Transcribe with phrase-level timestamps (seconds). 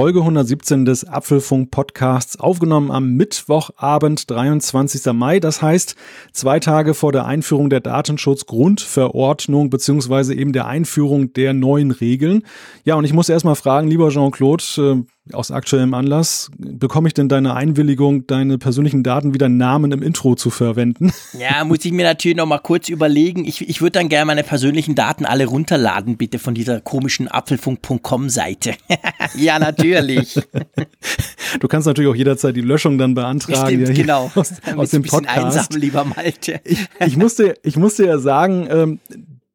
[0.00, 5.12] Folge 117 des Apfelfunk Podcasts, aufgenommen am Mittwochabend, 23.
[5.12, 5.40] Mai.
[5.40, 5.94] Das heißt,
[6.32, 12.44] zwei Tage vor der Einführung der Datenschutzgrundverordnung beziehungsweise eben der Einführung der neuen Regeln.
[12.82, 15.04] Ja, und ich muss erst mal fragen, lieber Jean-Claude, äh,
[15.34, 20.34] aus aktuellem Anlass, bekomme ich denn deine Einwilligung, deine persönlichen Daten wieder Namen im Intro
[20.34, 21.12] zu verwenden?
[21.38, 23.46] Ja, muss ich mir natürlich noch mal kurz überlegen.
[23.46, 28.28] Ich, ich würde dann gerne meine persönlichen Daten alle runterladen, bitte von dieser komischen apfelfunk.com
[28.28, 28.74] Seite.
[29.36, 30.38] ja, natürlich.
[31.60, 33.68] Du kannst natürlich auch jederzeit die Löschung dann beantragen.
[33.68, 34.30] Stimmt, ja, genau.
[34.34, 35.38] Aus, aus dem Podcast.
[35.38, 36.60] Einsam, lieber Malte.
[36.64, 39.00] Ich, ich, musste, ich musste ja sagen, ähm,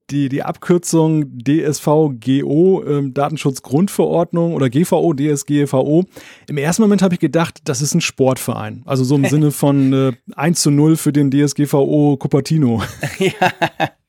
[0.09, 6.05] die, die Abkürzung DSVGO, ähm, Datenschutzgrundverordnung oder GVO, DSGVO.
[6.48, 8.84] Im ersten Moment habe ich gedacht, das ist ein Sportverein.
[8.86, 12.82] Also so im Sinne von äh, 1 zu 0 für den DSGVO Cupertino.
[13.20, 13.52] ja.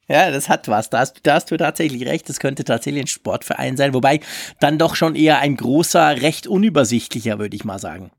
[0.08, 0.88] Ja, das hat was.
[0.88, 2.28] Da hast, da hast du tatsächlich recht.
[2.28, 3.92] Das könnte tatsächlich ein Sportverein sein.
[3.92, 4.20] Wobei
[4.60, 8.12] dann doch schon eher ein großer, recht unübersichtlicher, würde ich mal sagen.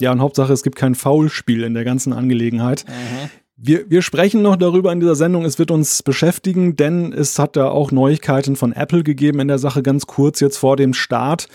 [0.00, 2.84] Ja, und Hauptsache, es gibt kein Foulspiel in der ganzen Angelegenheit.
[2.88, 3.30] Mhm.
[3.56, 5.44] Wir, wir sprechen noch darüber in dieser Sendung.
[5.44, 9.58] Es wird uns beschäftigen, denn es hat da auch Neuigkeiten von Apple gegeben in der
[9.58, 11.48] Sache ganz kurz jetzt vor dem Start.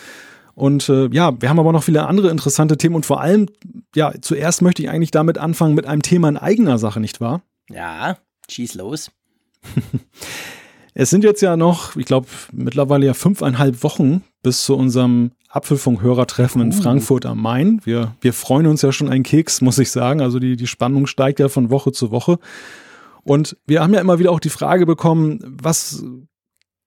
[0.55, 3.47] Und äh, ja, wir haben aber noch viele andere interessante Themen und vor allem,
[3.95, 7.41] ja, zuerst möchte ich eigentlich damit anfangen mit einem Thema in eigener Sache, nicht wahr?
[7.69, 8.17] Ja,
[8.49, 9.11] schieß los.
[10.93, 16.61] es sind jetzt ja noch, ich glaube, mittlerweile ja fünfeinhalb Wochen bis zu unserem Apfelfunk-Hörertreffen
[16.61, 16.81] in uh.
[16.81, 17.81] Frankfurt am Main.
[17.83, 20.21] Wir, wir freuen uns ja schon einen Keks, muss ich sagen.
[20.21, 22.39] Also die, die Spannung steigt ja von Woche zu Woche.
[23.23, 26.03] Und wir haben ja immer wieder auch die Frage bekommen, was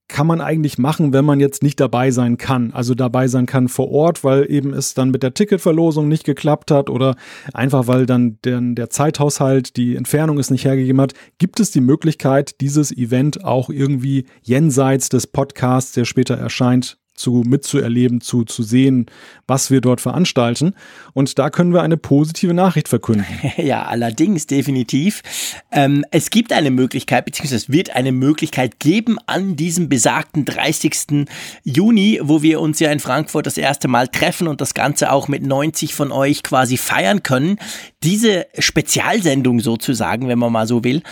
[0.09, 2.73] kann man eigentlich machen, wenn man jetzt nicht dabei sein kann?
[2.73, 6.71] Also dabei sein kann vor Ort, weil eben es dann mit der Ticketverlosung nicht geklappt
[6.71, 7.17] hat oder
[7.55, 11.15] einfach weil dann der, der Zeithaushalt, die Entfernung es nicht hergegeben hat.
[11.39, 17.43] Gibt es die Möglichkeit, dieses Event auch irgendwie jenseits des Podcasts, der später erscheint, zu
[17.47, 19.07] mitzuerleben, zu, zu sehen,
[19.47, 20.75] was wir dort veranstalten.
[21.13, 23.27] Und da können wir eine positive Nachricht verkünden.
[23.63, 25.23] Ja, allerdings, definitiv.
[25.71, 31.27] Ähm, es gibt eine Möglichkeit, beziehungsweise es wird eine Möglichkeit geben an diesem besagten 30.
[31.63, 35.29] Juni, wo wir uns ja in Frankfurt das erste Mal treffen und das Ganze auch
[35.29, 37.59] mit 90 von euch quasi feiern können.
[38.03, 41.03] Diese Spezialsendung sozusagen, wenn man mal so will,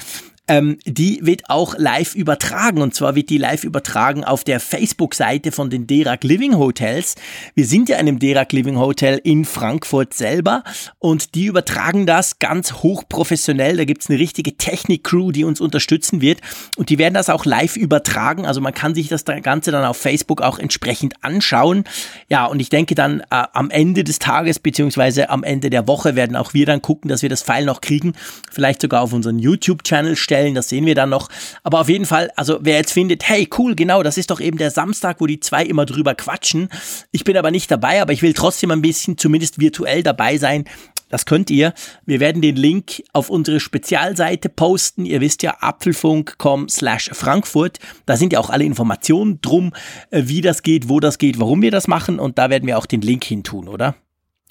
[0.51, 2.83] ähm, die wird auch live übertragen.
[2.83, 7.15] Und zwar wird die live übertragen auf der Facebook-Seite von den Derac Living Hotels.
[7.55, 10.65] Wir sind ja in einem Derac Living Hotel in Frankfurt selber
[10.99, 13.77] und die übertragen das ganz hochprofessionell.
[13.77, 16.41] Da gibt's eine richtige Technik-Crew, die uns unterstützen wird.
[16.77, 18.45] Und die werden das auch live übertragen.
[18.45, 21.85] Also man kann sich das Ganze dann auf Facebook auch entsprechend anschauen.
[22.29, 26.17] Ja, und ich denke dann äh, am Ende des Tages beziehungsweise am Ende der Woche
[26.17, 28.15] werden auch wir dann gucken, dass wir das Pfeil noch kriegen.
[28.51, 31.29] Vielleicht sogar auf unseren YouTube-Channel stellen stellen, das sehen wir dann noch.
[31.63, 34.57] Aber auf jeden Fall, also wer jetzt findet, hey, cool, genau, das ist doch eben
[34.57, 36.71] der Samstag, wo die zwei immer drüber quatschen.
[37.13, 40.65] Ich bin aber nicht dabei, aber ich will trotzdem ein bisschen, zumindest virtuell dabei sein.
[41.11, 41.75] Das könnt ihr.
[42.07, 45.05] Wir werden den Link auf unsere Spezialseite posten.
[45.05, 47.81] Ihr wisst ja, apfelfunk.com slash Frankfurt.
[48.07, 49.73] Da sind ja auch alle Informationen drum,
[50.11, 52.21] äh, wie das geht, wo das geht, warum wir das machen.
[52.21, 53.97] Und da werden wir auch den Link hin tun, oder?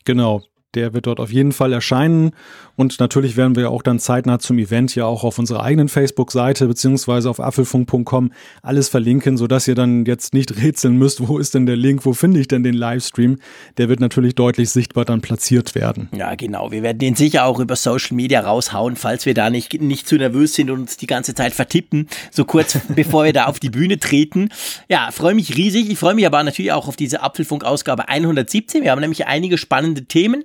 [0.03, 0.44] Genau.
[0.75, 2.30] Der wird dort auf jeden Fall erscheinen.
[2.75, 6.68] Und natürlich werden wir auch dann zeitnah zum Event ja auch auf unserer eigenen Facebook-Seite
[6.68, 8.31] beziehungsweise auf apfelfunk.com
[8.62, 12.13] alles verlinken, sodass ihr dann jetzt nicht rätseln müsst, wo ist denn der Link, wo
[12.13, 13.40] finde ich denn den Livestream.
[13.78, 16.07] Der wird natürlich deutlich sichtbar dann platziert werden.
[16.16, 16.72] Ja, genau.
[16.72, 20.18] Wir werden den sicher auch über Social Media raushauen, falls wir da nicht, nicht zu
[20.18, 23.72] nervös sind und uns die ganze Zeit vertippen, so kurz bevor wir da auf die
[23.72, 24.50] Bühne treten.
[24.88, 25.90] Ja, freue mich riesig.
[25.90, 28.84] Ich freue mich aber natürlich auch auf diese Apfelfunk-Ausgabe 117.
[28.84, 30.44] Wir haben nämlich einige spannende Themen.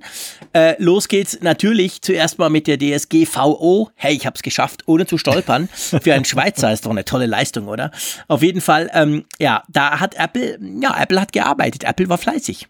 [0.52, 3.90] Äh, los geht's natürlich zuerst mal mit der DSGVO.
[3.94, 5.68] Hey, ich hab's geschafft, ohne zu stolpern.
[5.72, 7.90] Für einen Schweizer ist doch eine tolle Leistung, oder?
[8.28, 11.84] Auf jeden Fall, ähm, ja, da hat Apple, ja, Apple hat gearbeitet.
[11.84, 12.68] Apple war fleißig.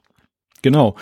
[0.62, 0.96] Genau.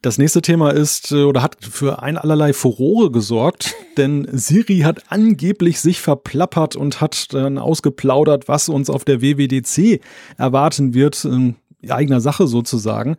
[0.00, 5.10] Das nächste Thema ist äh, oder hat für ein allerlei Furore gesorgt, denn Siri hat
[5.10, 10.00] angeblich sich verplappert und hat dann ausgeplaudert, was uns auf der WWDC
[10.36, 11.56] erwarten wird, in
[11.88, 13.16] eigener Sache sozusagen.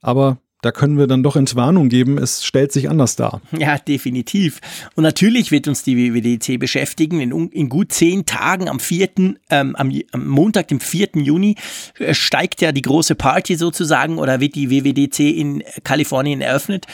[0.00, 3.40] Aber da können wir dann doch Entwarnung geben, es stellt sich anders dar.
[3.56, 4.60] Ja, definitiv.
[4.94, 7.20] Und natürlich wird uns die WWDC beschäftigen.
[7.20, 9.08] In, in gut zehn Tagen am 4.,
[9.50, 11.10] ähm, am, am, Montag, dem 4.
[11.14, 11.56] Juni,
[11.98, 16.86] äh, steigt ja die große Party sozusagen oder wird die WWDC in Kalifornien eröffnet.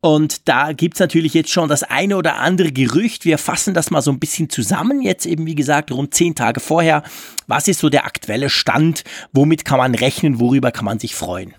[0.00, 3.26] Und da gibt's natürlich jetzt schon das eine oder andere Gerücht.
[3.26, 5.02] Wir fassen das mal so ein bisschen zusammen.
[5.02, 7.02] Jetzt eben, wie gesagt, rund zehn Tage vorher.
[7.46, 9.04] Was ist so der aktuelle Stand?
[9.32, 10.40] Womit kann man rechnen?
[10.40, 11.54] Worüber kann man sich freuen?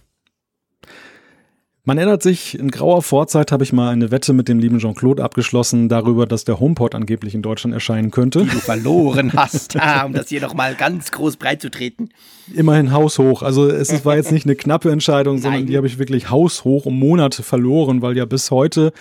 [1.83, 5.23] Man erinnert sich, in grauer Vorzeit habe ich mal eine Wette mit dem lieben Jean-Claude
[5.23, 8.43] abgeschlossen darüber, dass der HomePod angeblich in Deutschland erscheinen könnte.
[8.43, 12.09] Die du verloren hast, ah, um das hier nochmal ganz groß breit zu treten.
[12.53, 13.41] Immerhin haushoch.
[13.41, 16.99] Also es war jetzt nicht eine knappe Entscheidung, sondern die habe ich wirklich haushoch um
[16.99, 18.93] Monate verloren, weil ja bis heute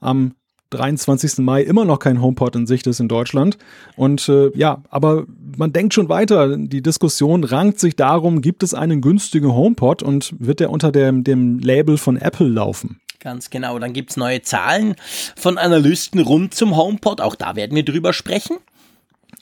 [0.00, 0.34] am
[0.70, 1.38] 23.
[1.38, 3.58] Mai immer noch kein HomePod in Sicht ist in Deutschland.
[3.96, 5.24] Und äh, ja, aber
[5.56, 6.56] man denkt schon weiter.
[6.56, 11.24] Die Diskussion rankt sich darum, gibt es einen günstigen HomePod und wird der unter dem,
[11.24, 13.00] dem Label von Apple laufen?
[13.20, 13.78] Ganz genau.
[13.78, 14.96] Dann gibt es neue Zahlen
[15.36, 17.20] von Analysten rund zum HomePod.
[17.20, 18.58] Auch da werden wir drüber sprechen.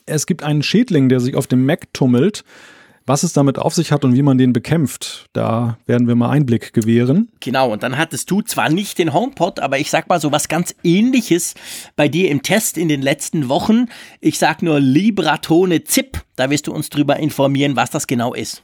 [0.07, 2.45] Es gibt einen Schädling, der sich auf dem Mac tummelt.
[3.05, 6.31] Was es damit auf sich hat und wie man den bekämpft, da werden wir mal
[6.31, 7.31] Einblick gewähren.
[7.41, 10.49] Genau, und dann hattest du zwar nicht den HomePod, aber ich sag mal so was
[10.49, 11.55] ganz ähnliches
[11.97, 13.87] bei dir im Test in den letzten Wochen.
[14.21, 18.63] Ich sag nur Libratone Zip, da wirst du uns drüber informieren, was das genau ist.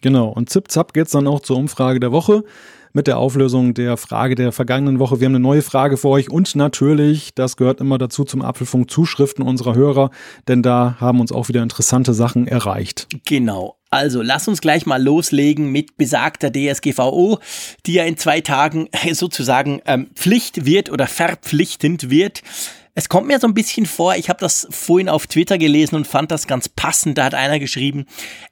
[0.00, 2.44] Genau, und zip zap geht's dann auch zur Umfrage der Woche
[2.92, 5.20] mit der Auflösung der Frage der vergangenen Woche.
[5.20, 8.90] Wir haben eine neue Frage für euch und natürlich, das gehört immer dazu zum Apfelfunk,
[8.90, 10.10] Zuschriften unserer Hörer,
[10.48, 13.06] denn da haben uns auch wieder interessante Sachen erreicht.
[13.26, 13.76] Genau.
[13.90, 17.38] Also lass uns gleich mal loslegen mit besagter DSGVO,
[17.86, 22.42] die ja in zwei Tagen sozusagen ähm, Pflicht wird oder verpflichtend wird.
[22.98, 26.08] Es kommt mir so ein bisschen vor, ich habe das vorhin auf Twitter gelesen und
[26.08, 27.16] fand das ganz passend.
[27.16, 28.06] Da hat einer geschrieben,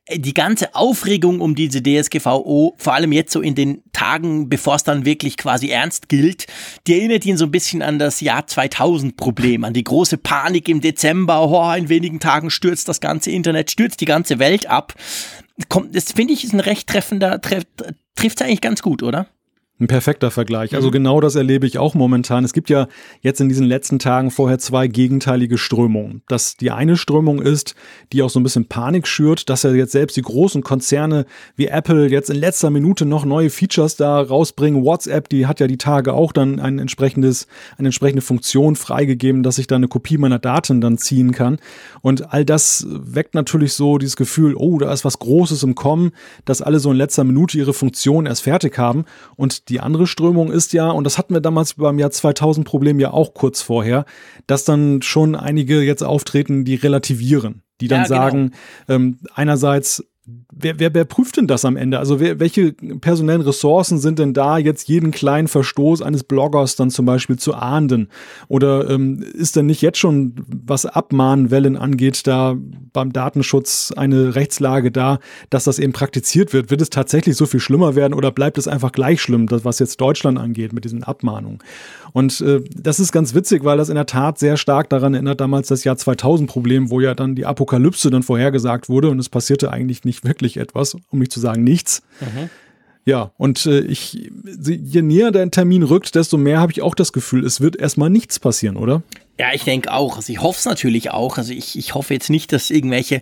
[0.04, 4.76] äh, die ganze Aufregung um diese DSGVO, vor allem jetzt so in den Tagen, bevor
[4.76, 6.46] es dann wirklich quasi ernst gilt,
[6.86, 10.68] die erinnert ihn so ein bisschen an das Jahr 2000 Problem, an die große Panik
[10.68, 11.42] im Dezember.
[11.50, 14.94] Oh, in wenigen Tagen stürzt das ganze Internet, stürzt die ganze Welt ab.
[15.68, 17.64] Kommt, das finde ich ist ein recht treffender, treff,
[18.14, 19.26] trifft es eigentlich ganz gut, oder?
[19.78, 20.74] Ein perfekter Vergleich.
[20.74, 20.92] Also mhm.
[20.92, 22.44] genau das erlebe ich auch momentan.
[22.44, 22.88] Es gibt ja
[23.20, 26.22] jetzt in diesen letzten Tagen vorher zwei gegenteilige Strömungen.
[26.28, 27.74] Dass die eine Strömung ist,
[28.14, 31.26] die auch so ein bisschen Panik schürt, dass ja jetzt selbst die großen Konzerne
[31.56, 34.82] wie Apple jetzt in letzter Minute noch neue Features da rausbringen.
[34.82, 37.46] WhatsApp, die hat ja die Tage auch dann ein entsprechendes,
[37.76, 41.58] eine entsprechende Funktion freigegeben, dass ich da eine Kopie meiner Daten dann ziehen kann.
[42.00, 46.12] Und all das weckt natürlich so dieses Gefühl, oh, da ist was Großes im Kommen,
[46.46, 49.04] dass alle so in letzter Minute ihre Funktion erst fertig haben
[49.36, 53.00] und die andere Strömung ist ja, und das hatten wir damals beim Jahr 2000 Problem
[53.00, 54.04] ja auch kurz vorher,
[54.46, 58.18] dass dann schon einige jetzt auftreten, die relativieren, die dann ja, genau.
[58.18, 58.52] sagen,
[58.88, 60.04] ähm, einerseits
[60.50, 62.00] Wer, wer, wer prüft denn das am Ende?
[62.00, 66.90] Also wer, welche personellen Ressourcen sind denn da, jetzt jeden kleinen Verstoß eines Bloggers dann
[66.90, 68.08] zum Beispiel zu ahnden?
[68.48, 72.56] Oder ähm, ist denn nicht jetzt schon, was Abmahnwellen angeht, da
[72.92, 76.70] beim Datenschutz eine Rechtslage da, dass das eben praktiziert wird?
[76.70, 79.78] Wird es tatsächlich so viel schlimmer werden oder bleibt es einfach gleich schlimm, das, was
[79.78, 81.60] jetzt Deutschland angeht mit diesen Abmahnungen?
[82.16, 85.38] Und äh, das ist ganz witzig, weil das in der Tat sehr stark daran erinnert,
[85.38, 89.28] damals das Jahr 2000 Problem, wo ja dann die Apokalypse dann vorhergesagt wurde und es
[89.28, 92.00] passierte eigentlich nicht wirklich etwas, um nicht zu sagen nichts.
[92.22, 92.48] Mhm.
[93.04, 97.12] Ja, und äh, ich, je näher der Termin rückt, desto mehr habe ich auch das
[97.12, 99.02] Gefühl, es wird erstmal nichts passieren, oder?
[99.38, 100.16] Ja, ich denke auch.
[100.16, 101.36] Also ich hoffe es natürlich auch.
[101.36, 103.20] Also ich, ich hoffe jetzt nicht, dass irgendwelche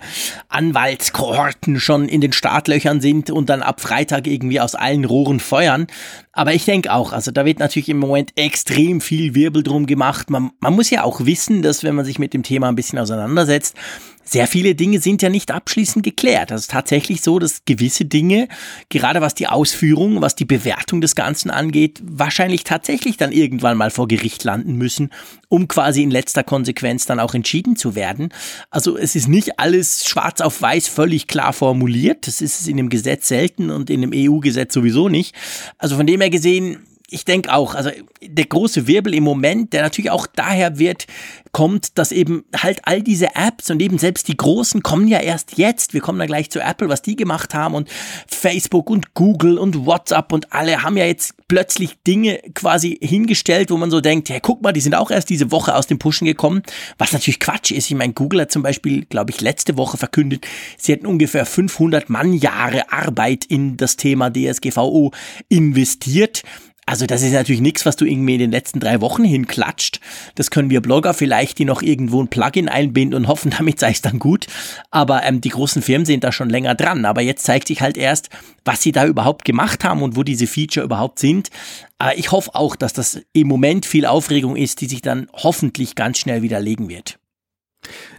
[0.48, 5.88] Anwaltskohorten schon in den Startlöchern sind und dann ab Freitag irgendwie aus allen Rohren feuern.
[6.32, 10.30] Aber ich denke auch, also da wird natürlich im Moment extrem viel Wirbel drum gemacht.
[10.30, 12.98] Man, man muss ja auch wissen, dass wenn man sich mit dem Thema ein bisschen
[13.00, 13.76] auseinandersetzt,
[14.24, 16.50] sehr viele Dinge sind ja nicht abschließend geklärt.
[16.50, 18.48] Also tatsächlich so, dass gewisse Dinge,
[18.88, 23.90] gerade was die Ausführung, was die Bewertung des Ganzen angeht, wahrscheinlich tatsächlich dann irgendwann mal
[23.90, 25.10] vor Gericht landen müssen,
[25.48, 28.30] um quasi in letzter Konsequenz dann auch entschieden zu werden.
[28.70, 32.26] Also es ist nicht alles schwarz auf weiß völlig klar formuliert.
[32.26, 35.34] Das ist es in dem Gesetz selten und in dem EU-Gesetz sowieso nicht.
[35.78, 36.78] Also von dem her gesehen,
[37.10, 37.90] ich denke auch, also
[38.22, 41.06] der große Wirbel im Moment, der natürlich auch daher wird,
[41.52, 45.56] kommt, dass eben halt all diese Apps und eben selbst die großen kommen ja erst
[45.58, 45.94] jetzt.
[45.94, 47.88] Wir kommen dann gleich zu Apple, was die gemacht haben und
[48.26, 53.76] Facebook und Google und WhatsApp und alle haben ja jetzt plötzlich Dinge quasi hingestellt, wo
[53.76, 56.26] man so denkt, ja, guck mal, die sind auch erst diese Woche aus dem Pushen
[56.26, 56.62] gekommen,
[56.98, 57.90] was natürlich Quatsch ist.
[57.90, 60.46] Ich meine, Google hat zum Beispiel, glaube ich, letzte Woche verkündet,
[60.78, 65.12] sie hätten ungefähr 500 Mannjahre Arbeit in das Thema DSGVO
[65.48, 66.42] investiert.
[66.86, 70.00] Also das ist natürlich nichts, was du irgendwie in den letzten drei Wochen hinklatscht.
[70.34, 73.90] Das können wir Blogger vielleicht, die noch irgendwo ein Plugin einbinden und hoffen, damit sei
[73.90, 74.46] es dann gut.
[74.90, 77.04] Aber ähm, die großen Firmen sind da schon länger dran.
[77.04, 78.30] Aber jetzt zeigt sich halt erst,
[78.64, 81.50] was sie da überhaupt gemacht haben und wo diese Feature überhaupt sind.
[81.98, 85.94] Aber ich hoffe auch, dass das im Moment viel Aufregung ist, die sich dann hoffentlich
[85.94, 87.18] ganz schnell widerlegen wird.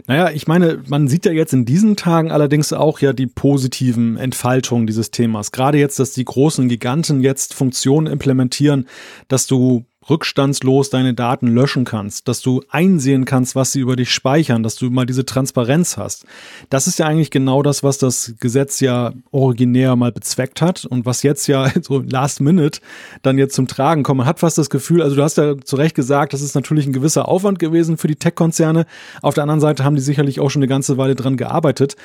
[0.06, 4.16] Naja, ich meine, man sieht ja jetzt in diesen Tagen allerdings auch ja die positiven
[4.16, 5.52] Entfaltungen dieses Themas.
[5.52, 8.86] Gerade jetzt, dass die großen Giganten jetzt Funktionen implementieren,
[9.28, 14.10] dass du rückstandslos deine Daten löschen kannst, dass du einsehen kannst, was sie über dich
[14.10, 16.26] speichern, dass du mal diese Transparenz hast.
[16.70, 21.06] Das ist ja eigentlich genau das, was das Gesetz ja originär mal bezweckt hat und
[21.06, 22.80] was jetzt ja so last minute
[23.22, 24.18] dann jetzt zum Tragen kommt.
[24.18, 26.86] Man hat fast das Gefühl, also du hast ja zu Recht gesagt, das ist natürlich
[26.86, 28.86] ein gewisser Aufwand gewesen für die Tech-Konzerne.
[29.22, 31.96] Auf der anderen Seite haben die sicherlich auch schon eine ganze Weile dran gearbeitet.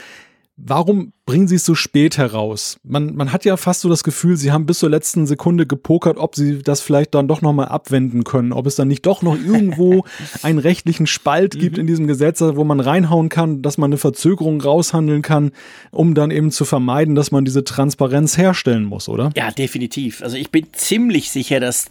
[0.57, 2.77] Warum bringen sie es so spät heraus?
[2.83, 6.17] Man, man hat ja fast so das Gefühl, sie haben bis zur letzten Sekunde gepokert,
[6.17, 9.35] ob sie das vielleicht dann doch nochmal abwenden können, ob es dann nicht doch noch
[9.35, 10.03] irgendwo
[10.43, 14.61] einen rechtlichen Spalt gibt in diesem Gesetz, wo man reinhauen kann, dass man eine Verzögerung
[14.61, 15.51] raushandeln kann,
[15.89, 19.31] um dann eben zu vermeiden, dass man diese Transparenz herstellen muss, oder?
[19.35, 20.21] Ja, definitiv.
[20.21, 21.87] Also ich bin ziemlich sicher, dass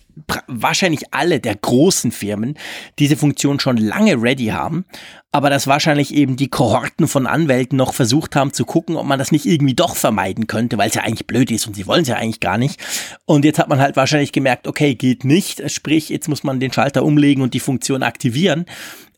[0.46, 2.56] wahrscheinlich alle der großen Firmen
[2.98, 4.84] diese Funktion schon lange ready haben,
[5.32, 9.18] aber dass wahrscheinlich eben die Kohorten von Anwälten noch versucht haben zu gucken, ob man
[9.18, 12.02] das nicht irgendwie doch vermeiden könnte, weil es ja eigentlich blöd ist und sie wollen
[12.02, 12.80] es ja eigentlich gar nicht.
[13.26, 16.72] Und jetzt hat man halt wahrscheinlich gemerkt, okay, geht nicht, sprich, jetzt muss man den
[16.72, 18.66] Schalter umlegen und die Funktion aktivieren.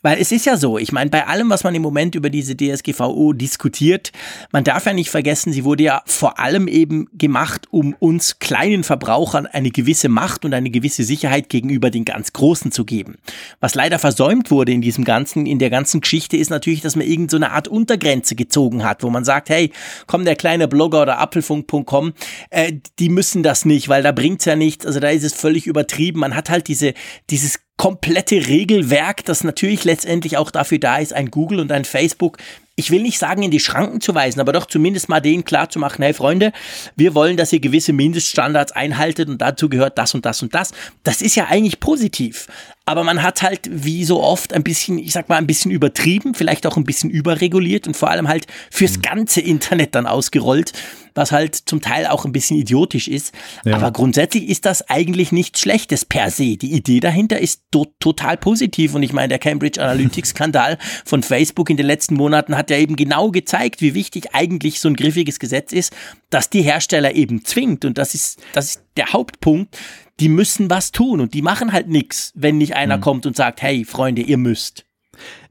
[0.02, 2.56] Weil es ist ja so, ich meine, bei allem, was man im Moment über diese
[2.56, 4.12] DSGVO diskutiert,
[4.50, 8.82] man darf ja nicht vergessen, sie wurde ja vor allem eben gemacht, um uns kleinen
[8.82, 13.16] Verbrauchern eine gewisse Macht und eine gewisse Sicherheit gegenüber den ganz Großen zu geben.
[13.60, 17.06] Was leider versäumt wurde in diesem ganzen, in der ganzen Geschichte ist natürlich, dass man
[17.06, 19.70] irgend so Art Untergrenze gezogen hat, wo man sagt, hey,
[20.06, 22.12] komm, der kleine Blogger oder apfelfunk.com,
[22.50, 25.66] äh, die müssen das nicht, weil da bringt's ja nichts, also da ist es völlig
[25.66, 26.20] übertrieben.
[26.20, 26.94] Man hat halt diese,
[27.30, 32.38] dieses komplette Regelwerk, das natürlich letztendlich auch dafür da ist, ein Google und ein Facebook
[32.74, 35.68] ich will nicht sagen, in die Schranken zu weisen, aber doch zumindest mal denen klar
[35.68, 36.52] zu machen, hey Freunde,
[36.96, 40.72] wir wollen, dass ihr gewisse Mindeststandards einhaltet und dazu gehört das und das und das.
[41.02, 42.48] Das ist ja eigentlich positiv.
[42.84, 46.34] Aber man hat halt, wie so oft, ein bisschen, ich sag mal, ein bisschen übertrieben,
[46.34, 49.02] vielleicht auch ein bisschen überreguliert und vor allem halt fürs mhm.
[49.02, 50.72] ganze Internet dann ausgerollt,
[51.14, 53.32] was halt zum Teil auch ein bisschen idiotisch ist.
[53.64, 53.76] Ja.
[53.76, 56.56] Aber grundsätzlich ist das eigentlich nichts Schlechtes per se.
[56.56, 61.70] Die Idee dahinter ist to total positiv und ich meine, der Cambridge Analytics-Skandal von Facebook
[61.70, 65.38] in den letzten Monaten hat ja eben genau gezeigt, wie wichtig eigentlich so ein griffiges
[65.38, 65.92] Gesetz ist,
[66.30, 69.76] das die Hersteller eben zwingt und das ist, das ist der Hauptpunkt,
[70.20, 73.02] die müssen was tun und die machen halt nichts, wenn nicht einer mhm.
[73.02, 74.84] kommt und sagt, hey Freunde, ihr müsst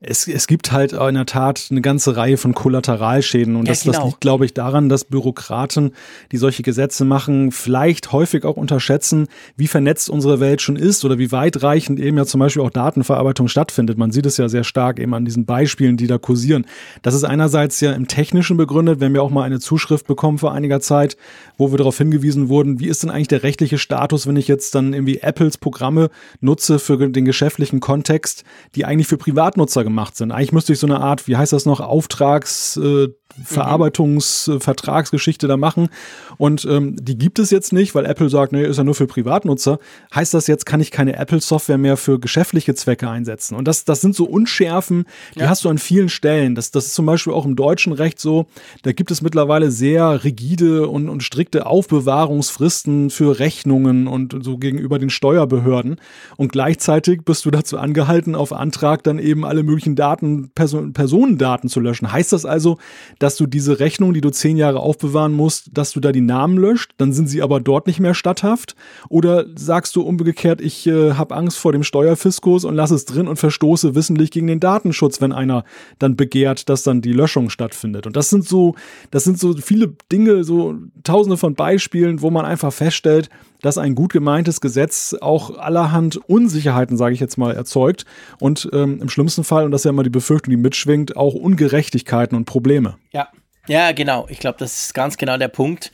[0.04, 3.56] es, es gibt halt in der Tat eine ganze Reihe von Kollateralschäden.
[3.56, 3.98] Und ja, das, genau.
[3.98, 5.92] das liegt, glaube ich, daran, dass Bürokraten,
[6.32, 9.28] die solche Gesetze machen, vielleicht häufig auch unterschätzen,
[9.58, 13.48] wie vernetzt unsere Welt schon ist oder wie weitreichend eben ja zum Beispiel auch Datenverarbeitung
[13.48, 14.00] stattfindet.
[14.00, 16.66] Man sieht es ja sehr stark eben an diesen Beispielen, die da kursieren.
[17.04, 19.02] Das ist einerseits ja im Technischen begründet.
[19.02, 21.16] Wir haben ja auch mal eine Zuschrift bekommen vor einiger Zeit,
[21.58, 24.74] wo wir darauf hingewiesen wurden, wie ist denn eigentlich der rechtliche Status, wenn ich jetzt
[24.74, 28.44] dann irgendwie Apples Programme nutze für den geschäftlichen Kontext,
[28.74, 30.32] die eigentlich für Privatnutzer gemacht sind.
[30.32, 33.10] Eigentlich müsste ich so eine Art, wie heißt das noch, Auftrags, äh,
[33.44, 35.90] Verarbeitungs-Vertragsgeschichte da machen.
[36.38, 39.08] Und ähm, die gibt es jetzt nicht, weil Apple sagt, nee, ist ja nur für
[39.08, 39.80] Privatnutzer.
[40.14, 43.56] Heißt das jetzt, kann ich keine Apple-Software mehr für geschäftliche Zwecke einsetzen?
[43.56, 45.50] Und das, das sind so Unschärfen, die ja.
[45.50, 46.56] hast du an vielen Stellen.
[46.56, 48.48] Das, das ist zum Beispiel auch im deutschen Recht so.
[48.82, 55.00] Da gibt es mittlerweile sehr rigide und, und strikte Aufbewahrungsfristen für Rechnungen und so gegenüber
[55.00, 55.98] den Steuerbehörden.
[56.38, 61.70] Und gleichzeitig bist du dazu angehalten, auf Antrag dann eben alle möglichen Daten, Person, Personendaten
[61.70, 62.12] zu löschen.
[62.12, 62.78] Heißt das also,
[63.22, 66.58] dass du diese Rechnung, die du zehn Jahre aufbewahren musst, dass du da die Namen
[66.58, 68.76] löscht, dann sind sie aber dort nicht mehr statthaft?
[69.10, 73.28] Oder sagst du umgekehrt, ich äh, habe Angst vor dem Steuerfiskus und lass es drin
[73.28, 75.66] und verstoße wissentlich gegen den Datenschutz, wenn einer
[76.00, 78.08] dann begehrt, dass dann die Löschung stattfindet?
[78.08, 78.74] Und das sind so,
[79.12, 83.30] das sind so viele Dinge, so tausende von Beispielen, wo man einfach feststellt,
[83.62, 88.06] dass ein gut gemeintes Gesetz auch allerhand Unsicherheiten, sage ich jetzt mal, erzeugt
[88.40, 91.34] und ähm, im schlimmsten Fall, und das ist ja immer die Befürchtung, die mitschwingt, auch
[91.34, 92.98] Ungerechtigkeiten und Probleme.
[93.12, 93.28] Ja,
[93.68, 94.28] ja, genau.
[94.30, 95.92] Ich glaube, das ist ganz genau der Punkt.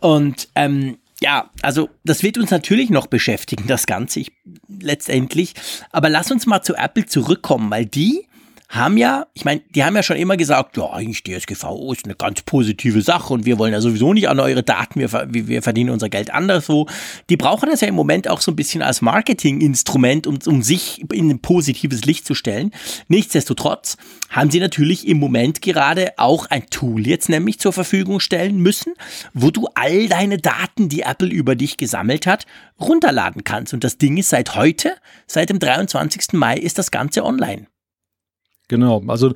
[0.00, 4.32] Und ähm, ja, also das wird uns natürlich noch beschäftigen, das Ganze ich,
[4.68, 5.54] letztendlich.
[5.90, 8.27] Aber lass uns mal zu Apple zurückkommen, weil die
[8.68, 12.14] haben ja, ich meine, die haben ja schon immer gesagt, ja, eigentlich DSGVO ist eine
[12.14, 15.88] ganz positive Sache und wir wollen ja sowieso nicht an eure Daten, wir, wir verdienen
[15.88, 16.86] unser Geld anderswo.
[17.30, 21.02] Die brauchen das ja im Moment auch so ein bisschen als Marketinginstrument, um, um sich
[21.12, 22.72] in ein positives Licht zu stellen.
[23.08, 23.96] Nichtsdestotrotz
[24.28, 28.92] haben sie natürlich im Moment gerade auch ein Tool jetzt nämlich zur Verfügung stellen müssen,
[29.32, 32.44] wo du all deine Daten, die Apple über dich gesammelt hat,
[32.78, 33.72] runterladen kannst.
[33.72, 34.92] Und das Ding ist seit heute,
[35.26, 36.34] seit dem 23.
[36.34, 37.66] Mai ist das Ganze online.
[38.68, 39.32] Genau, also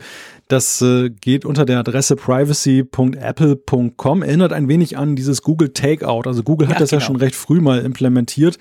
[0.48, 6.24] das äh, geht unter der Adresse privacy.apple.com, erinnert ein wenig an dieses Google Takeout.
[6.26, 7.00] Also Google hat ja, das genau.
[7.00, 8.58] ja schon recht früh mal implementiert.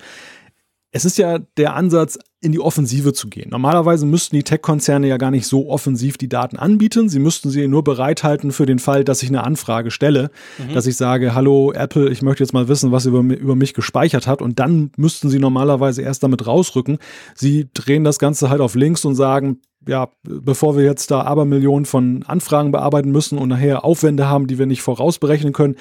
[0.94, 3.48] Es ist ja der Ansatz, in die Offensive zu gehen.
[3.50, 7.08] Normalerweise müssten die Tech-Konzerne ja gar nicht so offensiv die Daten anbieten.
[7.08, 10.74] Sie müssten sie nur bereithalten für den Fall, dass ich eine Anfrage stelle, mhm.
[10.74, 14.26] dass ich sage, hallo Apple, ich möchte jetzt mal wissen, was über, über mich gespeichert
[14.26, 14.42] hat.
[14.42, 16.98] Und dann müssten sie normalerweise erst damit rausrücken.
[17.34, 21.86] Sie drehen das Ganze halt auf links und sagen, ja, bevor wir jetzt da Abermillionen
[21.86, 25.76] von Anfragen bearbeiten müssen und nachher Aufwände haben, die wir nicht vorausberechnen können,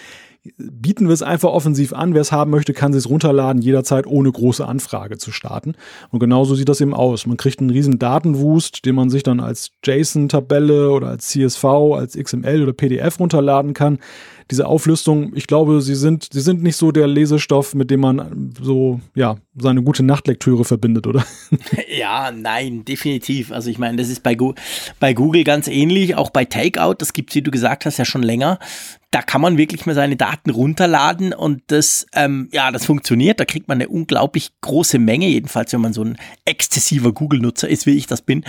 [0.58, 2.14] bieten wir es einfach offensiv an.
[2.14, 5.76] Wer es haben möchte, kann es runterladen, jederzeit ohne große Anfrage zu starten.
[6.10, 7.28] Und genauso sieht das eben aus.
[7.28, 11.64] Man kriegt einen riesen Datenwust, den man sich dann als JSON-Tabelle oder als CSV,
[11.96, 14.00] als XML oder PDF runterladen kann.
[14.50, 18.54] Diese Auflistung, ich glaube, sie sind, sie sind nicht so der Lesestoff, mit dem man
[18.60, 21.24] so, ja, seine gute Nachtlektüre verbindet, oder?
[21.88, 23.52] Ja, nein, definitiv.
[23.52, 24.56] Also ich meine, das ist bei, Go
[25.00, 28.06] bei Google ganz ähnlich, auch bei Takeout, das gibt es, wie du gesagt hast, ja
[28.06, 28.60] schon länger
[29.12, 33.42] da kann man wirklich mal seine Daten runterladen und das, ähm, ja, das funktioniert.
[33.42, 37.86] Da kriegt man eine unglaublich große Menge, jedenfalls wenn man so ein exzessiver Google-Nutzer ist,
[37.86, 38.46] wie ich das bin.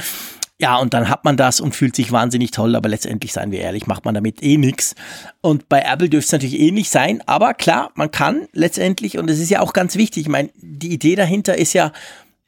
[0.61, 3.59] Ja, und dann hat man das und fühlt sich wahnsinnig toll, aber letztendlich, seien wir
[3.59, 4.95] ehrlich, macht man damit eh nichts.
[5.41, 9.29] Und bei Apple dürfte es natürlich ähnlich eh sein, aber klar, man kann letztendlich, und
[9.29, 11.91] das ist ja auch ganz wichtig, ich meine, die Idee dahinter ist ja,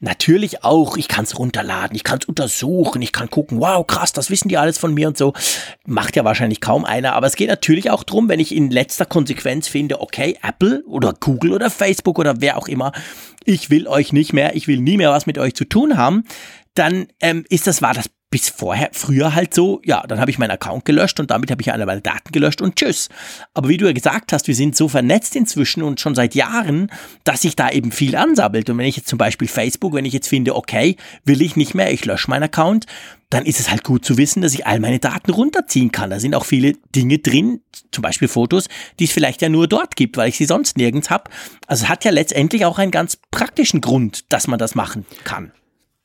[0.05, 4.13] Natürlich auch, ich kann es runterladen, ich kann es untersuchen, ich kann gucken, wow, krass,
[4.13, 5.33] das wissen die alles von mir und so.
[5.87, 9.07] Macht ja wahrscheinlich kaum einer, aber es geht natürlich auch drum, wenn ich in letzter
[9.07, 12.91] Konsequenz finde, okay, Apple oder Google oder Facebook oder wer auch immer,
[13.45, 16.23] ich will euch nicht mehr, ich will nie mehr was mit euch zu tun haben,
[16.75, 20.37] dann ähm, ist das, war das bis vorher, früher halt so, ja, dann habe ich
[20.37, 23.07] meinen Account gelöscht und damit habe ich alle meine Daten gelöscht und tschüss.
[23.53, 26.91] Aber wie du ja gesagt hast, wir sind so vernetzt inzwischen und schon seit Jahren,
[27.23, 28.69] dass sich da eben viel ansammelt.
[28.69, 31.75] Und wenn ich jetzt zum Beispiel Facebook, wenn ich jetzt finde, okay, will ich nicht
[31.75, 32.87] mehr, ich lösche meinen Account,
[33.29, 36.09] dann ist es halt gut zu wissen, dass ich all meine Daten runterziehen kann.
[36.09, 37.61] Da sind auch viele Dinge drin,
[37.93, 38.67] zum Beispiel Fotos,
[38.99, 41.31] die es vielleicht ja nur dort gibt, weil ich sie sonst nirgends habe.
[41.67, 45.53] Also es hat ja letztendlich auch einen ganz praktischen Grund, dass man das machen kann.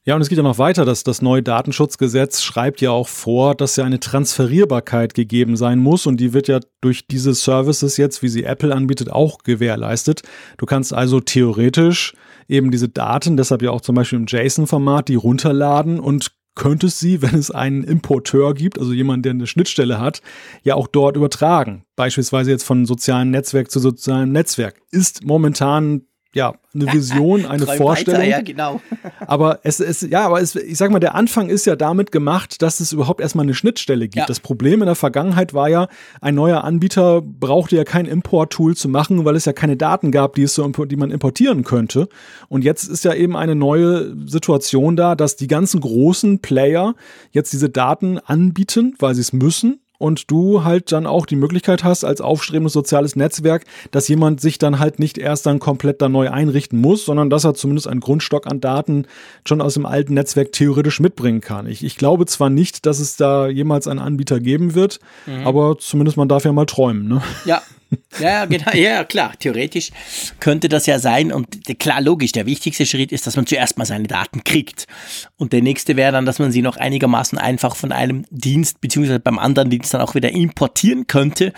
[0.07, 3.54] Ja, und es geht ja noch weiter, dass das neue Datenschutzgesetz schreibt ja auch vor,
[3.54, 8.23] dass ja eine Transferierbarkeit gegeben sein muss und die wird ja durch diese Services jetzt,
[8.23, 10.23] wie sie Apple anbietet, auch gewährleistet.
[10.57, 12.14] Du kannst also theoretisch
[12.49, 17.21] eben diese Daten, deshalb ja auch zum Beispiel im JSON-Format, die runterladen und könntest sie,
[17.21, 20.23] wenn es einen Importeur gibt, also jemand, der eine Schnittstelle hat,
[20.62, 21.85] ja auch dort übertragen.
[21.97, 24.80] Beispielsweise jetzt von sozialen Netzwerk zu sozialem Netzwerk.
[24.90, 28.20] Ist momentan ja, eine Vision, eine Vorstellung.
[28.20, 28.80] Weiter, ja, genau.
[29.26, 32.62] aber es ist, ja, aber es, ich sag mal, der Anfang ist ja damit gemacht,
[32.62, 34.16] dass es überhaupt erstmal eine Schnittstelle gibt.
[34.16, 34.26] Ja.
[34.26, 35.88] Das Problem in der Vergangenheit war ja,
[36.21, 40.36] ein neuer Anbieter brauchte ja kein Import-Tool zu machen, weil es ja keine Daten gab,
[40.36, 42.08] die es so, die man importieren könnte.
[42.49, 46.95] Und jetzt ist ja eben eine neue Situation da, dass die ganzen großen Player
[47.32, 51.84] jetzt diese Daten anbieten, weil sie es müssen und du halt dann auch die Möglichkeit
[51.84, 56.08] hast, als aufstrebendes soziales Netzwerk, dass jemand sich dann halt nicht erst dann komplett da
[56.08, 59.06] neu einrichten muss, sondern dass er zumindest einen Grundstock an Daten
[59.47, 61.67] schon aus dem alten Netzwerk theoretisch mitbringen kann.
[61.67, 65.47] Ich, ich glaube zwar nicht, dass es da jemals einen Anbieter geben wird, mhm.
[65.47, 67.06] aber zumindest man darf ja mal träumen.
[67.06, 67.21] Ne?
[67.45, 67.60] Ja,
[68.21, 69.33] ja, genau, ja, klar.
[69.39, 69.91] Theoretisch
[70.39, 71.33] könnte das ja sein.
[71.33, 74.87] Und klar, logisch, der wichtigste Schritt ist, dass man zuerst mal seine Daten kriegt.
[75.37, 79.21] Und der nächste wäre dann, dass man sie noch einigermaßen einfach von einem Dienst beziehungsweise
[79.21, 81.53] beim anderen Dienst dann auch wieder importieren könnte.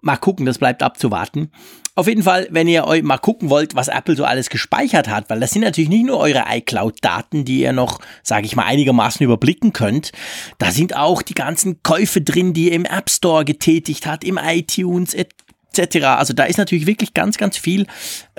[0.00, 1.50] Mal gucken, das bleibt abzuwarten.
[1.96, 5.28] Auf jeden Fall, wenn ihr euch mal gucken wollt, was Apple so alles gespeichert hat,
[5.28, 9.24] weil das sind natürlich nicht nur eure iCloud-Daten, die ihr noch, sage ich mal, einigermaßen
[9.24, 10.12] überblicken könnt.
[10.58, 14.38] Da sind auch die ganzen Käufe drin, die ihr im App Store getätigt hat, im
[14.42, 16.04] iTunes etc.
[16.04, 17.86] Also da ist natürlich wirklich ganz, ganz viel,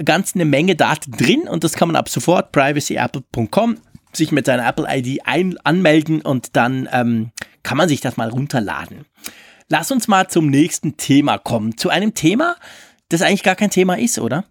[0.04, 3.78] ganz eine Menge Daten drin und das kann man ab sofort privacyapple.com
[4.14, 7.32] sich mit seiner Apple ID ein anmelden und dann ähm,
[7.64, 9.06] kann man sich das mal runterladen.
[9.70, 11.78] Lass uns mal zum nächsten Thema kommen.
[11.78, 12.56] Zu einem Thema,
[13.12, 14.46] das eigentlich gar kein Thema ist, oder?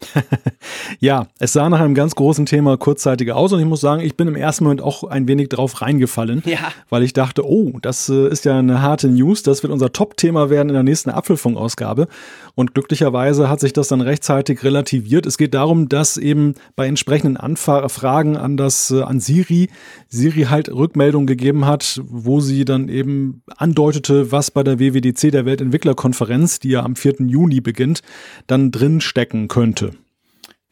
[1.00, 4.16] ja, es sah nach einem ganz großen Thema kurzzeitig aus und ich muss sagen, ich
[4.16, 6.58] bin im ersten Moment auch ein wenig drauf reingefallen, ja.
[6.90, 10.50] weil ich dachte, oh, das äh, ist ja eine harte News, das wird unser Top-Thema
[10.50, 12.08] werden in der nächsten Apfelfunk-Ausgabe
[12.54, 15.26] und glücklicherweise hat sich das dann rechtzeitig relativiert.
[15.26, 19.68] Es geht darum, dass eben bei entsprechenden Anfragen an das äh, an Siri
[20.08, 25.46] Siri halt Rückmeldung gegeben hat, wo sie dann eben andeutete, was bei der WWDC der
[25.46, 27.16] Weltentwicklerkonferenz, die ja am 4.
[27.26, 28.02] Juni beginnt,
[28.46, 29.85] dann drin stecken könnte.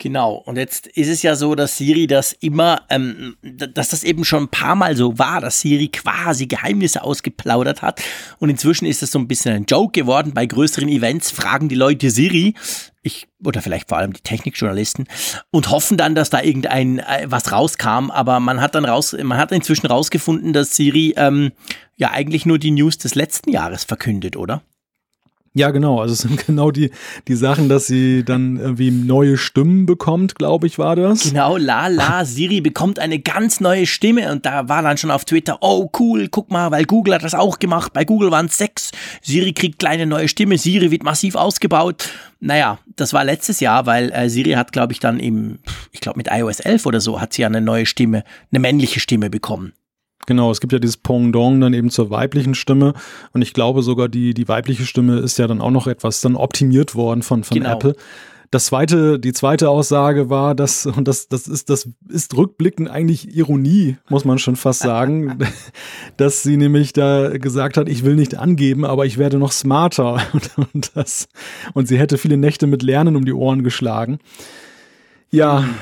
[0.05, 4.27] Genau, und jetzt ist es ja so, dass Siri das immer, ähm, dass das eben
[4.27, 8.03] schon ein paar Mal so war, dass Siri quasi Geheimnisse ausgeplaudert hat.
[8.39, 10.35] Und inzwischen ist es so ein bisschen ein Joke geworden.
[10.35, 12.53] Bei größeren Events fragen die Leute Siri,
[13.01, 15.07] ich, oder vielleicht vor allem die Technikjournalisten,
[15.51, 18.11] und hoffen dann, dass da irgendein äh, was rauskam.
[18.11, 21.53] Aber man hat dann raus, man hat inzwischen rausgefunden, dass Siri ähm,
[21.97, 24.61] ja eigentlich nur die News des letzten Jahres verkündet, oder?
[25.57, 26.01] Ja, genau.
[26.01, 26.91] Also es sind genau die,
[27.29, 31.23] die Sachen, dass sie dann irgendwie neue Stimmen bekommt, glaube ich, war das.
[31.31, 35.25] Genau, la la, Siri bekommt eine ganz neue Stimme und da war dann schon auf
[35.25, 37.93] Twitter, oh cool, guck mal, weil Google hat das auch gemacht.
[37.93, 38.91] Bei Google waren es sechs.
[39.23, 42.09] Siri kriegt kleine neue Stimme, Siri wird massiv ausgebaut.
[42.41, 45.61] Naja, das war letztes Jahr, weil äh, Siri hat, glaube ich, dann im,
[45.93, 49.31] ich glaube mit iOS 11 oder so, hat sie eine neue Stimme, eine männliche Stimme
[49.31, 49.73] bekommen.
[50.27, 52.95] Genau, es gibt ja dieses Pendant dann eben zur weiblichen Stimme
[53.33, 56.37] und ich glaube sogar die, die weibliche Stimme ist ja dann auch noch etwas dann
[56.37, 57.73] optimiert worden von, von genau.
[57.73, 57.97] Apple.
[58.51, 63.35] Das zweite, die zweite Aussage war, dass, und das, das ist, das ist rückblickend eigentlich
[63.37, 65.39] Ironie, muss man schon fast sagen,
[66.19, 70.23] dass sie nämlich da gesagt hat, ich will nicht angeben, aber ich werde noch smarter.
[70.33, 71.29] Und, und, das,
[71.73, 74.19] und sie hätte viele Nächte mit Lernen um die Ohren geschlagen.
[75.33, 75.63] Ja.
[75.63, 75.75] Mhm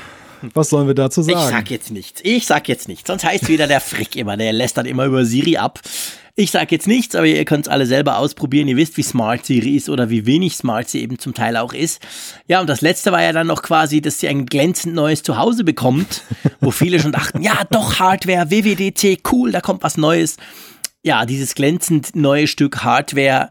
[0.55, 1.39] was sollen wir dazu sagen?
[1.39, 2.21] Ich sag jetzt nichts.
[2.25, 3.07] Ich sag jetzt nichts.
[3.07, 5.81] Sonst heißt wieder der Frick immer, der lässt dann immer über Siri ab.
[6.35, 8.67] Ich sag jetzt nichts, aber ihr könnt es alle selber ausprobieren.
[8.67, 11.75] Ihr wisst, wie smart Siri ist oder wie wenig smart sie eben zum Teil auch
[11.75, 12.01] ist.
[12.47, 15.63] Ja, und das letzte war ja dann noch quasi, dass sie ein glänzend neues Zuhause
[15.63, 16.23] bekommt,
[16.61, 20.39] wo viele schon dachten, ja, doch Hardware, WWDC, cool, da kommt was Neues.
[21.03, 23.51] Ja, dieses glänzend neue Stück Hardware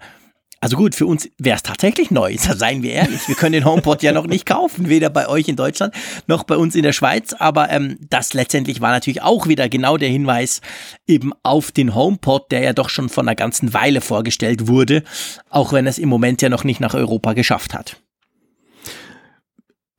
[0.62, 3.28] also gut, für uns wäre es tatsächlich neu, seien wir ehrlich.
[3.28, 5.94] Wir können den HomePod ja noch nicht kaufen, weder bei euch in Deutschland
[6.28, 7.34] noch bei uns in der Schweiz.
[7.34, 10.62] Aber ähm, das letztendlich war natürlich auch wieder genau der Hinweis
[11.08, 15.04] eben auf den HomePod, der ja doch schon von einer ganzen Weile vorgestellt wurde,
[15.50, 17.98] auch wenn es im Moment ja noch nicht nach Europa geschafft hat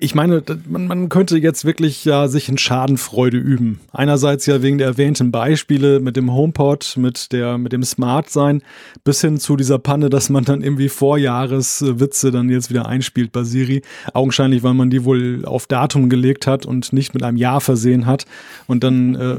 [0.03, 3.79] ich meine, man, man könnte jetzt wirklich ja sich in Schadenfreude üben.
[3.93, 8.63] Einerseits ja wegen der erwähnten Beispiele mit dem HomePod, mit der, mit dem Smart sein,
[9.05, 13.45] bis hin zu dieser Panne, dass man dann irgendwie Vorjahreswitze dann jetzt wieder einspielt bei
[13.45, 13.83] Siri.
[14.13, 18.05] Augenscheinlich, weil man die wohl auf Datum gelegt hat und nicht mit einem Jahr versehen
[18.05, 18.27] hat.
[18.67, 19.37] Und dann äh,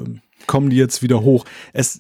[0.48, 1.44] kommen die jetzt wieder hoch.
[1.74, 2.00] Es,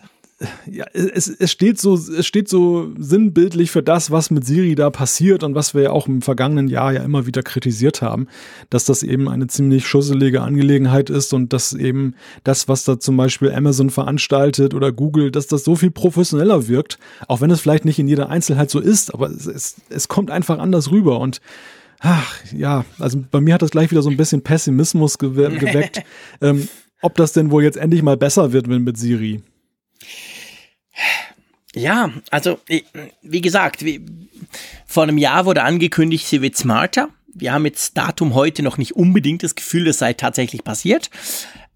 [0.69, 4.89] ja, es, es steht so, es steht so sinnbildlich für das, was mit Siri da
[4.89, 8.27] passiert und was wir ja auch im vergangenen Jahr ja immer wieder kritisiert haben,
[8.69, 13.17] dass das eben eine ziemlich schusselige Angelegenheit ist und dass eben das, was da zum
[13.17, 17.86] Beispiel Amazon veranstaltet oder Google, dass das so viel professioneller wirkt, auch wenn es vielleicht
[17.86, 21.41] nicht in jeder Einzelheit so ist, aber es, es, es kommt einfach anders rüber und
[21.99, 26.03] ach, ja, also bei mir hat das gleich wieder so ein bisschen Pessimismus geweckt,
[26.41, 26.67] ähm,
[27.01, 29.41] ob das denn wohl jetzt endlich mal besser wird mit Siri.
[31.75, 32.60] Ja, also
[33.21, 34.06] wie gesagt, wie,
[34.86, 37.10] vor einem Jahr wurde angekündigt, sie wird smarter.
[37.34, 41.10] Wir haben jetzt Datum heute noch nicht unbedingt das Gefühl, das sei tatsächlich passiert.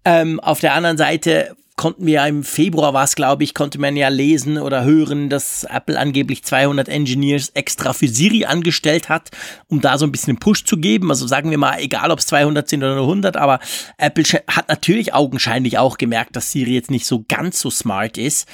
[0.04, 3.96] Ähm, auf der anderen Seite konnten wir ja im Februar was, glaube ich, konnte man
[3.96, 9.30] ja lesen oder hören, dass Apple angeblich 200 Engineers extra für Siri angestellt hat,
[9.68, 11.10] um da so ein bisschen einen Push zu geben.
[11.10, 13.60] Also sagen wir mal, egal ob es 200 sind oder 100, aber
[13.96, 18.48] Apple hat natürlich augenscheinlich auch gemerkt, dass Siri jetzt nicht so ganz so smart ist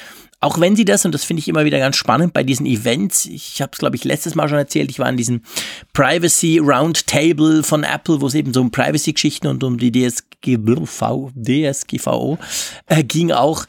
[0.45, 3.25] auch wenn sie das, und das finde ich immer wieder ganz spannend bei diesen Events,
[3.25, 5.41] ich habe es, glaube ich, letztes Mal schon erzählt, ich war in diesem
[5.95, 11.31] Privacy Roundtable von Apple, wo es eben so um Privacy-Geschichten und um die DSGVO,
[12.87, 13.65] äh, ging auch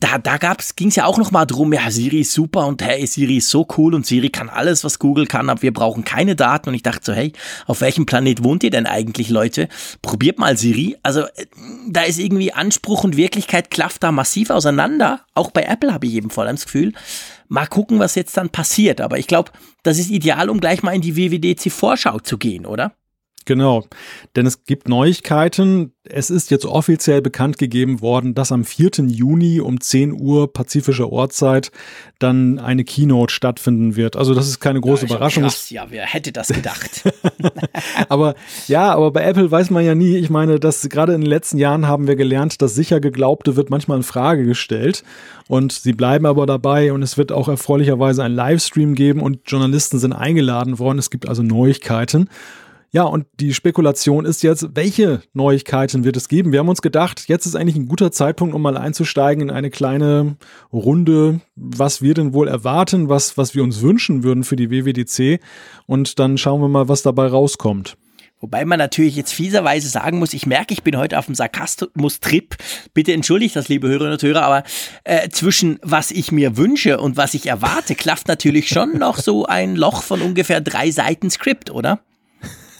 [0.00, 3.06] da, da gab's, ging's ja auch noch mal drum, ja, Siri ist super und hey,
[3.06, 6.34] Siri ist so cool und Siri kann alles, was Google kann, aber wir brauchen keine
[6.34, 6.70] Daten.
[6.70, 7.32] Und ich dachte so, hey,
[7.66, 9.68] auf welchem Planet wohnt ihr denn eigentlich, Leute?
[10.02, 10.96] Probiert mal Siri.
[11.02, 11.46] Also, äh,
[11.88, 15.20] da ist irgendwie Anspruch und Wirklichkeit klafft da massiv auseinander.
[15.34, 16.92] Auch bei Apple habe ich eben vor allem das Gefühl.
[17.48, 19.00] Mal gucken, was jetzt dann passiert.
[19.00, 19.52] Aber ich glaube,
[19.82, 22.92] das ist ideal, um gleich mal in die WWDC-Vorschau zu gehen, oder?
[23.46, 23.84] Genau,
[24.36, 25.92] denn es gibt Neuigkeiten.
[26.04, 29.06] Es ist jetzt offiziell bekannt gegeben worden, dass am 4.
[29.06, 31.70] Juni um 10 Uhr pazifischer Ortszeit
[32.18, 34.16] dann eine Keynote stattfinden wird.
[34.16, 35.42] Also das ist keine große ja, Überraschung.
[35.42, 37.02] Krass, ja, wer hätte das gedacht?
[38.08, 38.34] aber
[38.66, 40.16] ja, aber bei Apple weiß man ja nie.
[40.16, 43.70] Ich meine, dass gerade in den letzten Jahren haben wir gelernt, dass sicher geglaubte wird
[43.70, 45.04] manchmal in Frage gestellt
[45.48, 49.98] und sie bleiben aber dabei und es wird auch erfreulicherweise einen Livestream geben und Journalisten
[49.98, 50.98] sind eingeladen worden.
[50.98, 52.28] Es gibt also Neuigkeiten.
[52.94, 56.52] Ja, und die Spekulation ist jetzt, welche Neuigkeiten wird es geben?
[56.52, 59.68] Wir haben uns gedacht, jetzt ist eigentlich ein guter Zeitpunkt, um mal einzusteigen in eine
[59.70, 60.36] kleine
[60.72, 65.40] Runde, was wir denn wohl erwarten, was, was wir uns wünschen würden für die WWDC.
[65.86, 67.96] Und dann schauen wir mal, was dabei rauskommt.
[68.38, 72.54] Wobei man natürlich jetzt fieserweise sagen muss, ich merke, ich bin heute auf dem Sarkasmus-Trip.
[72.92, 74.62] Bitte entschuldigt das, liebe Hörerinnen und Hörer, aber
[75.02, 79.46] äh, zwischen was ich mir wünsche und was ich erwarte, klafft natürlich schon noch so
[79.46, 81.98] ein Loch von ungefähr drei Seiten Skript, oder?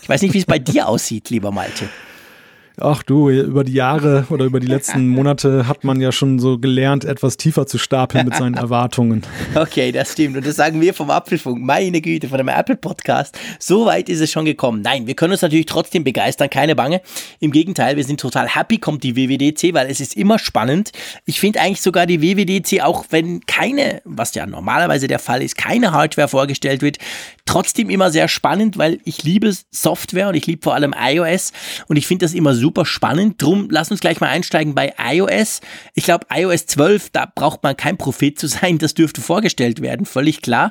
[0.05, 1.89] Ich weiß nicht, wie es bei dir aussieht, lieber Malte.
[2.79, 6.59] Ach du, über die Jahre oder über die letzten Monate hat man ja schon so
[6.59, 9.23] gelernt, etwas tiefer zu stapeln mit seinen Erwartungen.
[9.55, 10.37] Okay, das stimmt.
[10.37, 11.63] Und das sagen wir vom Apfelfunk.
[11.63, 13.39] Meine Güte, von dem Apple Podcast.
[13.61, 14.83] So weit ist es schon gekommen.
[14.83, 17.01] Nein, wir können uns natürlich trotzdem begeistern, keine Bange.
[17.39, 20.91] Im Gegenteil, wir sind total happy, kommt die WWDC, weil es ist immer spannend.
[21.27, 25.57] Ich finde eigentlich sogar die WWDC, auch wenn keine, was ja normalerweise der Fall ist,
[25.57, 26.99] keine Hardware vorgestellt wird,
[27.47, 31.53] trotzdem immer sehr spannend, weil ich liebe Software und ich liebe vor allem iOS
[31.87, 33.41] und ich finde das immer super spannend.
[33.43, 35.61] Drum lass uns gleich mal einsteigen bei iOS.
[35.95, 40.07] Ich glaube, iOS 12, da braucht man kein Prophet zu sein, das dürfte vorgestellt werden,
[40.07, 40.71] völlig klar.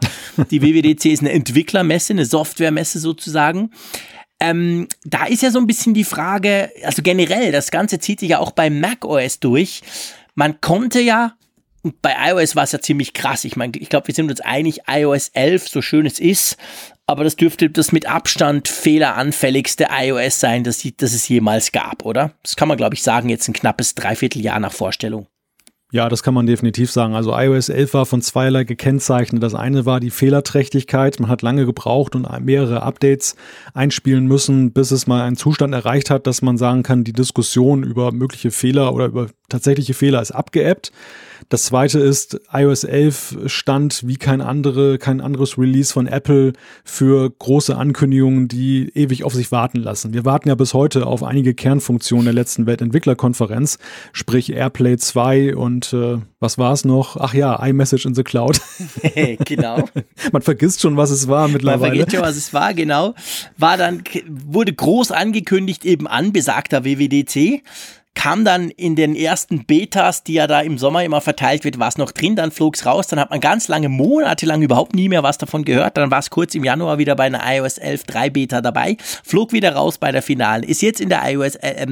[0.52, 3.72] Die WWDC ist eine Entwicklermesse, eine Softwaremesse sozusagen.
[4.40, 8.30] Ähm, da ist ja so ein bisschen die Frage, also generell, das Ganze zieht sich
[8.30, 9.82] ja auch bei macOS durch.
[10.36, 11.36] Man konnte ja
[12.02, 13.44] bei iOS war es ja ziemlich krass.
[13.44, 16.58] Ich meine, ich glaube, wir sind uns einig, iOS 11, so schön es ist,
[17.06, 22.32] aber das dürfte das mit Abstand fehleranfälligste iOS sein, das, das es jemals gab, oder?
[22.42, 25.28] Das kann man, glaube ich, sagen, jetzt ein knappes Dreivierteljahr nach Vorstellung.
[25.94, 27.14] Ja, das kann man definitiv sagen.
[27.14, 29.44] Also iOS 11 war von zweierlei gekennzeichnet.
[29.44, 31.20] Das eine war die Fehlerträchtigkeit.
[31.20, 33.36] Man hat lange gebraucht und mehrere Updates
[33.76, 37.84] einspielen müssen, bis es mal einen Zustand erreicht hat, dass man sagen kann, die Diskussion
[37.84, 40.92] über mögliche Fehler oder über tatsächliche Fehler ist abgeebbt.
[41.50, 47.30] Das zweite ist, iOS 11 stand wie kein andere, kein anderes Release von Apple für
[47.30, 50.14] große Ankündigungen, die ewig auf sich warten lassen.
[50.14, 53.78] Wir warten ja bis heute auf einige Kernfunktionen der letzten Weltentwicklerkonferenz,
[54.14, 57.18] sprich AirPlay 2 und äh, was war es noch?
[57.18, 58.60] Ach ja, iMessage in the Cloud.
[59.46, 59.84] genau.
[60.32, 61.80] Man vergisst schon, was es war mittlerweile.
[61.80, 63.14] Man vergisst schon, was es war, genau.
[63.58, 67.64] War dann, wurde groß angekündigt eben an besagter WWDC
[68.16, 71.88] kam dann in den ersten Betas, die ja da im Sommer immer verteilt wird, war
[71.88, 75.10] es noch drin, dann flog es raus, dann hat man ganz lange, monatelang überhaupt nie
[75.10, 78.30] mehr was davon gehört, dann war es kurz im Januar wieder bei einer iOS 11.3
[78.30, 81.86] Beta dabei, flog wieder raus bei der Finalen, ist jetzt in der iOS äh,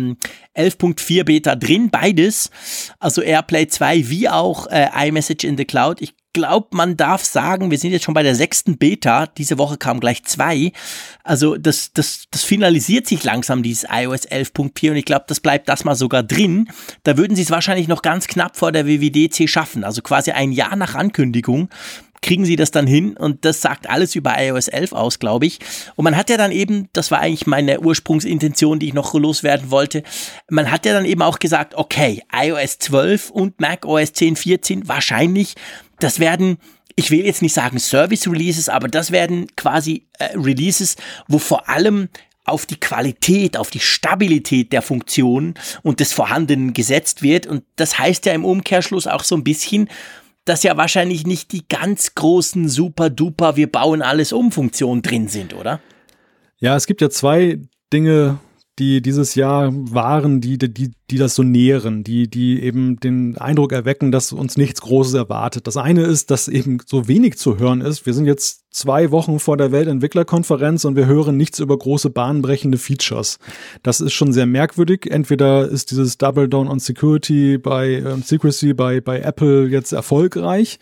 [0.55, 2.51] 11.4 Beta drin, beides,
[2.99, 6.01] also AirPlay 2 wie auch äh, iMessage in the Cloud.
[6.01, 9.27] Ich glaube, man darf sagen, wir sind jetzt schon bei der sechsten Beta.
[9.27, 10.71] Diese Woche kamen gleich zwei.
[11.23, 15.69] Also das, das, das finalisiert sich langsam, dieses iOS 11.4 und ich glaube, das bleibt
[15.69, 16.69] das mal sogar drin.
[17.03, 19.83] Da würden sie es wahrscheinlich noch ganz knapp vor der WWDC schaffen.
[19.83, 21.69] Also quasi ein Jahr nach Ankündigung
[22.21, 25.59] kriegen sie das dann hin und das sagt alles über iOS 11 aus, glaube ich.
[25.95, 29.71] Und man hat ja dann eben, das war eigentlich meine Ursprungsintention, die ich noch loswerden
[29.71, 30.03] wollte,
[30.49, 35.55] man hat ja dann eben auch gesagt, okay, iOS 12 und macOS 10, 14 wahrscheinlich
[36.03, 36.57] das werden,
[36.95, 40.95] ich will jetzt nicht sagen Service Releases, aber das werden quasi äh, Releases,
[41.27, 42.09] wo vor allem
[42.43, 47.45] auf die Qualität, auf die Stabilität der Funktion und des Vorhandenen gesetzt wird.
[47.47, 49.89] Und das heißt ja im Umkehrschluss auch so ein bisschen,
[50.45, 55.53] dass ja wahrscheinlich nicht die ganz großen super-duper, wir bauen alles um Funktionen drin sind,
[55.53, 55.79] oder?
[56.57, 57.59] Ja, es gibt ja zwei
[57.93, 58.39] Dinge,
[58.79, 63.73] die dieses Jahr waren, die, die, die das so nähren, die, die eben den Eindruck
[63.73, 65.67] erwecken, dass uns nichts Großes erwartet.
[65.67, 68.05] Das eine ist, dass eben so wenig zu hören ist.
[68.05, 72.77] Wir sind jetzt zwei Wochen vor der Weltentwicklerkonferenz und wir hören nichts über große bahnbrechende
[72.77, 73.39] Features.
[73.83, 75.11] Das ist schon sehr merkwürdig.
[75.11, 80.79] Entweder ist dieses Double Down on Security bei äh, Secrecy bei, bei Apple jetzt erfolgreich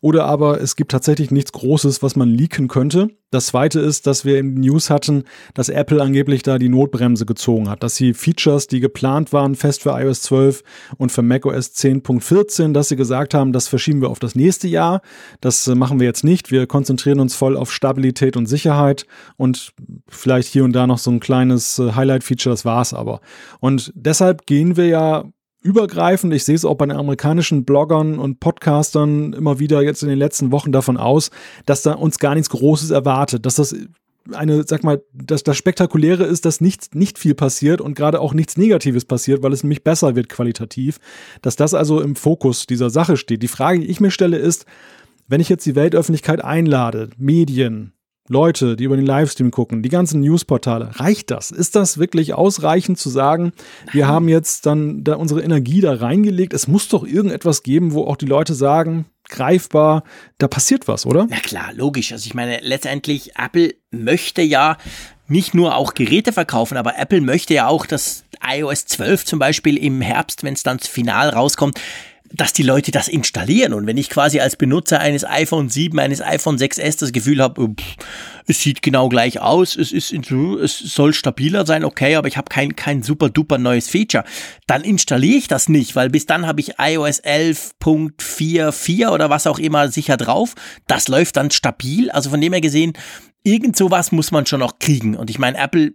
[0.00, 3.08] oder aber es gibt tatsächlich nichts Großes, was man leaken könnte.
[3.30, 7.68] Das zweite ist, dass wir in News hatten, dass Apple angeblich da die Notbremse gezogen
[7.68, 10.62] hat, dass sie Features, die geplant waren, fest für iOS 12
[10.96, 15.02] und für macOS 10.14, dass sie gesagt haben, das verschieben wir auf das nächste Jahr.
[15.40, 16.50] Das äh, machen wir jetzt nicht.
[16.50, 19.06] Wir konzentrieren uns voll auf Stabilität und Sicherheit
[19.36, 19.74] und
[20.08, 23.20] vielleicht hier und da noch so ein kleines äh, Highlight-Feature, das war's aber.
[23.60, 25.24] Und deshalb gehen wir ja
[25.62, 26.32] übergreifend.
[26.34, 30.18] Ich sehe es auch bei den amerikanischen Bloggern und Podcastern immer wieder jetzt in den
[30.18, 31.30] letzten Wochen davon aus,
[31.66, 33.74] dass da uns gar nichts Großes erwartet, dass das
[34.32, 38.34] eine, sag mal, dass das Spektakuläre ist, dass nichts, nicht viel passiert und gerade auch
[38.34, 40.98] nichts Negatives passiert, weil es nämlich besser wird qualitativ,
[41.42, 43.42] dass das also im Fokus dieser Sache steht.
[43.42, 44.66] Die Frage, die ich mir stelle, ist,
[45.28, 47.92] wenn ich jetzt die Weltöffentlichkeit einlade, Medien,
[48.28, 51.50] Leute, die über den Livestream gucken, die ganzen Newsportale, reicht das?
[51.50, 53.52] Ist das wirklich ausreichend zu sagen,
[53.92, 56.52] wir haben jetzt dann da unsere Energie da reingelegt?
[56.52, 60.04] Es muss doch irgendetwas geben, wo auch die Leute sagen, greifbar,
[60.38, 61.26] da passiert was, oder?
[61.28, 62.12] Na klar, logisch.
[62.12, 64.76] Also ich meine, letztendlich, Apple möchte ja
[65.26, 69.76] nicht nur auch Geräte verkaufen, aber Apple möchte ja auch, dass iOS 12 zum Beispiel
[69.76, 71.80] im Herbst, wenn es dann final rauskommt,
[72.32, 73.72] dass die Leute das installieren.
[73.72, 77.62] Und wenn ich quasi als Benutzer eines iPhone 7, eines iPhone 6S das Gefühl habe,
[77.62, 77.74] äh,
[78.46, 82.48] es sieht genau gleich aus, es ist, es soll stabiler sein, okay, aber ich habe
[82.48, 84.24] kein, kein super duper neues Feature,
[84.66, 89.58] dann installiere ich das nicht, weil bis dann habe ich iOS 11.44 oder was auch
[89.58, 90.54] immer sicher drauf.
[90.86, 92.10] Das läuft dann stabil.
[92.10, 92.94] Also von dem her gesehen,
[93.42, 95.16] irgend sowas muss man schon noch kriegen.
[95.16, 95.92] Und ich meine, Apple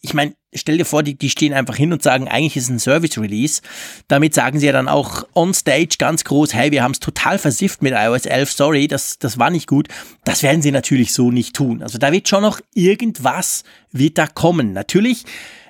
[0.00, 2.70] ich meine, stell dir vor, die, die stehen einfach hin und sagen, eigentlich ist es
[2.70, 3.62] ein Service Release.
[4.08, 7.38] Damit sagen sie ja dann auch on stage ganz groß, hey, wir haben es total
[7.38, 9.88] versifft mit iOS 11, sorry, das, das war nicht gut.
[10.24, 11.82] Das werden sie natürlich so nicht tun.
[11.82, 14.72] Also da wird schon noch irgendwas wird da kommen.
[14.72, 15.24] Natürlich,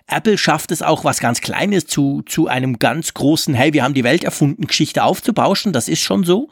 [0.06, 3.94] Apple schafft es auch, was ganz Kleines zu, zu einem ganz großen, hey, wir haben
[3.94, 5.72] die Welt erfunden, Geschichte aufzubauschen.
[5.72, 6.48] Das ist schon so.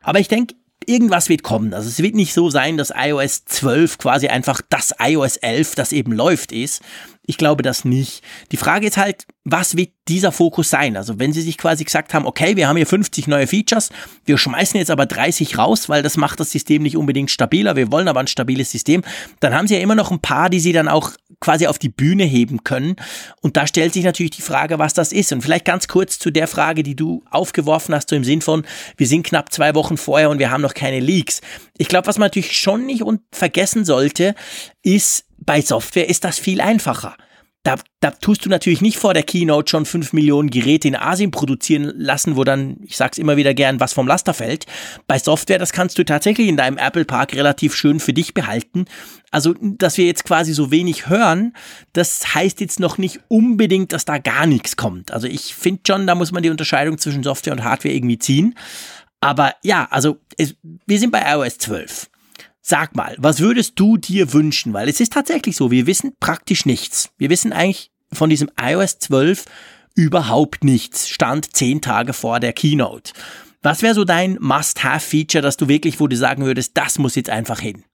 [0.00, 0.54] Aber ich denke,
[0.88, 1.74] irgendwas wird kommen.
[1.74, 5.92] Also es wird nicht so sein, dass iOS 12 quasi einfach das iOS 11, das
[5.92, 6.82] eben läuft, ist.
[7.26, 8.22] Ich glaube das nicht.
[8.52, 10.96] Die Frage ist halt, was wird dieser Fokus sein?
[10.96, 13.90] Also wenn sie sich quasi gesagt haben, okay, wir haben hier 50 neue Features,
[14.26, 17.90] wir schmeißen jetzt aber 30 raus, weil das macht das System nicht unbedingt stabiler, wir
[17.90, 19.02] wollen aber ein stabiles System,
[19.40, 21.88] dann haben sie ja immer noch ein paar, die sie dann auch quasi auf die
[21.88, 22.96] Bühne heben können.
[23.40, 25.32] Und da stellt sich natürlich die Frage, was das ist.
[25.32, 28.64] Und vielleicht ganz kurz zu der Frage, die du aufgeworfen hast, so im Sinn von,
[28.96, 31.40] wir sind knapp zwei Wochen vorher und wir haben noch keine Leaks.
[31.76, 34.34] Ich glaube, was man natürlich schon nicht vergessen sollte,
[34.82, 37.16] ist, bei Software ist das viel einfacher.
[37.64, 41.30] Da, da tust du natürlich nicht vor der Keynote schon fünf Millionen Geräte in Asien
[41.30, 44.66] produzieren lassen, wo dann, ich sag's immer wieder gern, was vom Laster fällt.
[45.06, 48.84] Bei Software, das kannst du tatsächlich in deinem Apple Park relativ schön für dich behalten.
[49.30, 51.54] Also, dass wir jetzt quasi so wenig hören,
[51.94, 55.10] das heißt jetzt noch nicht unbedingt, dass da gar nichts kommt.
[55.10, 58.54] Also ich finde schon, da muss man die Unterscheidung zwischen Software und Hardware irgendwie ziehen.
[59.22, 60.54] Aber ja, also es,
[60.84, 62.10] wir sind bei iOS 12.
[62.66, 64.72] Sag mal, was würdest du dir wünschen?
[64.72, 67.10] Weil es ist tatsächlich so, wir wissen praktisch nichts.
[67.18, 69.44] Wir wissen eigentlich von diesem iOS 12
[69.94, 71.10] überhaupt nichts.
[71.10, 73.12] Stand zehn Tage vor der Keynote.
[73.60, 77.28] Was wäre so dein Must-Have-Feature, dass du wirklich, wo du sagen würdest, das muss jetzt
[77.28, 77.84] einfach hin?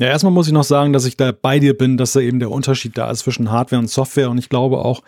[0.00, 2.40] Ja, erstmal muss ich noch sagen, dass ich da bei dir bin, dass da eben
[2.40, 4.28] der Unterschied da ist zwischen Hardware und Software.
[4.28, 5.02] Und ich glaube auch,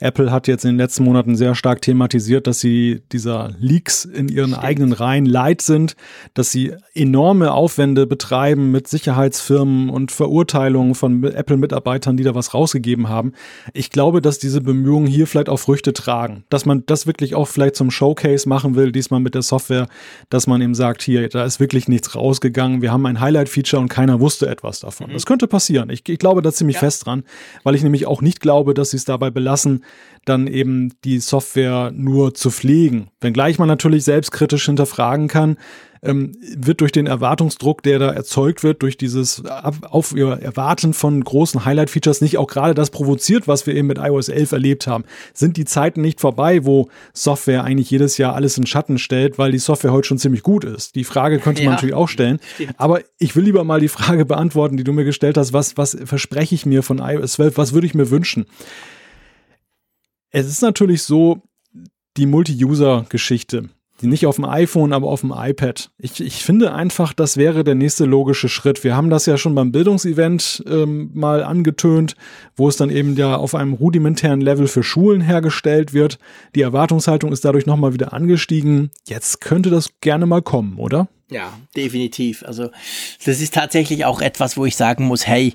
[0.00, 4.26] Apple hat jetzt in den letzten Monaten sehr stark thematisiert, dass sie dieser Leaks in
[4.26, 4.64] ihren Stimmt.
[4.64, 5.94] eigenen Reihen leid sind,
[6.34, 13.08] dass sie enorme Aufwände betreiben mit Sicherheitsfirmen und Verurteilungen von Apple-Mitarbeitern, die da was rausgegeben
[13.08, 13.34] haben.
[13.74, 17.46] Ich glaube, dass diese Bemühungen hier vielleicht auch Früchte tragen, dass man das wirklich auch
[17.46, 19.86] vielleicht zum Showcase machen will, diesmal mit der Software,
[20.30, 22.82] dass man eben sagt, hier, da ist wirklich nichts rausgegangen.
[22.82, 25.08] Wir haben ein Highlight-Feature und keiner wusste, wusste etwas davon.
[25.10, 25.14] Mhm.
[25.14, 25.90] Das könnte passieren.
[25.90, 26.80] Ich, ich glaube da ziemlich ja.
[26.80, 27.24] fest dran,
[27.64, 29.84] weil ich nämlich auch nicht glaube, dass sie es dabei belassen,
[30.24, 33.08] dann eben die Software nur zu pflegen.
[33.20, 35.56] Wenngleich man natürlich selbstkritisch hinterfragen kann,
[36.02, 41.22] ähm, wird durch den Erwartungsdruck, der da erzeugt wird, durch dieses auf ihr Erwarten von
[41.22, 45.04] großen Highlight-Features nicht auch gerade das provoziert, was wir eben mit iOS 11 erlebt haben.
[45.32, 49.52] Sind die Zeiten nicht vorbei, wo Software eigentlich jedes Jahr alles in Schatten stellt, weil
[49.52, 50.96] die Software heute schon ziemlich gut ist?
[50.96, 52.40] Die Frage könnte man natürlich auch stellen.
[52.54, 52.74] Stimmt.
[52.78, 55.52] Aber ich will lieber mal die Frage beantworten, die du mir gestellt hast.
[55.52, 57.56] Was, was verspreche ich mir von iOS 12?
[57.56, 58.46] Was würde ich mir wünschen?
[60.30, 61.42] Es ist natürlich so,
[62.16, 63.68] die Multi-User-Geschichte
[64.02, 65.90] nicht auf dem iPhone, aber auf dem iPad.
[65.98, 68.84] Ich, ich finde einfach, das wäre der nächste logische Schritt.
[68.84, 72.16] Wir haben das ja schon beim Bildungsevent ähm, mal angetönt,
[72.56, 76.18] wo es dann eben ja auf einem rudimentären Level für Schulen hergestellt wird.
[76.54, 78.90] Die Erwartungshaltung ist dadurch nochmal wieder angestiegen.
[79.06, 81.08] Jetzt könnte das gerne mal kommen, oder?
[81.30, 82.42] Ja, definitiv.
[82.44, 82.70] Also
[83.24, 85.54] das ist tatsächlich auch etwas, wo ich sagen muss, hey,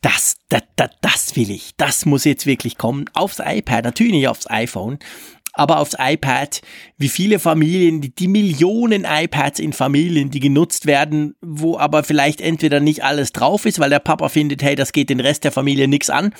[0.00, 1.76] das, das, das, das will ich.
[1.76, 3.04] Das muss jetzt wirklich kommen.
[3.14, 4.98] Aufs iPad, natürlich nicht aufs iPhone
[5.52, 6.62] aber aufs iPad,
[6.96, 12.40] wie viele Familien, die, die, Millionen iPads in Familien, die genutzt werden, wo aber vielleicht
[12.40, 15.52] entweder nicht alles drauf ist, weil der Papa findet, hey, das geht den Rest der
[15.52, 16.34] Familie nichts an,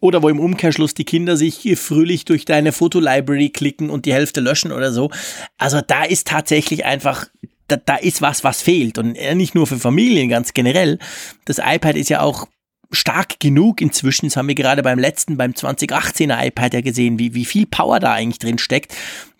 [0.00, 4.42] oder wo im Umkehrschluss die Kinder sich fröhlich durch deine Fotolibrary klicken und die Hälfte
[4.42, 5.10] löschen oder so.
[5.56, 7.26] Also da ist tatsächlich einfach
[7.68, 8.98] da, da ist was, was fehlt.
[8.98, 10.98] Und nicht nur für Familien ganz generell.
[11.46, 12.46] Das iPad ist ja auch
[12.94, 14.26] stark genug inzwischen.
[14.26, 18.00] Das haben wir gerade beim letzten, beim 2018er iPad ja gesehen, wie, wie viel Power
[18.00, 18.94] da eigentlich drin steckt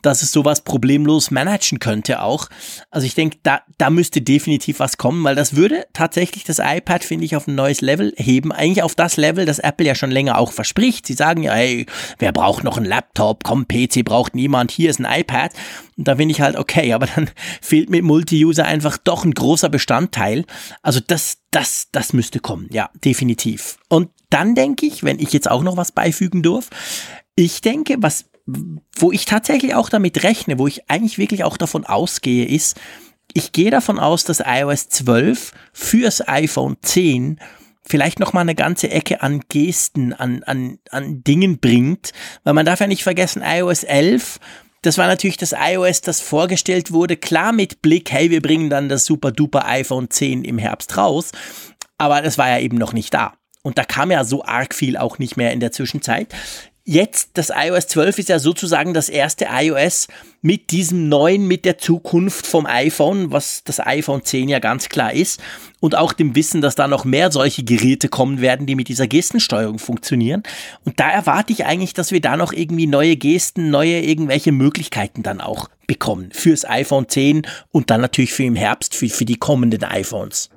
[0.04, 2.48] dass es sowas problemlos managen könnte auch.
[2.90, 7.02] Also ich denke, da, da müsste definitiv was kommen, weil das würde tatsächlich das iPad,
[7.02, 8.52] finde ich, auf ein neues Level heben.
[8.52, 11.06] Eigentlich auf das Level, das Apple ja schon länger auch verspricht.
[11.06, 11.86] Sie sagen ja, hey,
[12.18, 13.44] wer braucht noch einen Laptop?
[13.44, 14.70] Komm, PC braucht niemand.
[14.70, 15.52] Hier ist ein iPad.
[15.96, 17.30] Und da finde ich halt, okay, aber dann
[17.62, 20.44] fehlt mit Multi-User einfach doch ein großer Bestandteil.
[20.82, 22.68] Also das, das, das müsste kommen.
[22.72, 23.78] Ja, definitiv.
[23.88, 26.70] Und dann denke ich, wenn ich jetzt auch noch was beifügen darf,
[27.36, 28.26] ich denke, was
[28.96, 32.78] wo ich tatsächlich auch damit rechne, wo ich eigentlich wirklich auch davon ausgehe, ist,
[33.32, 37.40] ich gehe davon aus, dass iOS 12 fürs iPhone 10
[37.86, 42.12] vielleicht noch mal eine ganze Ecke an Gesten, an, an, an Dingen bringt,
[42.42, 44.40] weil man darf ja nicht vergessen, iOS 11
[44.84, 48.88] das war natürlich das iOS, das vorgestellt wurde, klar mit Blick, hey, wir bringen dann
[48.88, 51.32] das super duper iPhone 10 im Herbst raus,
[51.96, 53.34] aber das war ja eben noch nicht da.
[53.62, 56.34] Und da kam ja so arg viel auch nicht mehr in der Zwischenzeit.
[56.86, 60.06] Jetzt, das iOS 12 ist ja sozusagen das erste iOS
[60.42, 65.14] mit diesem neuen, mit der Zukunft vom iPhone, was das iPhone 10 ja ganz klar
[65.14, 65.40] ist.
[65.84, 69.06] Und auch dem Wissen, dass da noch mehr solche Geräte kommen werden, die mit dieser
[69.06, 70.42] Gestensteuerung funktionieren.
[70.86, 75.22] Und da erwarte ich eigentlich, dass wir da noch irgendwie neue Gesten, neue irgendwelche Möglichkeiten
[75.22, 76.30] dann auch bekommen.
[76.32, 80.48] Fürs iPhone 10 und dann natürlich für im Herbst, für, für die kommenden iPhones.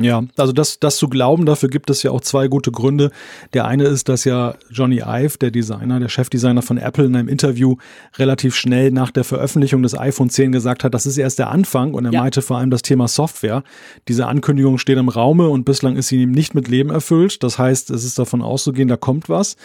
[0.00, 3.12] Ja, also das, das zu glauben, dafür gibt es ja auch zwei gute Gründe.
[3.52, 7.28] Der eine ist, dass ja Johnny Ive, der Designer, der Chefdesigner von Apple in einem
[7.28, 7.76] Interview
[8.16, 11.94] relativ schnell nach der Veröffentlichung des iPhone 10 gesagt hat, das ist erst der Anfang
[11.94, 12.22] und er ja.
[12.22, 13.62] meinte vor allem das Thema Software.
[14.08, 17.44] Diese Ankündigung steht im Raume und bislang ist sie ihm nicht mit Leben erfüllt.
[17.44, 19.56] Das heißt, es ist davon auszugehen, da kommt was.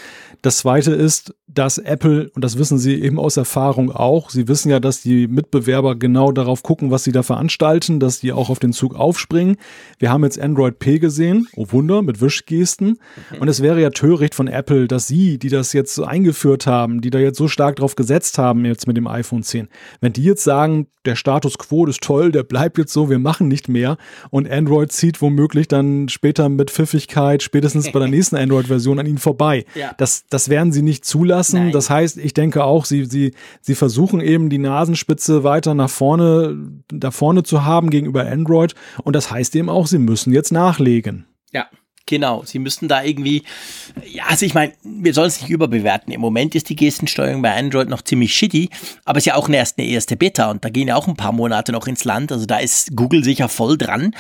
[0.44, 4.70] Das zweite ist, dass Apple, und das wissen sie eben aus Erfahrung auch, sie wissen
[4.70, 8.60] ja, dass die Mitbewerber genau darauf gucken, was sie da veranstalten, dass die auch auf
[8.60, 9.58] den Zug aufspringen.
[9.98, 13.00] Wir haben jetzt Android P gesehen, oh Wunder, mit Wischgesten.
[13.40, 17.02] Und es wäre ja töricht von Apple, dass sie, die das jetzt so eingeführt haben,
[17.02, 19.70] die da jetzt so stark drauf gesetzt haben, jetzt mit dem iPhone 10,
[20.02, 23.48] wenn die jetzt sagen, der Status quo ist toll, der bleibt jetzt so, wir machen
[23.48, 23.98] nicht mehr
[24.30, 29.18] und Android zieht womöglich dann später mit Pfiffigkeit, spätestens bei der nächsten Android-Version an ihnen
[29.18, 29.66] vorbei.
[29.74, 29.94] Ja.
[29.98, 31.39] Das, das werden sie nicht zulassen.
[31.54, 31.72] Nein.
[31.72, 36.58] Das heißt, ich denke auch, sie, sie, sie versuchen eben die Nasenspitze weiter nach vorne,
[36.90, 38.76] da vorne zu haben gegenüber Android.
[39.04, 41.26] Und das heißt eben auch, sie müssen jetzt nachlegen.
[41.54, 41.68] Ja.
[42.10, 43.44] Genau, sie müssten da irgendwie,
[44.04, 46.12] ja, also ich meine, wir sollen es nicht überbewerten.
[46.12, 48.70] Im Moment ist die Gestensteuerung bei Android noch ziemlich shitty,
[49.06, 51.16] aber es ist ja auch erst eine erste Beta und da gehen ja auch ein
[51.16, 52.32] paar Monate noch ins Land.
[52.32, 54.16] Also da ist Google sicher voll dran.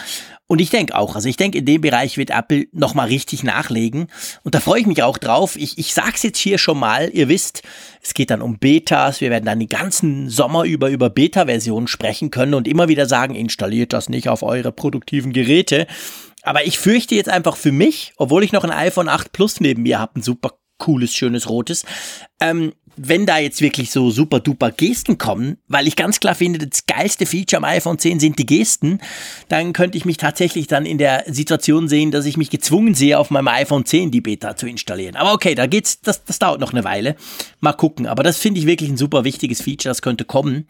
[0.52, 4.08] Und ich denke auch, also ich denke, in dem Bereich wird Apple nochmal richtig nachlegen.
[4.43, 5.56] Und da freue ich mich auch drauf.
[5.56, 7.62] Ich, ich sag's jetzt hier schon mal, ihr wisst,
[8.02, 9.22] es geht dann um Betas.
[9.22, 13.36] Wir werden dann den ganzen Sommer über über Beta-Versionen sprechen können und immer wieder sagen,
[13.36, 15.86] installiert das nicht auf eure produktiven Geräte.
[16.41, 19.84] Aber ich fürchte jetzt einfach für mich, obwohl ich noch ein iPhone 8 Plus neben
[19.84, 21.86] mir habe, ein super cooles, schönes rotes,
[22.41, 26.68] ähm, wenn da jetzt wirklich so super duper Gesten kommen, weil ich ganz klar finde,
[26.68, 29.00] das geilste Feature am iPhone 10 sind die Gesten,
[29.47, 33.18] dann könnte ich mich tatsächlich dann in der Situation sehen, dass ich mich gezwungen sehe,
[33.18, 35.16] auf meinem iPhone 10 die Beta zu installieren.
[35.16, 37.16] Aber okay, da geht's, das, das dauert noch eine Weile.
[37.62, 38.06] Mal gucken.
[38.06, 40.68] Aber das finde ich wirklich ein super wichtiges Feature, das könnte kommen.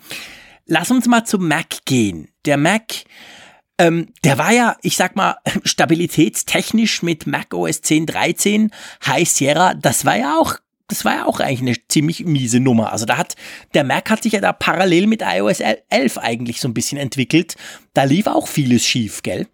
[0.68, 2.28] Lass uns mal zum Mac gehen.
[2.46, 2.84] Der Mac,
[3.80, 8.70] ähm, der war ja, ich sag mal, stabilitätstechnisch mit Mac OS 10.13,
[9.08, 10.58] High Sierra, das war ja auch
[10.90, 12.92] das war ja auch eigentlich eine ziemlich miese Nummer.
[12.92, 13.36] Also da hat,
[13.74, 17.56] der Mac hat sich ja da parallel mit iOS 11 eigentlich so ein bisschen entwickelt.
[17.94, 19.48] Da lief auch vieles schief, gell?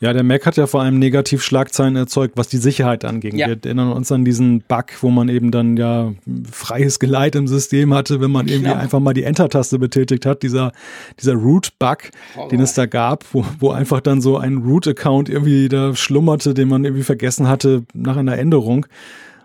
[0.00, 3.34] Ja, der Mac hat ja vor allem Negativschlagzeilen erzeugt, was die Sicherheit angeht.
[3.34, 3.46] Ja.
[3.46, 6.12] Wir erinnern uns an diesen Bug, wo man eben dann ja
[6.50, 8.80] freies Geleit im System hatte, wenn man irgendwie genau.
[8.80, 10.42] einfach mal die Enter-Taste betätigt hat.
[10.42, 10.72] Dieser,
[11.20, 12.10] dieser Root-Bug,
[12.50, 16.68] den es da gab, wo, wo einfach dann so ein Root-Account irgendwie da schlummerte, den
[16.68, 18.86] man irgendwie vergessen hatte nach einer Änderung.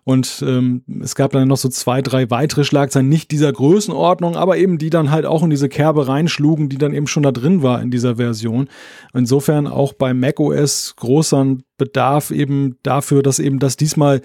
[0.10, 4.57] Und ähm, es gab dann noch so zwei, drei weitere Schlagzeilen, nicht dieser Größenordnung, aber
[4.57, 7.62] eben die dann halt auch in diese Kerbe reinschlugen, die dann eben schon da drin
[7.62, 8.70] war in dieser Version.
[9.14, 14.22] Insofern auch bei macOS großer Bedarf eben dafür, dass eben das diesmal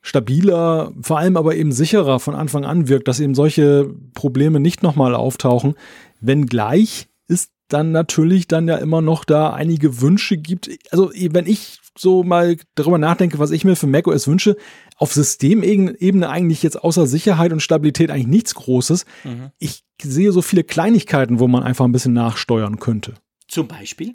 [0.00, 4.84] stabiler, vor allem aber eben sicherer von Anfang an wirkt, dass eben solche Probleme nicht
[4.84, 5.74] nochmal auftauchen.
[6.20, 10.70] Wenngleich ist dann natürlich dann ja immer noch da einige Wünsche gibt.
[10.92, 14.56] Also wenn ich so mal darüber nachdenke, was ich mir für macOS wünsche,
[14.96, 19.04] auf Systemebene eigentlich jetzt außer Sicherheit und Stabilität eigentlich nichts Großes.
[19.24, 19.50] Mhm.
[19.58, 23.14] Ich sehe so viele Kleinigkeiten, wo man einfach ein bisschen nachsteuern könnte.
[23.48, 24.14] Zum Beispiel?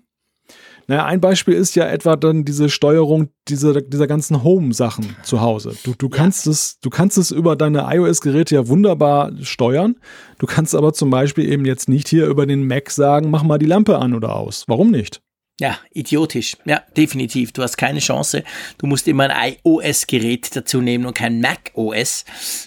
[0.87, 5.75] Naja, ein Beispiel ist ja etwa dann diese Steuerung dieser, dieser ganzen Home-Sachen zu Hause.
[5.83, 6.51] Du, du, kannst ja.
[6.51, 9.95] es, du kannst es über deine iOS-Geräte ja wunderbar steuern.
[10.37, 13.57] Du kannst aber zum Beispiel eben jetzt nicht hier über den Mac sagen, mach mal
[13.57, 14.65] die Lampe an oder aus.
[14.67, 15.21] Warum nicht?
[15.57, 16.57] Ja, idiotisch.
[16.65, 17.53] Ja, definitiv.
[17.53, 18.43] Du hast keine Chance.
[18.77, 22.25] Du musst immer ein iOS-Gerät dazu nehmen und kein Mac-OS.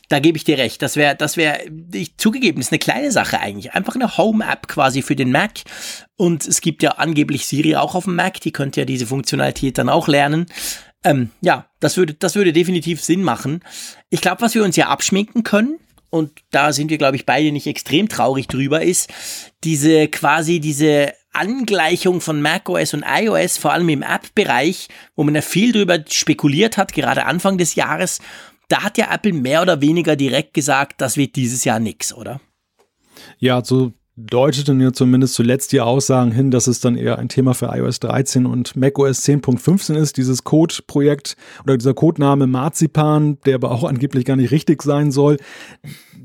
[0.09, 0.81] Da gebe ich dir recht.
[0.81, 1.61] Das wäre, das wäre,
[2.17, 3.75] zugegeben, ist eine kleine Sache eigentlich.
[3.75, 5.61] Einfach eine Home-App quasi für den Mac.
[6.17, 8.41] Und es gibt ja angeblich Siri auch auf dem Mac.
[8.41, 10.47] Die könnte ja diese Funktionalität dann auch lernen.
[11.05, 13.63] Ähm, ja, das würde, das würde definitiv Sinn machen.
[14.09, 15.79] Ich glaube, was wir uns ja abschminken können,
[16.11, 19.11] und da sind wir, glaube ich, beide nicht extrem traurig drüber, ist
[19.63, 25.43] diese quasi diese Angleichung von macOS und iOS, vor allem im App-Bereich, wo man ja
[25.43, 28.21] viel drüber spekuliert hat, gerade Anfang des Jahres,
[28.69, 32.41] da hat ja Apple mehr oder weniger direkt gesagt, das wird dieses Jahr nix, oder?
[33.39, 37.55] Ja, so deuteten ja zumindest zuletzt die Aussagen hin, dass es dann eher ein Thema
[37.55, 43.71] für iOS 13 und macOS 10.15 ist, dieses Code-Projekt oder dieser Codename Marzipan, der aber
[43.71, 45.37] auch angeblich gar nicht richtig sein soll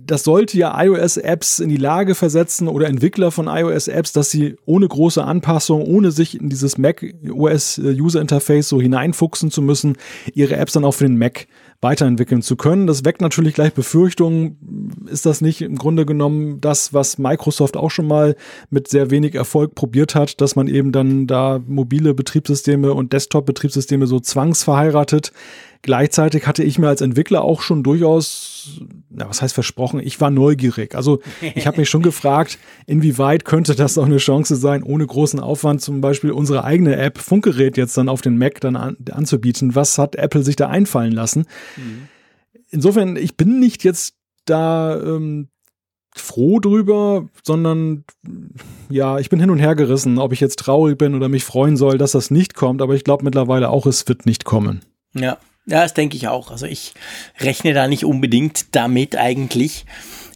[0.06, 4.88] das sollte ja iOS-Apps in die Lage versetzen oder Entwickler von iOS-Apps, dass sie ohne
[4.88, 9.98] große Anpassung, ohne sich in dieses Mac OS User Interface so hineinfuchsen zu müssen,
[10.34, 11.48] ihre Apps dann auch für den Mac
[11.82, 12.88] weiterentwickeln zu können.
[12.88, 14.98] Das weckt natürlich gleich Befürchtungen.
[15.06, 18.36] Ist das nicht im Grunde genommen das, was Microsoft auch schon mal
[18.70, 24.08] mit sehr wenig Erfolg probiert hat, dass man eben dann da mobile Betriebssysteme und Desktop-Betriebssysteme
[24.08, 25.34] so zwangsverheiratet?
[25.84, 28.54] Gleichzeitig hatte ich mir als Entwickler auch schon durchaus
[29.10, 30.00] na, was heißt versprochen?
[30.00, 30.96] Ich war neugierig.
[30.96, 31.22] Also
[31.56, 35.82] ich habe mich schon gefragt, inwieweit könnte das auch eine Chance sein, ohne großen Aufwand
[35.82, 39.76] zum Beispiel unsere eigene App Funkgerät jetzt dann auf den Mac dann an, anzubieten.
[39.76, 41.46] Was hat Apple sich da einfallen lassen?
[41.78, 42.08] Mhm.
[42.70, 44.16] Insofern, ich bin nicht jetzt
[44.46, 45.50] da ähm,
[46.16, 48.04] froh drüber, sondern
[48.90, 51.78] ja, ich bin hin und her gerissen, ob ich jetzt traurig bin oder mich freuen
[51.78, 52.82] soll, dass das nicht kommt.
[52.82, 54.82] Aber ich glaube mittlerweile auch, es wird nicht kommen.
[55.16, 56.52] Ja, ja, das denke ich auch.
[56.52, 56.94] Also ich
[57.40, 59.86] rechne da nicht unbedingt damit eigentlich.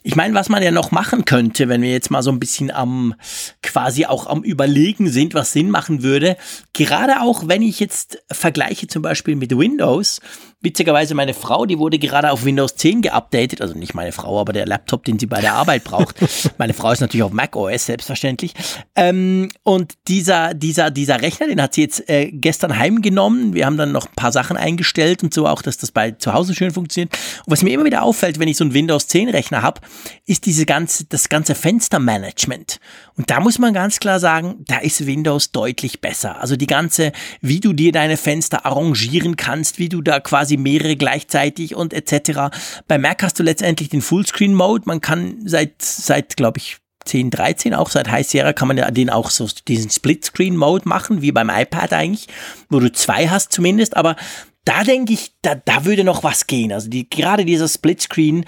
[0.03, 2.71] Ich meine, was man ja noch machen könnte, wenn wir jetzt mal so ein bisschen
[2.71, 3.13] am
[3.61, 6.37] quasi auch am Überlegen sind, was Sinn machen würde,
[6.71, 10.21] gerade auch wenn ich jetzt vergleiche zum Beispiel mit Windows,
[10.59, 14.53] Witzigerweise meine Frau, die wurde gerade auf Windows 10 geupdatet, also nicht meine Frau, aber
[14.53, 16.15] der Laptop, den sie bei der Arbeit braucht.
[16.57, 18.55] meine Frau ist natürlich auf Mac OS, selbstverständlich.
[18.95, 23.53] Ähm, und dieser, dieser, dieser Rechner, den hat sie jetzt äh, gestern heimgenommen.
[23.53, 26.33] Wir haben dann noch ein paar Sachen eingestellt und so auch, dass das bei zu
[26.33, 27.15] Hause schön funktioniert.
[27.45, 29.81] Und was mir immer wieder auffällt, wenn ich so einen Windows 10 Rechner habe,
[30.25, 32.79] ist diese ganze, das ganze Fenstermanagement.
[33.15, 36.41] Und da muss man ganz klar sagen, da ist Windows deutlich besser.
[36.41, 40.57] Also die ganze, wie du dir deine Fenster arrangieren kannst, wie du da quasi quasi
[40.57, 42.55] mehrere gleichzeitig und etc.
[42.87, 44.83] Bei Mac hast du letztendlich den Fullscreen-Mode.
[44.85, 48.89] Man kann seit, seit glaube ich, 10, 13, auch seit High Sierra kann man ja
[48.91, 52.27] den auch so diesen Split-Screen-Mode machen, wie beim iPad eigentlich,
[52.69, 54.17] wo du zwei hast zumindest, aber
[54.65, 56.73] da denke ich, da, da würde noch was gehen.
[56.73, 58.43] Also die, gerade dieser Split-Screen,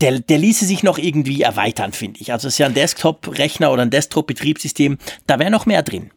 [0.00, 2.30] der, der ließe sich noch irgendwie erweitern, finde ich.
[2.30, 6.10] Also es ist ja ein Desktop-Rechner oder ein Desktop-Betriebssystem, da wäre noch mehr drin.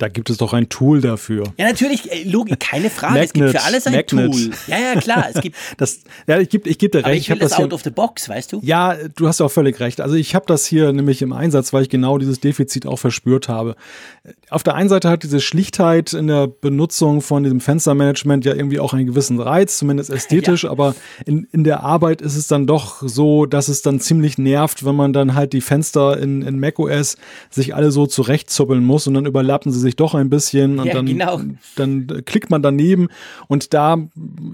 [0.00, 1.44] Da gibt es doch ein Tool dafür.
[1.58, 3.12] Ja, natürlich, äh, Logik, keine Frage.
[3.12, 4.32] Magnet, es gibt für alles ein Magnet.
[4.32, 4.50] Tool.
[4.66, 5.26] Ja, ja, klar.
[5.34, 7.20] Es gibt das, ja, ich gebe ich geb dir recht.
[7.20, 8.60] ich will ich das, das out of the box, weißt du?
[8.62, 10.00] Ja, du hast auch völlig recht.
[10.00, 13.50] Also ich habe das hier nämlich im Einsatz, weil ich genau dieses Defizit auch verspürt
[13.50, 13.76] habe.
[14.48, 18.80] Auf der einen Seite hat diese Schlichtheit in der Benutzung von diesem Fenstermanagement ja irgendwie
[18.80, 20.70] auch einen gewissen Reiz, zumindest ästhetisch, ja.
[20.70, 20.94] aber
[21.26, 24.94] in, in der Arbeit ist es dann doch so, dass es dann ziemlich nervt, wenn
[24.96, 27.18] man dann halt die Fenster in, in macOS
[27.50, 30.86] sich alle so zurechtzuppeln muss und dann überlappen sie sich sich doch ein bisschen und
[30.86, 31.40] ja, dann, genau.
[31.76, 33.08] dann klickt man daneben
[33.48, 33.96] und da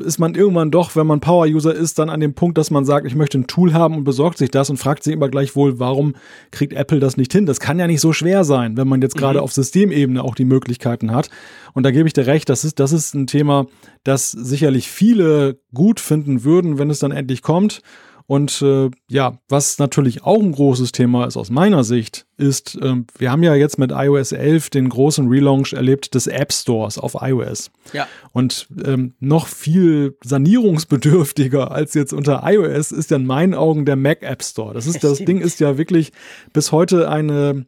[0.01, 3.07] ist man irgendwann doch, wenn man Power-User ist, dann an dem Punkt, dass man sagt,
[3.07, 5.79] ich möchte ein Tool haben und besorgt sich das und fragt sich immer gleich wohl,
[5.79, 6.15] warum
[6.51, 7.47] kriegt Apple das nicht hin?
[7.47, 9.45] Das kann ja nicht so schwer sein, wenn man jetzt gerade mhm.
[9.45, 11.29] auf Systemebene auch die Möglichkeiten hat.
[11.75, 13.67] Und da gebe ich dir recht, das ist, das ist ein Thema,
[14.05, 17.83] das sicherlich viele gut finden würden, wenn es dann endlich kommt.
[18.27, 22.97] Und äh, ja, was natürlich auch ein großes Thema ist aus meiner Sicht, ist, äh,
[23.17, 27.17] wir haben ja jetzt mit iOS 11 den großen Relaunch erlebt des App Stores auf
[27.21, 27.71] iOS.
[27.93, 28.09] Ja.
[28.33, 33.97] Und ähm, noch viel sanierungsbedürftiger als jetzt unter iOS ist ja in meinen Augen der
[33.97, 34.75] Mac App Store.
[34.75, 36.13] Das ist, das Ding ist ja wirklich
[36.53, 37.67] bis heute eine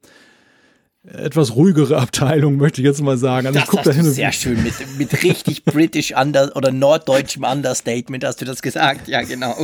[1.04, 3.46] etwas ruhigere Abteilung, möchte ich jetzt mal sagen.
[3.46, 7.44] Also das ich guck da hin sehr schön mit, mit richtig british under oder norddeutschem
[7.44, 9.06] Understatement hast du das gesagt.
[9.06, 9.54] Ja, genau.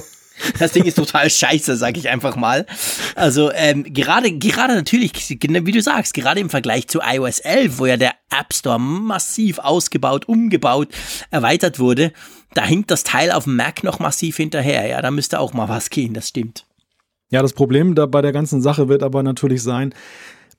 [0.58, 2.66] Das Ding ist total scheiße, sag ich einfach mal.
[3.14, 7.86] Also ähm, gerade, gerade natürlich, wie du sagst, gerade im Vergleich zu iOS 11, wo
[7.86, 10.88] ja der App Store massiv ausgebaut, umgebaut,
[11.30, 12.12] erweitert wurde,
[12.54, 14.86] da hinkt das Teil auf dem Mac noch massiv hinterher.
[14.86, 16.66] Ja, da müsste auch mal was gehen, das stimmt.
[17.30, 19.94] Ja, das Problem da bei der ganzen Sache wird aber natürlich sein,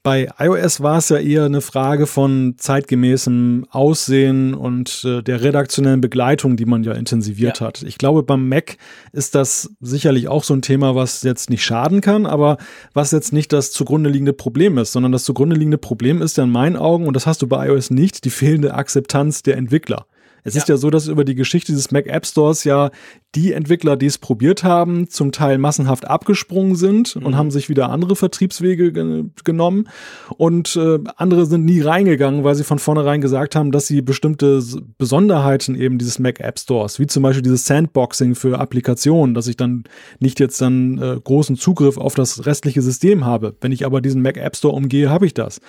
[0.06, 6.00] bei iOS war es ja eher eine Frage von zeitgemäßem Aussehen und äh, der redaktionellen
[6.00, 7.66] Begleitung, die man ja intensiviert ja.
[7.66, 7.82] hat.
[7.82, 8.78] Ich glaube, beim Mac
[9.14, 12.58] ist das sicherlich auch so ein Thema, was jetzt nicht schaden kann, aber
[12.94, 16.44] was jetzt nicht das zugrunde liegende Problem ist, sondern das zugrunde liegende Problem ist ja
[16.44, 20.06] in meinen Augen, und das hast du bei iOS nicht, die fehlende Akzeptanz der Entwickler.
[20.46, 20.62] Es ja.
[20.62, 22.92] ist ja so, dass über die Geschichte des Mac App Stores ja
[23.34, 27.26] die Entwickler, die es probiert haben, zum Teil massenhaft abgesprungen sind mhm.
[27.26, 29.90] und haben sich wieder andere Vertriebswege ge genommen.
[30.38, 34.64] Und äh, andere sind nie reingegangen, weil sie von vornherein gesagt haben, dass sie bestimmte
[34.98, 39.58] Besonderheiten eben dieses Mac App Stores, wie zum Beispiel dieses Sandboxing für Applikationen, dass ich
[39.58, 39.84] dann
[40.20, 43.56] nicht jetzt dann äh, großen Zugriff auf das restliche System habe.
[43.62, 45.60] Wenn ich aber diesen Mac App Store umgehe, habe ich das.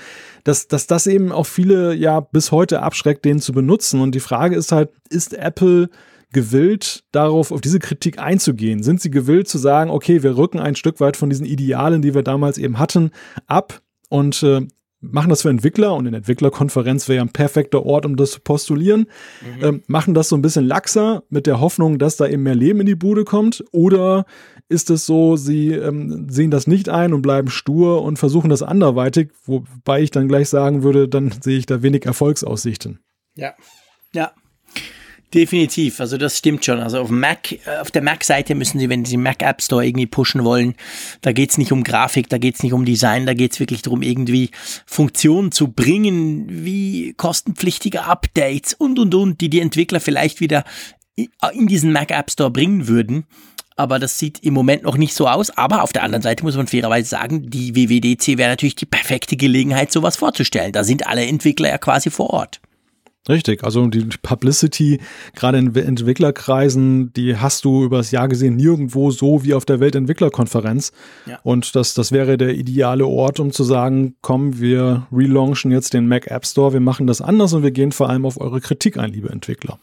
[0.47, 4.01] Dass, dass das eben auch viele ja bis heute abschreckt, den zu benutzen.
[4.01, 5.91] Und die Frage ist halt, ist Apple
[6.33, 8.85] gewillt, darauf, auf diese Kritik einzugehen?
[8.85, 12.15] Sind sie gewillt zu sagen, okay, wir rücken ein Stück weit von diesen Idealen, die
[12.15, 13.11] wir damals eben hatten,
[13.47, 14.67] ab und äh,
[15.01, 18.41] machen das für Entwickler und eine Entwicklerkonferenz wäre ja ein perfekter Ort, um das zu
[18.41, 19.07] postulieren,
[19.59, 19.65] mhm.
[19.65, 22.81] ähm, machen das so ein bisschen laxer mit der Hoffnung, dass da eben mehr Leben
[22.81, 24.25] in die Bude kommt oder
[24.69, 28.63] ist es so, sie ähm, sehen das nicht ein und bleiben stur und versuchen das
[28.63, 33.01] anderweitig, wobei ich dann gleich sagen würde, dann sehe ich da wenig Erfolgsaussichten.
[33.37, 33.55] Ja,
[34.13, 34.33] ja.
[35.35, 36.79] Definitiv, also das stimmt schon.
[36.79, 40.07] Also auf Mac, äh, auf der Mac-Seite müssen Sie, wenn Sie Mac App Store irgendwie
[40.07, 40.75] pushen wollen,
[41.21, 43.61] da geht es nicht um Grafik, da geht es nicht um Design, da geht es
[43.61, 44.51] wirklich darum, irgendwie
[44.87, 50.65] Funktionen zu bringen, wie kostenpflichtige Updates und und und, die die Entwickler vielleicht wieder
[51.53, 53.27] in diesen Mac App Store bringen würden.
[53.77, 55.51] Aber das sieht im Moment noch nicht so aus.
[55.51, 59.37] Aber auf der anderen Seite muss man fairerweise sagen, die WWDC wäre natürlich die perfekte
[59.37, 60.73] Gelegenheit, sowas vorzustellen.
[60.73, 62.61] Da sind alle Entwickler ja quasi vor Ort.
[63.29, 65.01] Richtig, also die Publicity,
[65.35, 70.93] gerade in Entwicklerkreisen, die hast du übers Jahr gesehen nirgendwo so wie auf der Weltentwicklerkonferenz.
[71.27, 71.41] Ja.
[71.43, 76.07] Und das, das wäre der ideale Ort, um zu sagen, komm, wir relaunchen jetzt den
[76.07, 78.97] Mac App Store, wir machen das anders und wir gehen vor allem auf eure Kritik
[78.97, 79.81] ein, liebe Entwickler.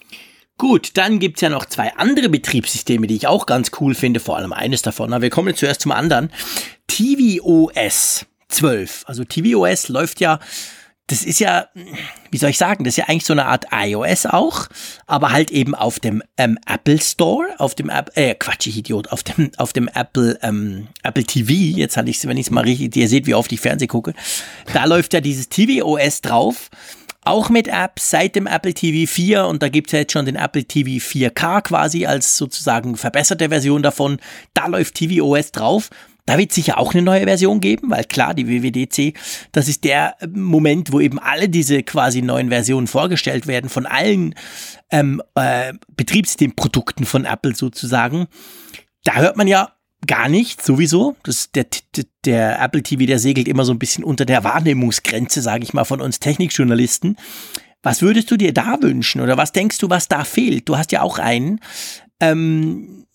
[0.58, 4.38] Gut, dann gibt's ja noch zwei andere Betriebssysteme, die ich auch ganz cool finde, vor
[4.38, 5.12] allem eines davon.
[5.14, 6.32] Aber wir kommen zuerst zum anderen.
[6.88, 9.04] tvOS 12.
[9.08, 10.40] Also tvOS läuft ja
[11.08, 11.68] das ist ja,
[12.32, 14.68] wie soll ich sagen, das ist ja eigentlich so eine Art iOS auch,
[15.06, 19.10] aber halt eben auf dem ähm, Apple Store, auf dem App, äh, Quatsch, ich Idiot,
[19.12, 22.64] auf dem, auf dem Apple, ähm, Apple TV, jetzt hatte ich wenn ich es mal
[22.64, 24.14] richtig, ihr seht, wie oft ich Fernsehen gucke,
[24.74, 26.70] da läuft ja dieses tvOS drauf,
[27.26, 30.26] auch mit Apps seit dem Apple TV 4 und da gibt es ja jetzt schon
[30.26, 34.20] den Apple TV 4K quasi als sozusagen verbesserte Version davon,
[34.54, 35.90] da läuft tvOS drauf.
[36.26, 39.14] Da wird sicher auch eine neue Version geben, weil klar, die WWDC,
[39.52, 44.34] das ist der Moment, wo eben alle diese quasi neuen Versionen vorgestellt werden von allen
[44.90, 48.28] ähm, äh, Betriebssystemprodukten von Apple sozusagen.
[49.04, 49.74] Da hört man ja
[50.06, 51.16] gar nichts sowieso.
[51.24, 51.66] Das, der,
[52.26, 55.86] der Apple TV, der segelt immer so ein bisschen unter der Wahrnehmungsgrenze, sage ich mal,
[55.86, 57.18] von uns Technikjournalisten.
[57.82, 60.70] Was würdest du dir da wünschen oder was denkst du, was da fehlt?
[60.70, 61.60] Du hast ja auch einen.
[62.20, 63.06] Ähm,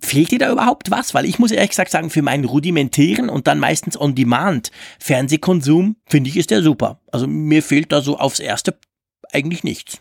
[0.00, 1.14] fehlt dir da überhaupt was?
[1.14, 6.30] Weil ich muss ehrlich gesagt sagen, für meinen rudimentären und dann meistens on-demand Fernsehkonsum finde
[6.30, 7.00] ich ist der super.
[7.12, 8.78] Also mir fehlt da so aufs Erste
[9.32, 10.00] eigentlich nichts.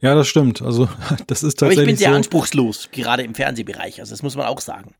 [0.00, 0.62] Ja, das stimmt.
[0.62, 0.88] Also
[1.26, 1.78] das ist tatsächlich.
[1.78, 4.00] Aber ich bin sehr so anspruchslos, gerade im Fernsehbereich.
[4.00, 4.94] Also das muss man auch sagen.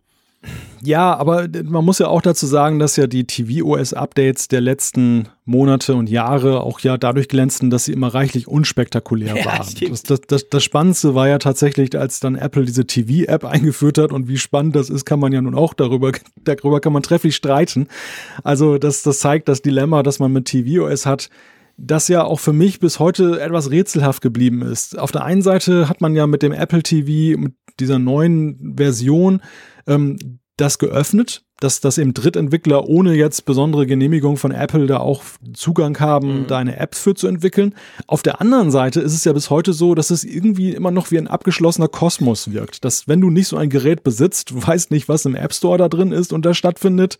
[0.82, 5.94] Ja, aber man muss ja auch dazu sagen, dass ja die TV-OS-Updates der letzten Monate
[5.94, 9.66] und Jahre auch ja dadurch glänzten, dass sie immer reichlich unspektakulär ja, waren.
[9.88, 14.12] Das, das, das, das, Spannendste war ja tatsächlich, als dann Apple diese TV-App eingeführt hat
[14.12, 16.12] und wie spannend das ist, kann man ja nun auch darüber,
[16.44, 17.88] darüber kann man trefflich streiten.
[18.42, 21.30] Also das, das zeigt das Dilemma, das man mit TV-OS hat,
[21.76, 24.98] das ja auch für mich bis heute etwas rätselhaft geblieben ist.
[24.98, 29.40] Auf der einen Seite hat man ja mit dem Apple TV, mit dieser neuen Version,
[29.86, 35.22] ähm, das geöffnet, dass, dass eben Drittentwickler ohne jetzt besondere Genehmigung von Apple da auch
[35.52, 36.46] Zugang haben, mhm.
[36.46, 37.74] da eine App für zu entwickeln.
[38.06, 41.10] Auf der anderen Seite ist es ja bis heute so, dass es irgendwie immer noch
[41.10, 42.84] wie ein abgeschlossener Kosmos wirkt.
[42.84, 45.78] Dass wenn du nicht so ein Gerät besitzt, du weißt nicht, was im App Store
[45.78, 47.18] da drin ist und da stattfindet.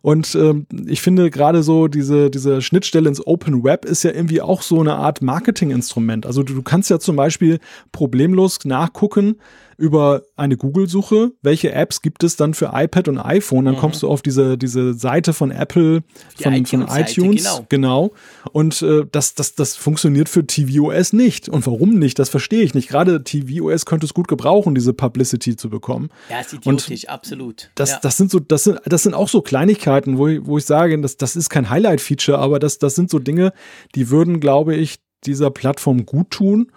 [0.00, 4.40] Und ähm, ich finde gerade so diese, diese Schnittstelle ins Open Web ist ja irgendwie
[4.40, 6.24] auch so eine Art Marketinginstrument.
[6.24, 7.58] Also du, du kannst ja zum Beispiel
[7.90, 9.36] problemlos nachgucken,
[9.78, 13.78] über eine Google-Suche, welche Apps gibt es dann für iPad und iPhone, dann mhm.
[13.78, 16.02] kommst du auf diese, diese Seite von Apple,
[16.36, 17.66] von, iTunes, von iTunes genau.
[17.68, 18.10] genau.
[18.50, 21.48] Und äh, das, das, das funktioniert für tvOS nicht.
[21.48, 22.18] Und warum nicht?
[22.18, 22.88] Das verstehe ich nicht.
[22.88, 26.10] Gerade tvOS könnte es gut gebrauchen, diese Publicity zu bekommen.
[26.28, 27.70] Ja, ist idiotisch, und absolut.
[27.76, 27.98] Das, ja.
[28.02, 31.00] das sind so, das sind, das sind auch so Kleinigkeiten, wo ich, wo ich sage,
[31.00, 33.52] das, das ist kein Highlight-Feature, aber das, das sind so Dinge,
[33.94, 36.72] die würden, glaube ich, dieser Plattform gut tun.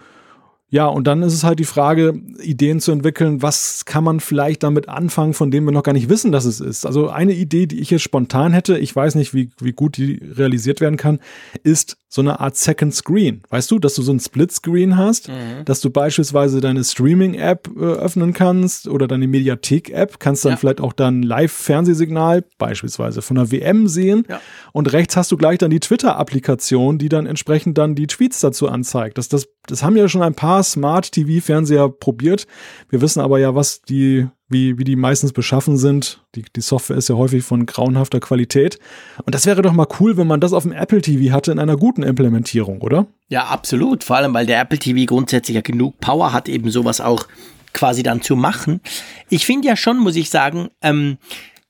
[0.74, 4.64] Ja, und dann ist es halt die Frage, Ideen zu entwickeln, was kann man vielleicht
[4.64, 6.86] damit anfangen, von dem wir noch gar nicht wissen, dass es ist.
[6.86, 10.14] Also eine Idee, die ich jetzt spontan hätte, ich weiß nicht, wie, wie gut die
[10.14, 11.20] realisiert werden kann,
[11.64, 13.42] ist so eine Art Second Screen.
[13.50, 15.64] Weißt du, dass du so ein Split Screen hast, mhm.
[15.64, 20.58] dass du beispielsweise deine Streaming-App äh, öffnen kannst oder deine Mediathek-App, kannst dann ja.
[20.58, 24.42] vielleicht auch dann Live-Fernsehsignal beispielsweise von der WM sehen ja.
[24.74, 28.68] und rechts hast du gleich dann die Twitter-Applikation, die dann entsprechend dann die Tweets dazu
[28.68, 29.18] anzeigt.
[29.18, 32.46] Das, das, das haben ja schon ein paar Smart-TV-Fernseher probiert.
[32.90, 36.22] Wir wissen aber ja, was die wie, wie die meistens beschaffen sind.
[36.36, 38.80] Die, die Software ist ja häufig von grauenhafter Qualität.
[39.24, 41.60] Und das wäre doch mal cool, wenn man das auf dem Apple TV hatte in
[41.60, 43.08] einer guten Implementierung, oder?
[43.30, 44.04] Ja, absolut.
[44.04, 47.28] Vor allem, weil der Apple TV grundsätzlich ja genug Power hat, eben sowas auch
[47.74, 48.82] quasi dann zu machen.
[49.30, 51.18] Ich finde ja schon, muss ich sagen, ähm,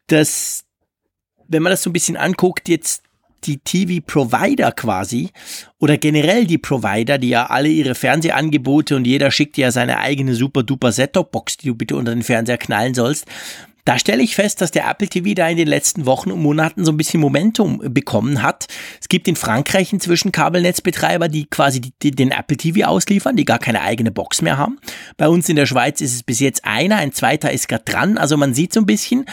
[0.07, 0.63] dass,
[1.47, 3.03] wenn man das so ein bisschen anguckt, jetzt
[3.43, 5.29] die TV-Provider quasi
[5.79, 10.35] oder generell die Provider, die ja alle ihre Fernsehangebote und jeder schickt ja seine eigene
[10.35, 13.25] super-duper Set-Top-Box, die du bitte unter den Fernseher knallen sollst.
[13.85, 16.85] Da stelle ich fest, dass der Apple TV da in den letzten Wochen und Monaten
[16.85, 18.67] so ein bisschen Momentum bekommen hat.
[18.99, 23.45] Es gibt in Frankreich inzwischen Kabelnetzbetreiber, die quasi die, die, den Apple TV ausliefern, die
[23.45, 24.77] gar keine eigene Box mehr haben.
[25.17, 28.17] Bei uns in der Schweiz ist es bis jetzt einer, ein zweiter ist gerade dran.
[28.19, 29.25] Also man sieht so ein bisschen,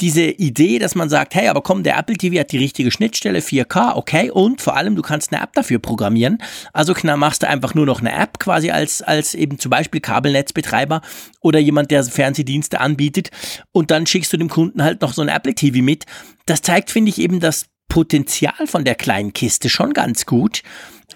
[0.00, 3.40] diese Idee, dass man sagt, hey, aber komm, der Apple TV hat die richtige Schnittstelle,
[3.40, 6.38] 4K, okay, und vor allem, du kannst eine App dafür programmieren.
[6.72, 11.02] Also machst du einfach nur noch eine App quasi als, als eben zum Beispiel Kabelnetzbetreiber
[11.40, 13.30] oder jemand, der Fernsehdienste anbietet
[13.72, 16.04] und dann schickst du dem Kunden halt noch so ein Apple TV mit.
[16.46, 20.62] Das zeigt, finde ich, eben das Potenzial von der kleinen Kiste schon ganz gut.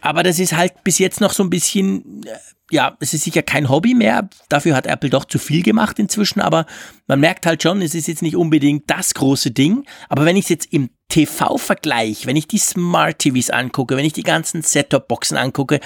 [0.05, 2.37] Aber das ist halt bis jetzt noch so ein bisschen, äh,
[2.71, 4.29] ja, es ist sicher kein Hobby mehr.
[4.51, 6.43] Dafür hat Apple doch zu viel gemacht inzwischen.
[6.43, 6.67] Aber
[7.07, 9.87] man merkt halt schon, es ist jetzt nicht unbedingt das große Ding.
[10.11, 14.13] Aber wenn ich es jetzt im TV-Vergleich, wenn ich die Smart TVs angucke, wenn ich
[14.13, 15.81] die ganzen Set-Top-Boxen angucke,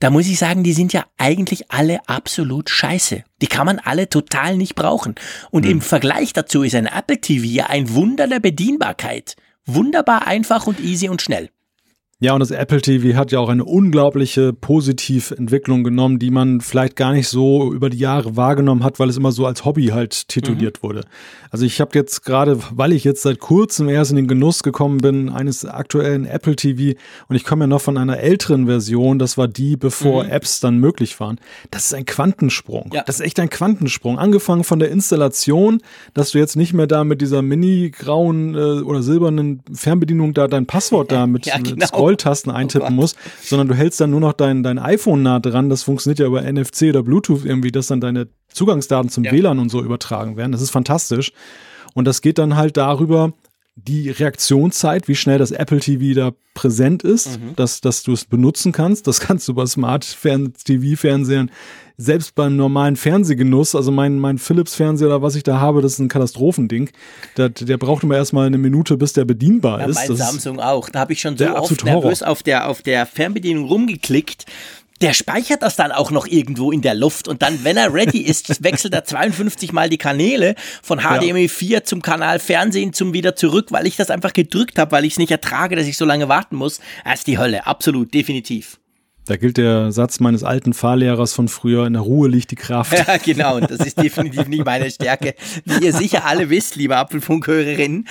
[0.00, 3.22] da muss ich sagen, die sind ja eigentlich alle absolut scheiße.
[3.42, 5.14] Die kann man alle total nicht brauchen.
[5.50, 5.72] Und mhm.
[5.72, 9.36] im Vergleich dazu ist ein Apple TV ja ein Wunder der Bedienbarkeit.
[9.66, 11.50] Wunderbar einfach und easy und schnell.
[12.20, 16.96] Ja, und das Apple TV hat ja auch eine unglaubliche Positiventwicklung genommen, die man vielleicht
[16.96, 20.26] gar nicht so über die Jahre wahrgenommen hat, weil es immer so als Hobby halt
[20.26, 20.88] tituliert mhm.
[20.88, 21.04] wurde.
[21.52, 24.98] Also ich habe jetzt gerade, weil ich jetzt seit kurzem erst in den Genuss gekommen
[24.98, 26.98] bin, eines aktuellen Apple TV
[27.28, 30.30] und ich komme ja noch von einer älteren Version, das war die, bevor mhm.
[30.30, 31.38] Apps dann möglich waren.
[31.70, 32.90] Das ist ein Quantensprung.
[32.92, 33.04] Ja.
[33.06, 34.18] Das ist echt ein Quantensprung.
[34.18, 35.80] Angefangen von der Installation,
[36.14, 40.66] dass du jetzt nicht mehr da mit dieser mini-grauen äh, oder silbernen Fernbedienung da dein
[40.66, 42.07] Passwort da mit, ja, genau.
[42.08, 45.68] Scrolltasten eintippen oh musst, sondern du hältst dann nur noch dein, dein iPhone nah dran.
[45.68, 49.32] Das funktioniert ja über NFC oder Bluetooth irgendwie, dass dann deine Zugangsdaten zum ja.
[49.32, 50.52] WLAN und so übertragen werden.
[50.52, 51.32] Das ist fantastisch.
[51.94, 53.32] Und das geht dann halt darüber,
[53.86, 57.54] die Reaktionszeit, wie schnell das Apple TV da präsent ist, mhm.
[57.54, 59.06] dass, dass du es benutzen kannst.
[59.06, 60.16] Das kannst du bei Smart
[60.64, 61.50] TV-Fernsehern
[61.96, 65.98] selbst beim normalen Fernsehgenuss, also mein, mein Philips-Fernseher oder was ich da habe, das ist
[65.98, 66.90] ein Katastrophending.
[67.36, 69.96] Der, der braucht immer erstmal eine Minute, bis der bedienbar ja, ist.
[69.96, 70.90] Mein das Samsung auch.
[70.90, 74.46] Da habe ich schon so oft nervös auf der, auf der Fernbedienung rumgeklickt
[75.00, 78.20] der speichert das dann auch noch irgendwo in der Luft und dann, wenn er ready
[78.20, 83.36] ist, wechselt er 52 mal die Kanäle von HDMI 4 zum Kanal Fernsehen zum wieder
[83.36, 86.04] zurück, weil ich das einfach gedrückt habe, weil ich es nicht ertrage, dass ich so
[86.04, 86.80] lange warten muss.
[87.04, 88.78] Das ist die Hölle, absolut, definitiv.
[89.28, 92.96] Da gilt der Satz meines alten Fahrlehrers von früher, in der Ruhe liegt die Kraft.
[93.08, 95.34] Ja, genau, und das ist definitiv nicht meine Stärke.
[95.66, 98.08] Wie ihr sicher alle wisst, liebe Apfelfunkhörerinnen,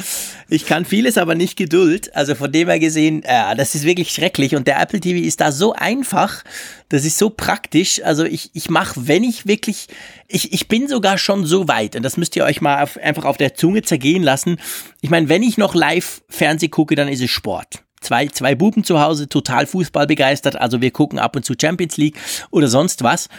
[0.48, 2.16] ich kann vieles, aber nicht Geduld.
[2.16, 4.56] Also von dem her gesehen, ja, das ist wirklich schrecklich.
[4.56, 6.44] Und der Apple TV ist da so einfach,
[6.90, 8.02] das ist so praktisch.
[8.04, 9.88] Also ich, ich mache, wenn ich wirklich,
[10.28, 13.26] ich, ich bin sogar schon so weit, und das müsst ihr euch mal auf, einfach
[13.26, 14.58] auf der Zunge zergehen lassen.
[15.02, 18.84] Ich meine, wenn ich noch live Fernseh gucke, dann ist es Sport zwei, zwei Buben
[18.84, 20.56] zu Hause, total Fußball begeistert.
[20.56, 22.18] Also wir gucken ab und zu Champions League
[22.52, 23.30] oder sonst was.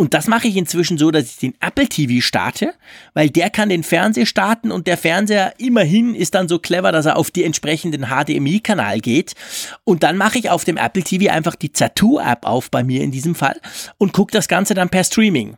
[0.00, 2.72] Und das mache ich inzwischen so, dass ich den Apple TV starte,
[3.14, 7.06] weil der kann den Fernseher starten und der Fernseher immerhin ist dann so clever, dass
[7.06, 9.34] er auf die entsprechenden HDMI-Kanal geht.
[9.82, 13.10] Und dann mache ich auf dem Apple TV einfach die Zattoo-App auf, bei mir in
[13.10, 13.60] diesem Fall,
[13.98, 15.56] und gucke das Ganze dann per Streaming.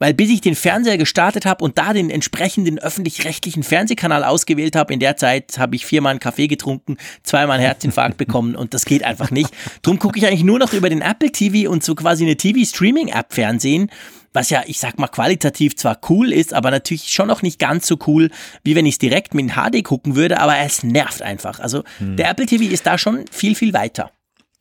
[0.00, 4.92] Weil bis ich den Fernseher gestartet habe und da den entsprechenden öffentlich-rechtlichen Fernsehkanal ausgewählt habe,
[4.92, 8.86] in der Zeit habe ich viermal einen Kaffee getrunken, zweimal einen Herzinfarkt bekommen und das
[8.86, 9.50] geht einfach nicht.
[9.82, 13.32] Drum gucke ich eigentlich nur noch über den Apple TV und so quasi eine TV-Streaming-App
[13.32, 13.90] Fernsehen
[14.32, 17.86] was ja, ich sag mal, qualitativ zwar cool ist, aber natürlich schon noch nicht ganz
[17.86, 18.30] so cool,
[18.62, 21.58] wie wenn ich es direkt mit HD gucken würde, aber es nervt einfach.
[21.58, 22.16] Also hm.
[22.16, 24.12] der Apple TV ist da schon viel, viel weiter.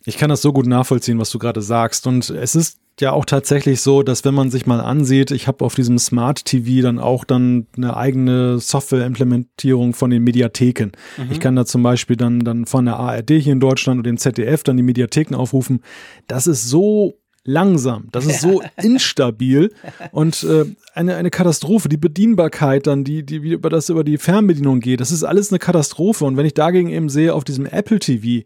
[0.06, 2.08] Ich kann das so gut nachvollziehen, was du gerade sagst.
[2.08, 5.64] Und es ist ja auch tatsächlich so, dass wenn man sich mal ansieht, ich habe
[5.64, 10.92] auf diesem Smart TV dann auch dann eine eigene Software-Implementierung von den Mediatheken.
[11.18, 11.32] Mhm.
[11.32, 14.18] Ich kann da zum Beispiel dann, dann von der ARD hier in Deutschland und dem
[14.18, 15.82] ZDF dann die Mediatheken aufrufen.
[16.28, 19.72] Das ist so langsam, das ist so instabil
[20.12, 21.90] und äh, eine, eine Katastrophe.
[21.90, 25.52] Die Bedienbarkeit dann, die, die, wie über das über die Fernbedienung geht, das ist alles
[25.52, 26.26] eine Katastrophe.
[26.26, 28.46] Und wenn ich dagegen eben sehe, auf diesem Apple TV,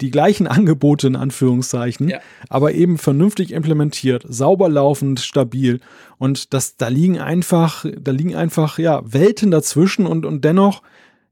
[0.00, 2.18] die gleichen Angebote in Anführungszeichen, ja.
[2.48, 5.80] aber eben vernünftig implementiert, sauber laufend, stabil.
[6.18, 10.82] Und das, da liegen einfach, da liegen einfach, ja, Welten dazwischen und, und dennoch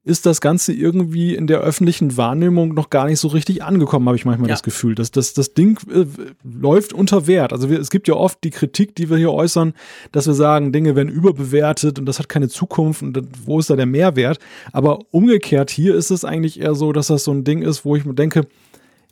[0.04, 4.16] ist das Ganze irgendwie in der öffentlichen Wahrnehmung noch gar nicht so richtig angekommen, habe
[4.16, 4.54] ich manchmal ja.
[4.54, 4.96] das Gefühl.
[4.96, 6.06] dass das, das Ding äh,
[6.42, 7.52] läuft unter Wert.
[7.52, 9.74] Also wir, es gibt ja oft die Kritik, die wir hier äußern,
[10.10, 13.76] dass wir sagen, Dinge werden überbewertet und das hat keine Zukunft und wo ist da
[13.76, 14.40] der Mehrwert?
[14.72, 17.94] Aber umgekehrt hier ist es eigentlich eher so, dass das so ein Ding ist, wo
[17.94, 18.48] ich mir denke,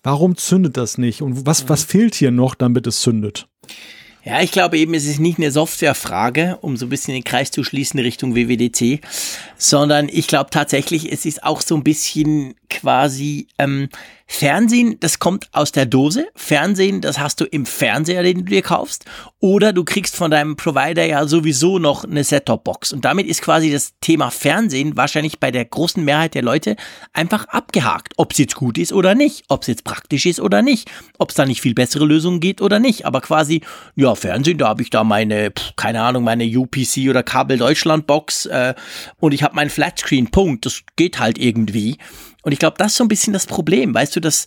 [0.03, 1.23] warum zündet das nicht?
[1.23, 1.69] Und was, mhm.
[1.69, 3.47] was fehlt hier noch, damit es zündet?
[4.31, 7.51] Ja, ich glaube eben, es ist nicht eine Softwarefrage, um so ein bisschen den Kreis
[7.51, 9.01] zu schließen Richtung WWDC,
[9.57, 13.89] sondern ich glaube tatsächlich, es ist auch so ein bisschen quasi ähm,
[14.33, 16.29] Fernsehen, das kommt aus der Dose.
[16.37, 19.05] Fernsehen, das hast du im Fernseher, den du dir kaufst.
[19.41, 22.93] Oder du kriegst von deinem Provider ja sowieso noch eine Set-Top-Box.
[22.93, 26.77] Und damit ist quasi das Thema Fernsehen wahrscheinlich bei der großen Mehrheit der Leute
[27.13, 28.13] einfach abgehakt.
[28.19, 29.45] Ob es jetzt gut ist oder nicht.
[29.49, 30.89] Ob es jetzt praktisch ist oder nicht.
[31.19, 33.07] Ob es da nicht viel bessere Lösungen geht oder nicht.
[33.07, 33.63] Aber quasi,
[33.97, 38.47] ja, Fernsehen, da habe ich da meine, keine Ahnung, meine UPC oder Kabel Deutschland Box
[38.47, 38.75] äh,
[39.19, 40.31] und ich habe meinen Flatscreen.
[40.31, 40.67] Punkt.
[40.67, 41.99] Das geht halt irgendwie.
[42.43, 44.47] Und ich glaube, das ist so ein bisschen das Problem, weißt du, dass,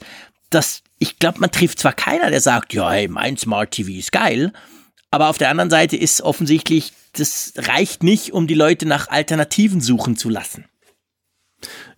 [0.50, 4.12] dass ich glaube, man trifft zwar keiner, der sagt, ja, hey, mein Smart TV ist
[4.12, 4.54] geil,
[5.12, 9.82] aber auf der anderen Seite ist offensichtlich, das reicht nicht, um die Leute nach Alternativen
[9.82, 10.66] suchen zu lassen.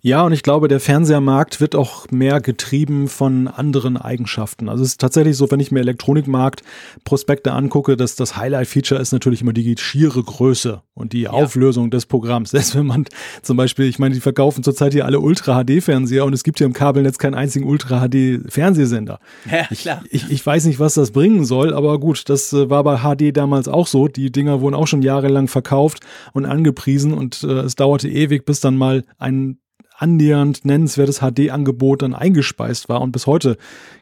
[0.06, 4.68] Ja, und ich glaube, der Fernsehermarkt wird auch mehr getrieben von anderen Eigenschaften.
[4.68, 6.62] Also es ist tatsächlich so, wenn ich mir Elektronikmarkt
[7.02, 11.30] Prospekte angucke, dass das Highlight-Feature ist natürlich immer die schiere Größe und die ja.
[11.30, 12.50] Auflösung des Programms.
[12.52, 13.06] Selbst wenn man
[13.42, 16.72] zum Beispiel, ich meine, die verkaufen zurzeit hier alle Ultra-HD-Fernseher und es gibt hier im
[16.72, 19.18] Kabelnetz keinen einzigen Ultra-HD-Fernsehsender.
[19.50, 20.04] Ja, klar.
[20.10, 22.98] Ich, ich, ich, weiß nicht, was das bringen soll, aber gut, das äh, war bei
[22.98, 24.06] HD damals auch so.
[24.06, 25.98] Die Dinger wurden auch schon jahrelang verkauft
[26.32, 29.58] und angepriesen und äh, es dauerte ewig, bis dann mal ein
[29.98, 33.00] annähernd nennenswertes HD-Angebot dann eingespeist war.
[33.00, 33.56] Und bis heute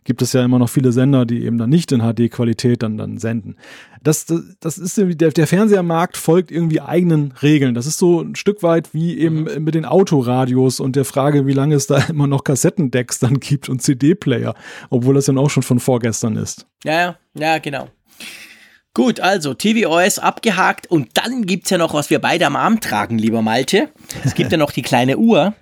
[0.05, 3.19] gibt es ja immer noch viele Sender, die eben dann nicht in HD-Qualität dann, dann
[3.19, 3.57] senden.
[4.03, 7.75] Das, das, das ist der, der Fernsehermarkt folgt irgendwie eigenen Regeln.
[7.75, 9.65] Das ist so ein Stück weit wie eben mhm.
[9.65, 13.69] mit den Autoradios und der Frage, wie lange es da immer noch Kassettendecks dann gibt
[13.69, 14.55] und CD-Player,
[14.91, 16.67] obwohl das dann auch schon von vorgestern ist.
[16.85, 17.89] Ja, ja, ja, genau.
[18.97, 23.19] Gut, also tvOS abgehakt und dann gibt's ja noch, was wir beide am Arm tragen,
[23.19, 23.89] lieber Malte.
[24.23, 25.55] Es gibt ja noch die kleine Uhr.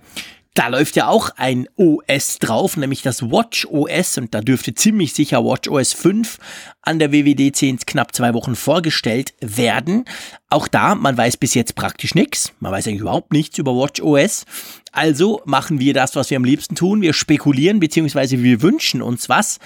[0.55, 5.15] Da läuft ja auch ein OS drauf, nämlich das Watch OS und da dürfte ziemlich
[5.15, 6.39] sicher Watch OS 5
[6.83, 10.05] an der WWDC in knapp zwei Wochen vorgestellt werden.
[10.51, 12.53] Auch da, man weiß bis jetzt praktisch nichts.
[12.61, 14.45] Man weiß eigentlich überhaupt nichts über Watch OS.
[14.93, 17.01] Also machen wir das, was wir am liebsten tun.
[17.01, 19.59] Wir spekulieren beziehungsweise wir wünschen uns was.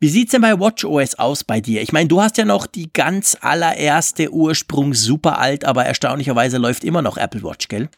[0.00, 1.82] Wie sieht's denn bei Watch OS aus bei dir?
[1.82, 6.84] Ich meine, du hast ja noch die ganz allererste Ursprung super alt, aber erstaunlicherweise läuft
[6.84, 7.90] immer noch Apple Watch, gell?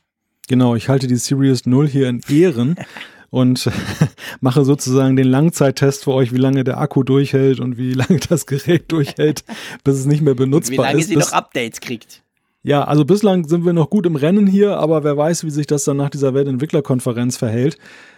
[0.49, 2.77] Genau, ich halte die Series 0 hier in Ehren
[3.31, 3.71] und
[4.41, 8.47] mache sozusagen den Langzeittest für euch, wie lange der Akku durchhält und wie lange das
[8.47, 9.45] Gerät durchhält,
[9.83, 10.71] bis es nicht mehr benutzbar ist.
[10.71, 12.23] Wie lange ist, sie noch Updates kriegt.
[12.63, 15.67] Ja, also bislang sind wir noch gut im Rennen hier, aber wer weiß, wie sich
[15.67, 17.77] das dann nach dieser Weltentwicklerkonferenz verhält.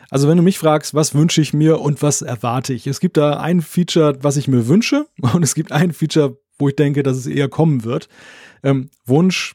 [0.09, 2.87] Also wenn du mich fragst, was wünsche ich mir und was erwarte ich?
[2.87, 6.68] Es gibt da ein Feature, was ich mir wünsche und es gibt ein Feature, wo
[6.68, 8.09] ich denke, dass es eher kommen wird.
[8.62, 9.55] Ähm, Wunsch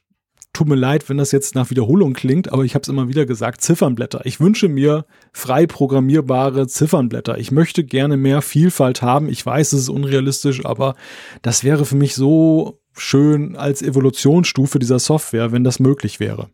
[0.53, 3.25] tut mir leid, wenn das jetzt nach Wiederholung klingt, aber ich habe es immer wieder
[3.25, 4.25] gesagt, Ziffernblätter.
[4.25, 7.37] Ich wünsche mir frei programmierbare Ziffernblätter.
[7.37, 9.29] Ich möchte gerne mehr Vielfalt haben.
[9.29, 10.95] Ich weiß, es ist unrealistisch, aber
[11.41, 16.49] das wäre für mich so schön als Evolutionsstufe dieser Software, wenn das möglich wäre.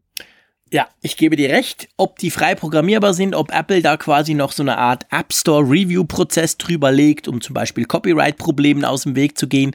[0.72, 1.88] Ja, ich gebe dir recht.
[1.96, 5.64] Ob die frei programmierbar sind, ob Apple da quasi noch so eine Art App Store
[5.64, 9.74] Review Prozess drüber legt, um zum Beispiel Copyright-Problemen aus dem Weg zu gehen,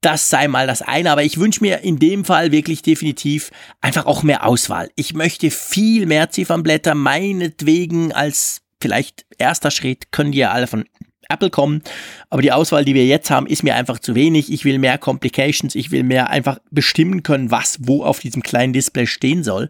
[0.00, 4.06] das sei mal das eine, aber ich wünsche mir in dem Fall wirklich definitiv einfach
[4.06, 4.90] auch mehr Auswahl.
[4.94, 10.84] Ich möchte viel mehr Ziffernblätter, meinetwegen als vielleicht erster Schritt können die ja alle von
[11.28, 11.82] Apple kommen,
[12.30, 14.52] aber die Auswahl, die wir jetzt haben, ist mir einfach zu wenig.
[14.52, 18.72] Ich will mehr Complications, ich will mehr einfach bestimmen können, was wo auf diesem kleinen
[18.72, 19.68] Display stehen soll.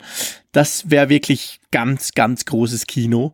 [0.53, 3.33] Das wäre wirklich ganz, ganz großes Kino.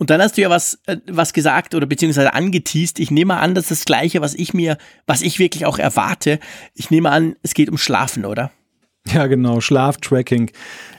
[0.00, 2.98] Und dann hast du ja was, äh, was gesagt oder beziehungsweise angeteased.
[2.98, 6.40] Ich nehme an, das ist das Gleiche, was ich mir, was ich wirklich auch erwarte.
[6.74, 8.50] Ich nehme an, es geht um Schlafen, oder?
[9.06, 10.52] Ja, genau, Schlaftracking.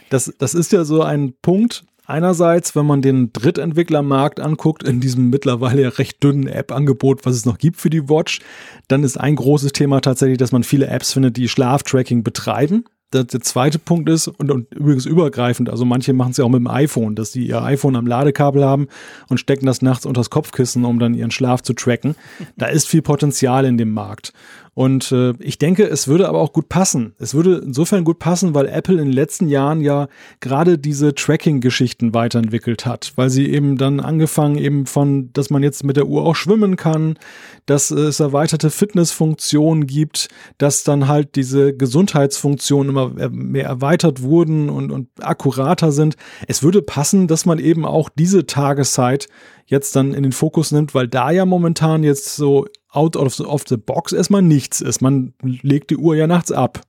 [0.08, 1.84] Das, das ist ja so ein Punkt.
[2.06, 7.44] Einerseits, wenn man den Drittentwicklermarkt anguckt, in diesem mittlerweile ja recht dünnen App-Angebot, was es
[7.44, 8.38] noch gibt für die Watch,
[8.86, 13.24] dann ist ein großes Thema tatsächlich, dass man viele Apps findet, die Schlaftracking betreiben der,
[13.24, 16.60] der zweite Punkt ist, und, und übrigens übergreifend, also manche machen es ja auch mit
[16.60, 18.88] dem iPhone, dass die ihr iPhone am Ladekabel haben
[19.28, 22.14] und stecken das nachts unters Kopfkissen, um dann ihren Schlaf zu tracken.
[22.56, 24.32] Da ist viel Potenzial in dem Markt.
[24.74, 27.14] Und äh, ich denke, es würde aber auch gut passen.
[27.18, 30.08] Es würde insofern gut passen, weil Apple in den letzten Jahren ja
[30.40, 35.84] gerade diese Tracking-Geschichten weiterentwickelt hat, weil sie eben dann angefangen eben von, dass man jetzt
[35.84, 37.18] mit der Uhr auch schwimmen kann,
[37.66, 44.90] dass es erweiterte Fitnessfunktionen gibt, dass dann halt diese Gesundheitsfunktionen immer mehr erweitert wurden und,
[44.90, 46.16] und akkurater sind.
[46.48, 49.28] Es würde passen, dass man eben auch diese Tageszeit
[49.66, 53.44] jetzt dann in den Fokus nimmt, weil da ja momentan jetzt so out of the,
[53.44, 55.00] of the box erstmal nichts ist.
[55.00, 56.82] Man legt die Uhr ja nachts ab.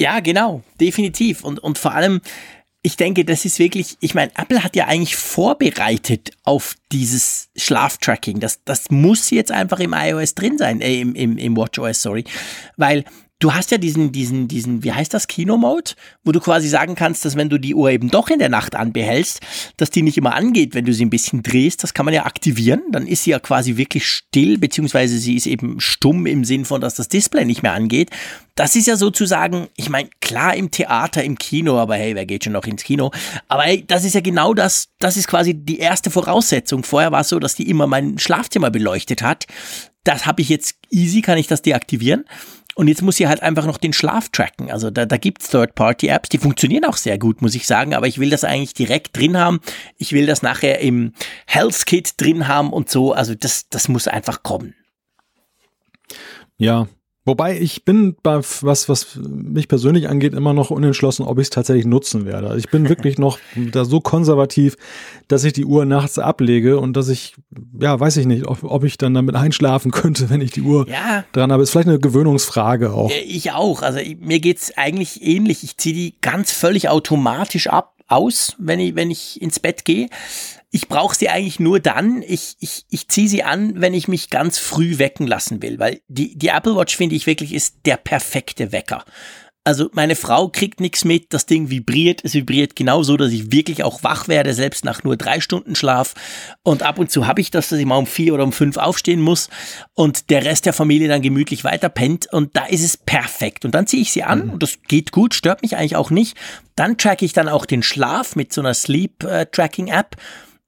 [0.00, 1.44] Ja, genau, definitiv.
[1.44, 2.20] Und, und vor allem,
[2.82, 8.40] ich denke, das ist wirklich, ich meine, Apple hat ja eigentlich vorbereitet auf dieses Schlaftracking.
[8.40, 12.24] Das, das muss jetzt einfach im iOS drin sein, äh, im, im, im WatchOS, sorry.
[12.76, 13.04] Weil
[13.42, 15.92] du hast ja diesen, diesen, diesen, wie heißt das, Kino-Mode,
[16.24, 18.76] wo du quasi sagen kannst, dass wenn du die Uhr eben doch in der Nacht
[18.76, 19.40] anbehältst,
[19.76, 21.82] dass die nicht immer angeht, wenn du sie ein bisschen drehst.
[21.82, 22.82] Das kann man ja aktivieren.
[22.92, 26.80] Dann ist sie ja quasi wirklich still, beziehungsweise sie ist eben stumm im Sinn von,
[26.80, 28.10] dass das Display nicht mehr angeht.
[28.54, 32.44] Das ist ja sozusagen, ich meine, klar im Theater, im Kino, aber hey, wer geht
[32.44, 33.10] schon noch ins Kino?
[33.48, 36.84] Aber hey, das ist ja genau das, das ist quasi die erste Voraussetzung.
[36.84, 39.46] Vorher war es so, dass die immer mein Schlafzimmer beleuchtet hat.
[40.04, 42.24] Das habe ich jetzt easy, kann ich das deaktivieren.
[42.74, 44.70] Und jetzt muss sie halt einfach noch den Schlaf tracken.
[44.70, 47.94] Also da, da gibt's Third-Party-Apps, die funktionieren auch sehr gut, muss ich sagen.
[47.94, 49.60] Aber ich will das eigentlich direkt drin haben.
[49.98, 51.12] Ich will das nachher im
[51.46, 53.12] Health Kit drin haben und so.
[53.12, 54.74] Also das, das muss einfach kommen.
[56.56, 56.86] Ja,
[57.24, 61.50] Wobei ich bin bei was, was mich persönlich angeht, immer noch unentschlossen, ob ich es
[61.50, 62.48] tatsächlich nutzen werde.
[62.48, 64.76] Also ich bin wirklich noch da so konservativ,
[65.28, 67.36] dass ich die Uhr nachts ablege und dass ich,
[67.80, 70.88] ja, weiß ich nicht, ob, ob ich dann damit einschlafen könnte, wenn ich die Uhr
[70.88, 71.24] ja.
[71.32, 71.62] dran habe.
[71.62, 73.12] Ist vielleicht eine Gewöhnungsfrage auch.
[73.24, 73.82] Ich auch.
[73.82, 75.62] Also mir geht's eigentlich ähnlich.
[75.62, 80.08] Ich ziehe die ganz völlig automatisch ab aus, wenn ich, wenn ich ins Bett gehe
[80.72, 84.30] ich brauche sie eigentlich nur dann, ich, ich, ich ziehe sie an, wenn ich mich
[84.30, 87.98] ganz früh wecken lassen will, weil die, die Apple Watch, finde ich wirklich, ist der
[87.98, 89.04] perfekte Wecker.
[89.64, 93.84] Also meine Frau kriegt nichts mit, das Ding vibriert, es vibriert genauso, dass ich wirklich
[93.84, 96.14] auch wach werde, selbst nach nur drei Stunden Schlaf.
[96.64, 98.76] Und ab und zu habe ich das, dass ich mal um vier oder um fünf
[98.78, 99.50] aufstehen muss
[99.94, 103.64] und der Rest der Familie dann gemütlich weiter pennt und da ist es perfekt.
[103.64, 104.50] Und dann ziehe ich sie an mhm.
[104.54, 106.36] und das geht gut, stört mich eigentlich auch nicht.
[106.74, 110.16] Dann tracke ich dann auch den Schlaf mit so einer Sleep äh, Tracking App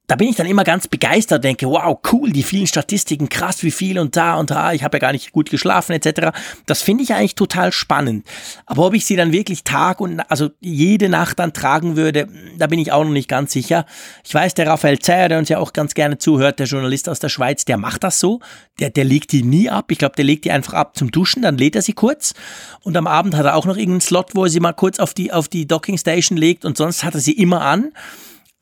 [0.06, 3.70] da bin ich dann immer ganz begeistert, denke, wow, cool, die vielen Statistiken, krass, wie
[3.70, 6.36] viel und da und da, ich habe ja gar nicht gut geschlafen etc.
[6.66, 8.26] Das finde ich eigentlich total spannend.
[8.66, 12.28] Aber ob ich sie dann wirklich Tag und also jede Nacht dann tragen würde,
[12.58, 13.86] da bin ich auch noch nicht ganz sicher.
[14.24, 17.18] Ich weiß, der Raphael Zeyer, der uns ja auch ganz gerne zuhört, der Journalist aus
[17.18, 18.40] der Schweiz, der macht das so.
[18.80, 19.90] Der, der legt die nie ab.
[19.90, 22.34] Ich glaube, der legt die einfach ab zum Duschen, dann lädt er sie kurz.
[22.82, 25.14] Und am Abend hat er auch noch irgendeinen Slot, wo er sie mal kurz auf
[25.14, 27.92] die, auf die Docking Station legt und sonst hat er sie immer an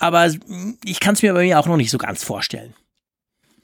[0.02, 0.28] aber
[0.84, 2.74] ich kann es mir bei mir auch noch nicht so ganz vorstellen.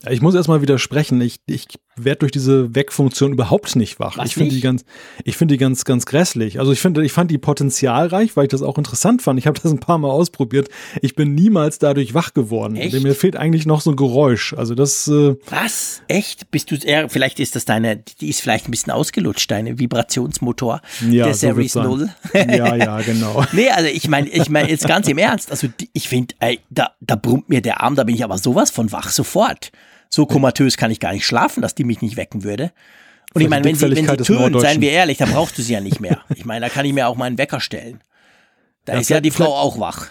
[0.08, 1.20] Ich muss erstmal widersprechen.
[1.20, 1.66] Ich, ich
[2.04, 4.18] werde durch diese Wegfunktion überhaupt nicht wach.
[4.18, 4.84] Was ich finde die ganz,
[5.24, 6.58] ich finde die ganz, ganz grässlich.
[6.58, 9.38] Also ich finde, ich fand die potenzialreich, weil ich das auch interessant fand.
[9.38, 10.68] Ich habe das ein paar Mal ausprobiert.
[11.02, 12.76] Ich bin niemals dadurch wach geworden.
[12.76, 13.00] Echt?
[13.02, 14.54] Mir fehlt eigentlich noch so ein Geräusch.
[14.54, 15.08] Also das.
[15.08, 16.02] Äh Was?
[16.08, 16.50] Echt?
[16.50, 20.80] Bist du eher, vielleicht ist das deine, die ist vielleicht ein bisschen ausgelutscht, deine Vibrationsmotor.
[21.08, 22.10] Ja, der so Series Null.
[22.34, 23.44] ja, ja, genau.
[23.52, 25.50] nee, also ich meine, ich meine jetzt ganz im Ernst.
[25.50, 26.34] Also ich finde,
[26.70, 29.70] da, da brummt mir der Arm, da bin ich aber sowas von wach sofort
[30.08, 32.72] so komatös kann ich gar nicht schlafen, dass die mich nicht wecken würde.
[33.34, 35.74] Und ich meine, wenn sie, wenn sie tönt, seien wir ehrlich, dann brauchst du sie
[35.74, 36.20] ja nicht mehr.
[36.34, 38.00] Ich meine, da kann ich mir auch meinen Wecker stellen.
[38.84, 40.06] Da ja, ist ja die Frau auch wach.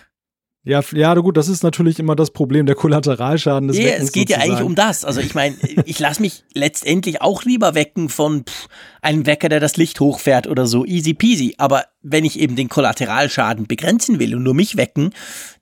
[0.68, 4.04] Ja, ja, gut, das ist natürlich immer das Problem, der Kollateralschaden des ja, Weckens.
[4.04, 4.50] Es geht sozusagen.
[4.50, 5.06] ja eigentlich um das.
[5.06, 8.68] Also ich meine, ich lasse mich letztendlich auch lieber wecken von pff,
[9.02, 11.56] einem Wecker, der das Licht hochfährt oder so, easy peasy.
[11.58, 15.14] Aber wenn ich eben den Kollateralschaden begrenzen will und nur mich wecken,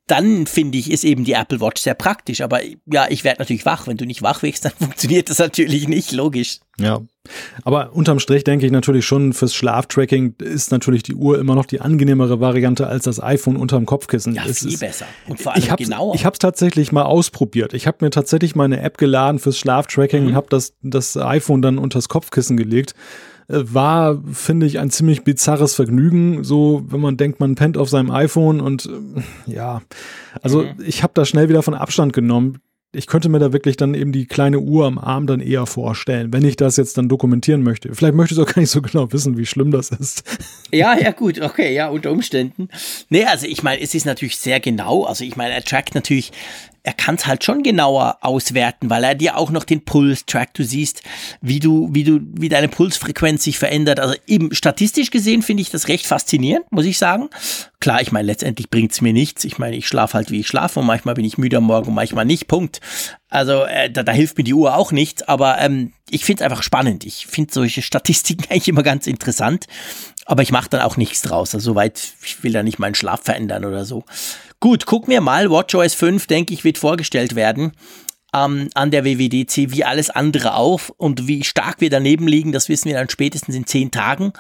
[0.08, 2.42] dann finde ich, ist eben die Apple Watch sehr praktisch.
[2.42, 3.88] Aber ja, ich werde natürlich wach.
[3.88, 6.60] Wenn du nicht wach wächst, dann funktioniert das natürlich nicht, logisch.
[6.78, 7.02] Ja.
[7.64, 11.66] Aber unterm Strich denke ich natürlich schon, fürs Schlaftracking ist natürlich die Uhr immer noch
[11.66, 14.36] die angenehmere Variante als das iPhone unterm Kopfkissen.
[14.36, 15.08] Ja, es viel ist, besser.
[15.28, 16.14] Und vor allem ich hab's, genauer.
[16.14, 17.74] Ich habe es tatsächlich mal ausprobiert.
[17.74, 20.28] Ich habe mir tatsächlich meine App geladen fürs Schlaftracking mhm.
[20.30, 22.94] und habe das, das iPhone dann unters Kopfkissen gelegt.
[23.48, 27.90] Äh, war, finde ich, ein ziemlich bizarres Vergnügen, so wenn man denkt, man pennt auf
[27.90, 29.82] seinem iPhone und äh, ja,
[30.42, 30.76] also mhm.
[30.86, 32.60] ich habe da schnell wieder von Abstand genommen.
[32.92, 36.32] Ich könnte mir da wirklich dann eben die kleine Uhr am Arm dann eher vorstellen,
[36.32, 37.94] wenn ich das jetzt dann dokumentieren möchte.
[37.94, 40.24] Vielleicht möchte ich auch gar nicht so genau wissen, wie schlimm das ist.
[40.72, 42.70] Ja, ja, gut, okay, ja, unter Umständen.
[43.10, 45.04] Nee, also ich meine, es ist natürlich sehr genau.
[45.04, 46.32] Also ich meine, er trackt natürlich
[46.86, 50.60] er kann es halt schon genauer auswerten, weil er dir auch noch den Puls trackt.
[50.60, 51.02] Du siehst,
[51.42, 54.00] wie du, wie du, wie deine Pulsfrequenz sich verändert.
[54.00, 57.30] Also eben statistisch gesehen finde ich das recht faszinierend, muss ich sagen.
[57.80, 59.46] Klar, ich meine, letztendlich bringt's mir nichts.
[59.46, 61.88] Ich meine, ich schlafe halt, wie ich schlafe und manchmal bin ich müde am Morgen
[61.88, 62.48] und manchmal nicht.
[62.48, 62.82] Punkt.
[63.30, 66.50] Also äh, da, da hilft mir die Uhr auch nicht, aber ähm, ich finde es
[66.50, 67.04] einfach spannend.
[67.04, 69.66] Ich finde solche Statistiken eigentlich immer ganz interessant,
[70.26, 71.56] aber ich mache dann auch nichts draus.
[71.56, 74.04] Also soweit, ich will da nicht meinen Schlaf verändern oder so.
[74.60, 75.50] Gut, gucken wir mal.
[75.50, 77.74] WatchOS 5, denke ich, wird vorgestellt werden
[78.36, 80.82] ähm, an der WWDC, wie alles andere auch.
[80.98, 84.34] Und wie stark wir daneben liegen, das wissen wir dann spätestens in zehn Tagen.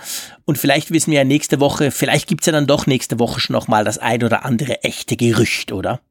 [0.45, 3.39] Und vielleicht wissen wir ja nächste Woche, vielleicht gibt es ja dann doch nächste Woche
[3.39, 6.01] schon nochmal das ein oder andere echte Gerücht, oder?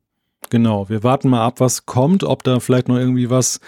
[0.50, 3.60] Genau, wir warten mal ab, was kommt, ob da vielleicht noch irgendwie was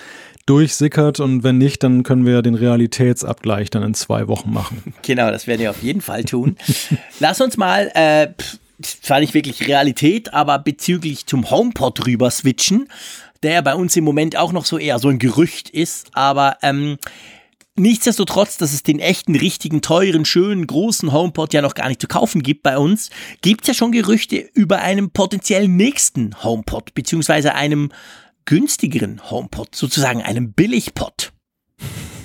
[0.45, 4.95] durchsickert und wenn nicht, dann können wir den Realitätsabgleich dann in zwei Wochen machen.
[5.03, 6.57] Genau, das werden wir auf jeden Fall tun.
[7.18, 8.28] Lass uns mal äh,
[8.83, 12.89] zwar nicht wirklich Realität, aber bezüglich zum HomePod rüber switchen,
[13.43, 16.99] der bei uns im Moment auch noch so eher so ein Gerücht ist, aber ähm,
[17.79, 22.09] Nichtsdestotrotz, dass es den echten, richtigen, teuren, schönen, großen HomePod ja noch gar nicht zu
[22.09, 23.11] kaufen gibt bei uns,
[23.43, 27.91] gibt es ja schon Gerüchte über einen potenziellen nächsten HomePod, beziehungsweise einem
[28.47, 31.33] günstigeren HomePod, sozusagen einem Billigpod.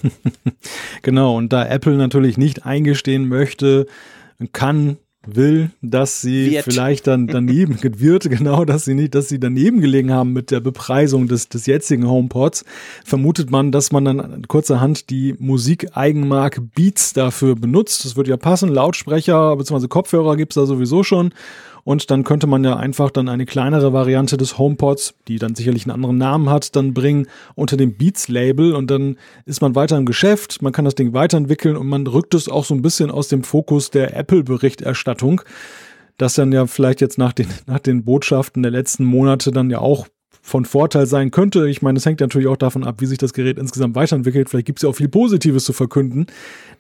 [1.02, 3.88] genau, und da Apple natürlich nicht eingestehen möchte,
[4.54, 6.64] kann will, dass sie wird.
[6.64, 10.60] vielleicht dann daneben wird, genau, dass sie nicht, dass sie daneben gelegen haben mit der
[10.60, 12.66] Bepreisung des, des jetzigen HomePods,
[13.06, 18.06] vermutet man, dass man dann kurzerhand die Musikeigenmarke Beats dafür benutzt.
[18.06, 19.88] Das wird ja passen, Lautsprecher bzw.
[19.88, 21.34] Kopfhörer gibt's da sowieso schon.
[21.84, 25.86] Und dann könnte man ja einfach dann eine kleinere Variante des HomePods, die dann sicherlich
[25.86, 30.06] einen anderen Namen hat, dann bringen unter dem Beats-Label und dann ist man weiter im
[30.06, 33.28] Geschäft, man kann das Ding weiterentwickeln und man rückt es auch so ein bisschen aus
[33.28, 35.42] dem Fokus der Apple-Berichterstattung,
[36.18, 39.80] das dann ja vielleicht jetzt nach den, nach den Botschaften der letzten Monate dann ja
[39.80, 40.08] auch
[40.44, 41.70] von Vorteil sein könnte.
[41.70, 44.50] Ich meine, es hängt natürlich auch davon ab, wie sich das Gerät insgesamt weiterentwickelt.
[44.50, 46.26] Vielleicht gibt es ja auch viel Positives zu verkünden.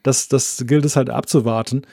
[0.02, 1.84] Das, das gilt es halt abzuwarten.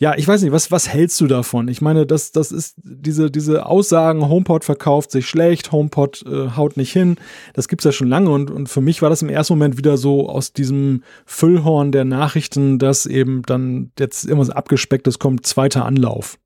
[0.00, 1.66] Ja, ich weiß nicht, was, was hältst du davon?
[1.66, 6.76] Ich meine, das, das ist diese, diese Aussagen, HomePod verkauft sich schlecht, HomePod äh, haut
[6.76, 7.16] nicht hin,
[7.54, 9.96] das gibt's ja schon lange und, und für mich war das im ersten Moment wieder
[9.96, 16.38] so aus diesem Füllhorn der Nachrichten, dass eben dann jetzt irgendwas abgespecktes kommt, zweiter Anlauf.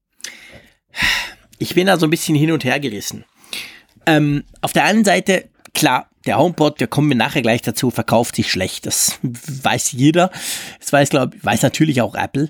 [1.58, 3.26] Ich bin da so ein bisschen hin und her gerissen.
[4.06, 8.36] Ähm, auf der einen Seite, klar, der HomePod, da kommen wir nachher gleich dazu, verkauft
[8.36, 8.86] sich schlecht.
[8.86, 10.30] Das weiß jeder.
[10.80, 12.48] Das weiß, glaube weiß natürlich auch Apple.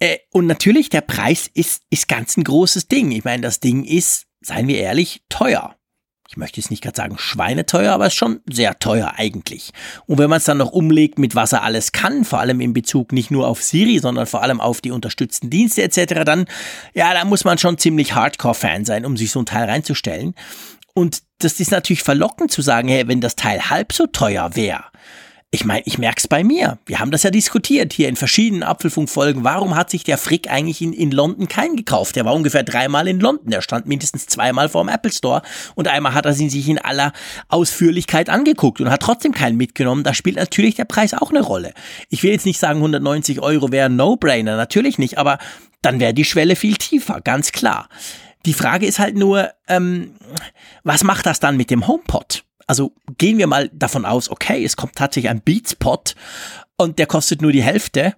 [0.00, 3.12] Äh, und natürlich, der Preis ist, ist ganz ein großes Ding.
[3.12, 5.76] Ich meine, das Ding ist, seien wir ehrlich, teuer
[6.30, 9.72] ich möchte jetzt nicht gerade sagen schweineteuer, aber ist schon sehr teuer eigentlich.
[10.06, 12.72] Und wenn man es dann noch umlegt, mit was er alles kann, vor allem in
[12.72, 16.44] Bezug nicht nur auf Siri, sondern vor allem auf die unterstützten Dienste etc., dann,
[16.94, 20.36] ja, da muss man schon ziemlich Hardcore-Fan sein, um sich so ein Teil reinzustellen.
[20.94, 24.84] Und das ist natürlich verlockend zu sagen, hey, wenn das Teil halb so teuer wäre,
[25.52, 26.78] ich meine, ich merk's bei mir.
[26.86, 29.42] Wir haben das ja diskutiert hier in verschiedenen Apfelfunkfolgen.
[29.42, 32.14] Warum hat sich der Frick eigentlich in, in London keinen gekauft?
[32.14, 33.50] Der war ungefähr dreimal in London.
[33.50, 35.42] Der stand mindestens zweimal vor dem Apple Store
[35.74, 37.12] und einmal hat er ihn sich in aller
[37.48, 40.04] Ausführlichkeit angeguckt und hat trotzdem keinen mitgenommen.
[40.04, 41.74] Da spielt natürlich der Preis auch eine Rolle.
[42.10, 45.38] Ich will jetzt nicht sagen, 190 Euro wäre ein No-Brainer, natürlich nicht, aber
[45.82, 47.88] dann wäre die Schwelle viel tiefer, ganz klar.
[48.46, 50.14] Die Frage ist halt nur, ähm,
[50.84, 52.44] was macht das dann mit dem HomePod?
[52.70, 56.14] Also gehen wir mal davon aus, okay, es kommt tatsächlich ein Beats-Pod
[56.76, 58.14] und der kostet nur die Hälfte.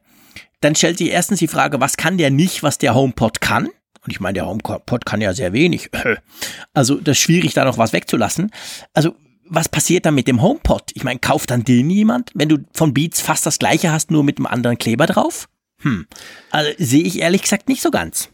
[0.60, 3.68] Dann stellt sich erstens die Frage, was kann der nicht, was der HomePod kann?
[4.04, 5.88] Und ich meine, der HomePod kann ja sehr wenig.
[6.74, 8.50] Also das ist schwierig, da noch was wegzulassen.
[8.92, 9.14] Also
[9.46, 10.90] was passiert dann mit dem HomePod?
[10.92, 14.22] Ich meine, kauft dann den jemand, wenn du von Beats fast das gleiche hast, nur
[14.22, 15.48] mit einem anderen Kleber drauf?
[15.78, 16.06] Hm.
[16.50, 18.28] Also sehe ich ehrlich gesagt nicht so ganz.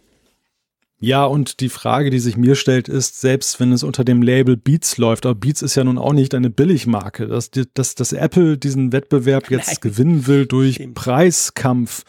[1.01, 4.57] Ja, und die Frage, die sich mir stellt, ist, selbst wenn es unter dem Label
[4.57, 8.59] Beats läuft, aber Beats ist ja nun auch nicht eine Billigmarke, dass, dass, dass Apple
[8.59, 9.76] diesen Wettbewerb jetzt Nein.
[9.80, 12.05] gewinnen will durch Preiskampf.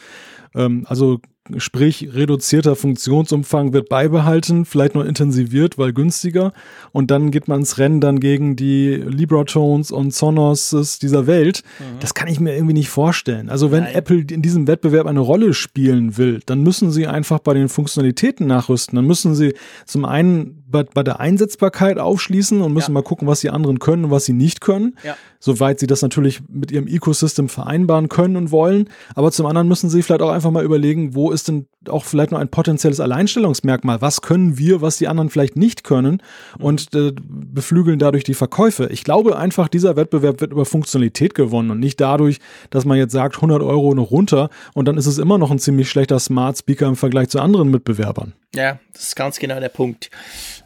[0.55, 1.21] Ähm, also
[1.57, 6.53] Sprich, reduzierter Funktionsumfang wird beibehalten, vielleicht noch intensiviert, weil günstiger.
[6.91, 11.63] Und dann geht man ins Rennen dann gegen die Libratones und Sonoses dieser Welt.
[11.79, 11.99] Mhm.
[11.99, 13.49] Das kann ich mir irgendwie nicht vorstellen.
[13.49, 13.95] Also wenn Nein.
[13.95, 18.47] Apple in diesem Wettbewerb eine Rolle spielen will, dann müssen sie einfach bei den Funktionalitäten
[18.47, 18.95] nachrüsten.
[18.95, 19.53] Dann müssen sie
[19.85, 22.93] zum einen bei, bei der Einsetzbarkeit aufschließen und müssen ja.
[22.93, 24.95] mal gucken, was die anderen können und was sie nicht können.
[25.03, 25.15] Ja.
[25.39, 28.89] Soweit sie das natürlich mit ihrem Ecosystem vereinbaren können und wollen.
[29.15, 32.31] Aber zum anderen müssen sie vielleicht auch einfach mal überlegen, wo ist denn auch vielleicht
[32.31, 34.01] noch ein potenzielles Alleinstellungsmerkmal?
[34.01, 36.21] Was können wir, was die anderen vielleicht nicht können?
[36.59, 38.87] Und äh, beflügeln dadurch die Verkäufe.
[38.91, 42.39] Ich glaube einfach, dieser Wettbewerb wird über Funktionalität gewonnen und nicht dadurch,
[42.69, 45.59] dass man jetzt sagt, 100 Euro noch runter und dann ist es immer noch ein
[45.59, 48.33] ziemlich schlechter Smart Speaker im Vergleich zu anderen Mitbewerbern.
[48.55, 50.09] Ja, das ist ganz genau der Punkt.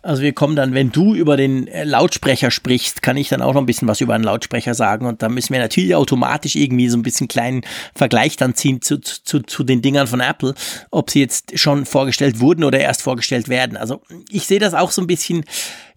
[0.04, 3.54] Also wir kommen dann, wenn du über den äh, Lautsprecher sprichst, kann ich dann auch
[3.54, 5.06] noch ein bisschen was über einen Lautsprecher sagen.
[5.06, 7.62] Und da müssen wir natürlich automatisch irgendwie so ein bisschen kleinen
[7.95, 10.56] Vergleich dann ziehen zu, zu, zu den Dingern von Apple,
[10.91, 13.78] ob sie jetzt schon vorgestellt wurden oder erst vorgestellt werden.
[13.78, 15.45] Also ich sehe das auch so ein bisschen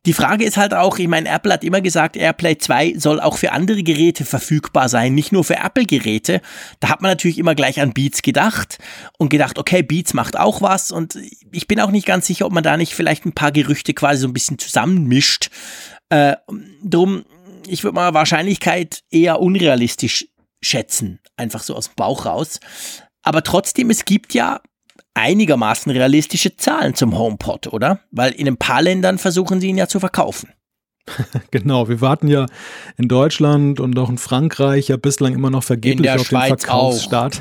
[0.07, 3.37] die Frage ist halt auch, ich meine, Apple hat immer gesagt, AirPlay 2 soll auch
[3.37, 6.41] für andere Geräte verfügbar sein, nicht nur für Apple-Geräte.
[6.79, 8.79] Da hat man natürlich immer gleich an Beats gedacht
[9.19, 11.19] und gedacht, okay, Beats macht auch was und
[11.51, 14.21] ich bin auch nicht ganz sicher, ob man da nicht vielleicht ein paar Gerüchte quasi
[14.21, 15.51] so ein bisschen zusammenmischt.
[16.09, 16.37] Äh,
[16.85, 17.25] drum,
[17.67, 20.29] ich würde mal Wahrscheinlichkeit eher unrealistisch
[20.63, 22.61] schätzen, einfach so aus dem Bauch raus.
[23.23, 24.61] Aber trotzdem, es gibt ja
[25.17, 28.01] einigermaßen realistische Zahlen zum HomePod, oder?
[28.11, 30.51] Weil in ein paar Ländern versuchen sie ihn ja zu verkaufen.
[31.51, 32.47] genau, wir warten ja
[32.97, 37.41] in Deutschland und auch in Frankreich ja bislang immer noch vergeblich auf Schweiz den Verkaufsstart.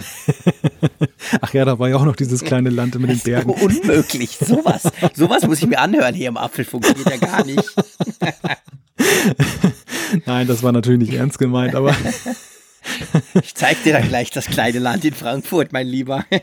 [1.41, 3.49] Ach ja, da war ja auch noch dieses kleine Land mit den Bergen.
[3.49, 4.84] Unmöglich, sowas.
[5.15, 7.76] sowas muss ich mir anhören hier im Apfelfunk, geht ja gar nicht.
[10.26, 11.95] Nein, das war natürlich nicht ernst gemeint, aber
[13.41, 16.26] ich zeig dir dann gleich das kleine Land in Frankfurt, mein Lieber.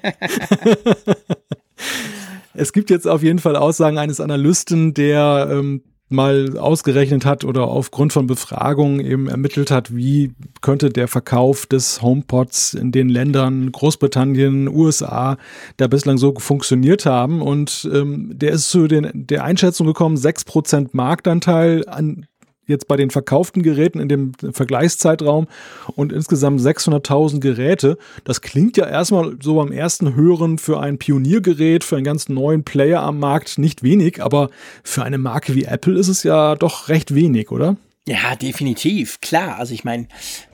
[2.54, 7.64] es gibt jetzt auf jeden Fall Aussagen eines Analysten, der ähm, mal ausgerechnet hat oder
[7.64, 13.72] aufgrund von Befragungen eben ermittelt hat, wie könnte der Verkauf des HomePods in den Ländern
[13.72, 15.38] Großbritannien, USA
[15.78, 17.42] da bislang so funktioniert haben.
[17.42, 22.26] Und ähm, der ist zu den, der Einschätzung gekommen, 6% Marktanteil an
[22.66, 25.48] jetzt bei den verkauften Geräten in dem Vergleichszeitraum
[25.94, 27.98] und insgesamt 600.000 Geräte.
[28.24, 32.64] Das klingt ja erstmal so beim ersten Hören für ein Pioniergerät, für einen ganz neuen
[32.64, 34.50] Player am Markt nicht wenig, aber
[34.82, 37.76] für eine Marke wie Apple ist es ja doch recht wenig, oder?
[38.08, 39.58] Ja, definitiv, klar.
[39.58, 40.08] Also ich meine,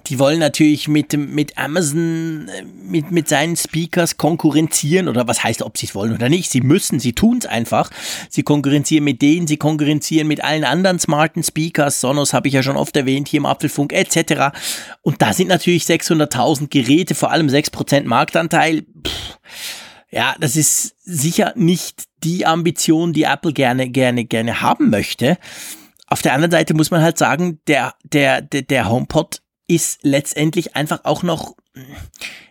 [0.08, 5.62] die wollen natürlich mit, mit Amazon, äh, mit, mit seinen Speakers konkurrenzieren oder was heißt,
[5.62, 6.50] ob sie es wollen oder nicht.
[6.50, 7.90] Sie müssen, sie tun es einfach.
[8.28, 12.02] Sie konkurrenzieren mit denen, sie konkurrenzieren mit allen anderen smarten Speakers.
[12.02, 14.54] Sonos habe ich ja schon oft erwähnt, hier im Apfelfunk etc.
[15.00, 18.82] Und da sind natürlich 600.000 Geräte, vor allem 6% Marktanteil.
[19.06, 19.38] Pff,
[20.10, 25.38] ja, das ist sicher nicht die Ambition, die Apple gerne, gerne, gerne haben möchte.
[26.10, 30.74] Auf der anderen Seite muss man halt sagen, der, der, der, der HomePod ist letztendlich
[30.74, 31.54] einfach auch noch,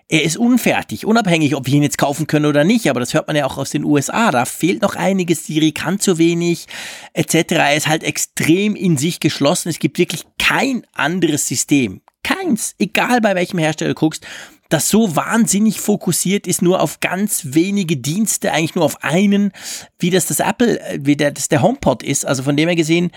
[0.08, 3.28] er ist unfertig, unabhängig, ob wir ihn jetzt kaufen können oder nicht, aber das hört
[3.28, 6.68] man ja auch aus den USA, da fehlt noch einiges, Siri kann zu wenig,
[7.14, 7.34] etc.
[7.54, 13.20] Er ist halt extrem in sich geschlossen, es gibt wirklich kein anderes System, keins, egal
[13.22, 14.26] bei welchem Hersteller du guckst,
[14.70, 19.52] das so wahnsinnig fokussiert ist nur auf ganz wenige Dienste, eigentlich nur auf einen,
[20.00, 22.26] wie das das Apple, äh, wie der, das der HomePod ist.
[22.26, 23.12] Also von dem her gesehen,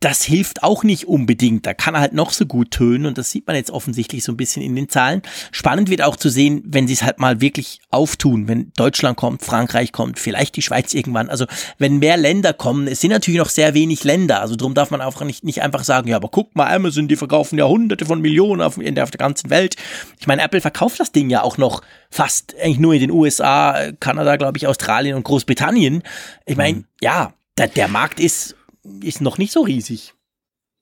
[0.00, 1.66] das hilft auch nicht unbedingt.
[1.66, 4.30] Da kann er halt noch so gut tönen und das sieht man jetzt offensichtlich so
[4.30, 5.22] ein bisschen in den Zahlen.
[5.50, 9.42] Spannend wird auch zu sehen, wenn sie es halt mal wirklich auftun, wenn Deutschland kommt,
[9.42, 11.28] Frankreich kommt, vielleicht die Schweiz irgendwann.
[11.28, 11.46] Also
[11.78, 15.00] wenn mehr Länder kommen, es sind natürlich noch sehr wenig Länder, also darum darf man
[15.00, 18.20] auch nicht, nicht einfach sagen, ja, aber guck mal, Amazon, die verkaufen ja hunderte von
[18.20, 19.74] Millionen auf, in der, auf der ganzen Welt.
[20.20, 23.90] Ich meine, Apple verkauft das Ding ja auch noch fast eigentlich nur in den USA,
[23.98, 26.04] Kanada, glaube ich, Australien und Großbritannien.
[26.46, 26.84] Ich meine, mhm.
[27.00, 28.54] ja, der, der Markt ist
[29.02, 30.14] ist noch nicht so riesig.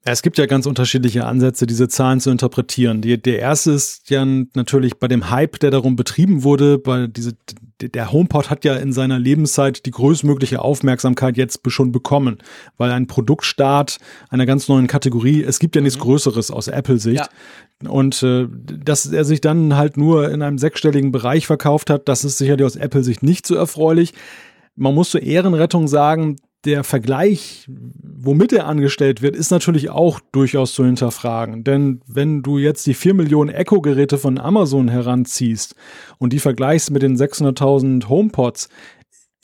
[0.09, 3.02] Es gibt ja ganz unterschiedliche Ansätze, diese Zahlen zu interpretieren.
[3.02, 7.32] Die, der erste ist ja natürlich bei dem Hype, der darum betrieben wurde, bei diese,
[7.81, 12.39] der HomePod hat ja in seiner Lebenszeit die größtmögliche Aufmerksamkeit jetzt schon bekommen,
[12.77, 13.98] weil ein Produktstart
[14.31, 16.02] einer ganz neuen Kategorie, es gibt ja nichts mhm.
[16.02, 17.28] Größeres aus Apple-Sicht.
[17.82, 17.90] Ja.
[17.90, 22.24] Und äh, dass er sich dann halt nur in einem sechsstelligen Bereich verkauft hat, das
[22.24, 24.14] ist sicherlich aus Apple-Sicht nicht so erfreulich.
[24.77, 26.36] Man muss zur Ehrenrettung sagen,
[26.66, 31.64] der Vergleich, womit er angestellt wird, ist natürlich auch durchaus zu hinterfragen.
[31.64, 35.76] Denn wenn du jetzt die 4 Millionen Echo-Geräte von Amazon heranziehst
[36.18, 38.68] und die vergleichst mit den 600.000 HomePods,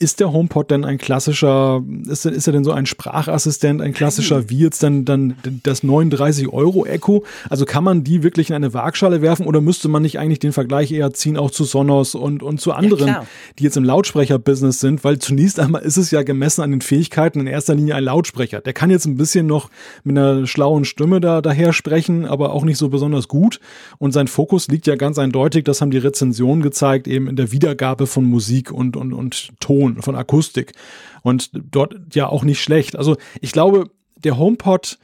[0.03, 4.49] ist der HomePod denn ein klassischer, ist, ist er denn so ein Sprachassistent, ein klassischer,
[4.49, 7.23] wie jetzt dann, dann das 39 Euro Echo?
[7.49, 10.51] Also kann man die wirklich in eine Waagschale werfen oder müsste man nicht eigentlich den
[10.51, 13.25] Vergleich eher ziehen auch zu Sonos und, und zu anderen, ja,
[13.57, 15.03] die jetzt im Lautsprecher-Business sind?
[15.05, 18.59] Weil zunächst einmal ist es ja gemessen an den Fähigkeiten in erster Linie ein Lautsprecher.
[18.59, 19.69] Der kann jetzt ein bisschen noch
[20.03, 23.61] mit einer schlauen Stimme da daher sprechen, aber auch nicht so besonders gut.
[23.99, 27.53] Und sein Fokus liegt ja ganz eindeutig, das haben die Rezensionen gezeigt, eben in der
[27.53, 30.73] Wiedergabe von Musik und, und, und Ton von, Akustik.
[31.21, 32.95] Und dort ja auch nicht schlecht.
[32.95, 34.99] Also ich glaube, der HomePod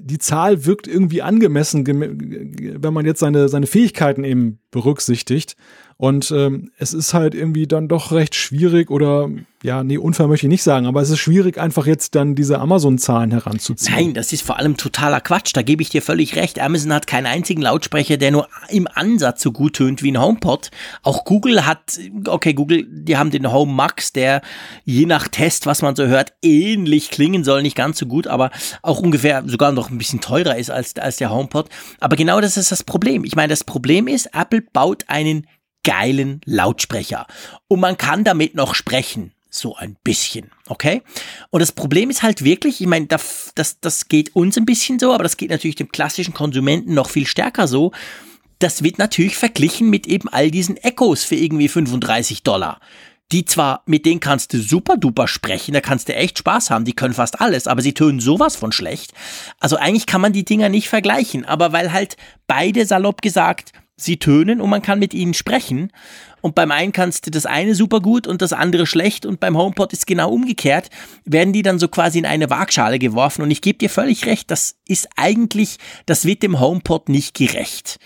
[0.00, 5.56] die Zahl wirkt irgendwie angemessen, wenn man jetzt seine, seine Fähigkeiten eben berücksichtigt.
[6.00, 9.28] Und ähm, es ist halt irgendwie dann doch recht schwierig oder
[9.64, 12.60] ja, nee, unfair möchte ich nicht sagen, aber es ist schwierig, einfach jetzt dann diese
[12.60, 13.96] Amazon-Zahlen heranzuziehen.
[13.96, 15.50] Nein, das ist vor allem totaler Quatsch.
[15.54, 16.60] Da gebe ich dir völlig recht.
[16.60, 20.70] Amazon hat keinen einzigen Lautsprecher, der nur im Ansatz so gut tönt wie ein HomePod.
[21.02, 21.98] Auch Google hat,
[22.28, 24.42] okay, Google, die haben den Home Max, der
[24.84, 27.62] je nach Test, was man so hört, ähnlich klingen soll.
[27.62, 28.52] Nicht ganz so gut, aber
[28.82, 31.68] auch ungefähr sogar noch ein bisschen teurer ist als, als der HomePod.
[31.98, 33.24] Aber genau das ist das Problem.
[33.24, 35.48] Ich meine, das Problem ist, Apple baut einen
[35.88, 37.26] geilen Lautsprecher.
[37.66, 39.32] Und man kann damit noch sprechen.
[39.48, 41.00] So ein bisschen, okay?
[41.48, 44.98] Und das Problem ist halt wirklich, ich meine, das, das, das geht uns ein bisschen
[44.98, 47.92] so, aber das geht natürlich dem klassischen Konsumenten noch viel stärker so.
[48.58, 52.78] Das wird natürlich verglichen mit eben all diesen Echos für irgendwie 35 Dollar.
[53.32, 56.84] Die zwar, mit denen kannst du super duper sprechen, da kannst du echt Spaß haben,
[56.84, 59.14] die können fast alles, aber sie tönen sowas von schlecht.
[59.58, 64.16] Also eigentlich kann man die Dinger nicht vergleichen, aber weil halt beide salopp gesagt sie
[64.16, 65.92] tönen und man kann mit ihnen sprechen.
[66.40, 69.58] Und beim einen kannst du das eine super gut und das andere schlecht und beim
[69.58, 70.88] HomePod ist genau umgekehrt,
[71.24, 74.50] werden die dann so quasi in eine Waagschale geworfen und ich gebe dir völlig recht,
[74.50, 77.98] das ist eigentlich, das wird dem HomePod nicht gerecht.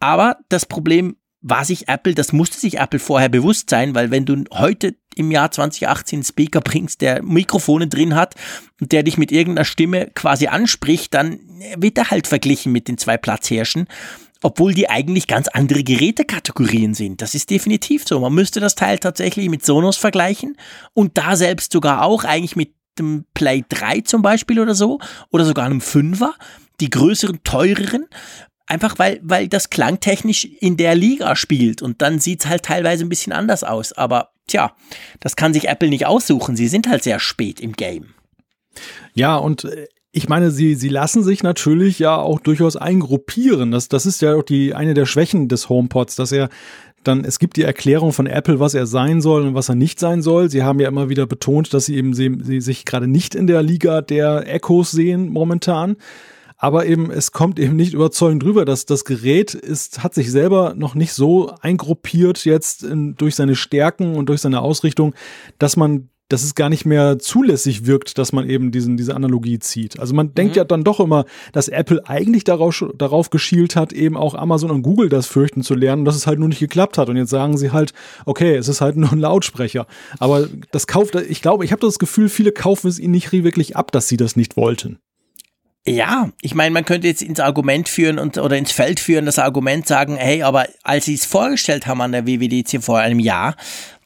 [0.00, 1.16] Aber das Problem
[1.46, 5.30] war sich Apple, das musste sich Apple vorher bewusst sein, weil wenn du heute im
[5.30, 8.34] Jahr 2018 einen Speaker bringst, der Mikrofone drin hat
[8.80, 11.38] und der dich mit irgendeiner Stimme quasi anspricht, dann
[11.76, 13.86] wird er halt verglichen mit den zwei Platzhirschen
[14.44, 17.22] obwohl die eigentlich ganz andere Gerätekategorien sind.
[17.22, 18.20] Das ist definitiv so.
[18.20, 20.58] Man müsste das Teil tatsächlich mit Sonos vergleichen
[20.92, 25.00] und da selbst sogar auch eigentlich mit dem Play 3 zum Beispiel oder so
[25.30, 26.32] oder sogar einem 5er,
[26.80, 28.06] die größeren, teureren.
[28.66, 33.06] Einfach weil, weil das klangtechnisch in der Liga spielt und dann sieht es halt teilweise
[33.06, 33.94] ein bisschen anders aus.
[33.94, 34.76] Aber tja,
[35.20, 36.54] das kann sich Apple nicht aussuchen.
[36.54, 38.12] Sie sind halt sehr spät im Game.
[39.14, 39.86] Ja, und äh,
[40.16, 43.72] ich meine, sie, sie lassen sich natürlich ja auch durchaus eingruppieren.
[43.72, 46.50] Das, das ist ja auch die, eine der Schwächen des HomePods, dass er
[47.02, 49.98] dann, es gibt die Erklärung von Apple, was er sein soll und was er nicht
[49.98, 50.48] sein soll.
[50.50, 53.48] Sie haben ja immer wieder betont, dass sie eben sie, sie sich gerade nicht in
[53.48, 55.96] der Liga der Echos sehen momentan.
[56.56, 60.74] Aber eben, es kommt eben nicht überzeugend drüber, dass das Gerät ist, hat sich selber
[60.76, 65.12] noch nicht so eingruppiert jetzt in, durch seine Stärken und durch seine Ausrichtung,
[65.58, 69.58] dass man dass es gar nicht mehr zulässig wirkt, dass man eben diesen, diese Analogie
[69.58, 69.98] zieht.
[69.98, 70.34] Also man mhm.
[70.34, 74.70] denkt ja dann doch immer, dass Apple eigentlich darauf, darauf geschielt hat, eben auch Amazon
[74.70, 77.08] und Google das fürchten zu lernen, dass es halt nur nicht geklappt hat.
[77.08, 77.92] Und jetzt sagen sie halt,
[78.24, 79.86] okay, es ist halt nur ein Lautsprecher.
[80.18, 83.76] Aber das kauft, ich glaube, ich habe das Gefühl, viele kaufen es ihnen nicht wirklich
[83.76, 84.98] ab, dass sie das nicht wollten.
[85.86, 89.38] Ja, ich meine, man könnte jetzt ins Argument führen und oder ins Feld führen, das
[89.38, 93.54] Argument sagen, hey, aber als sie es vorgestellt haben an der WWDC vor einem Jahr,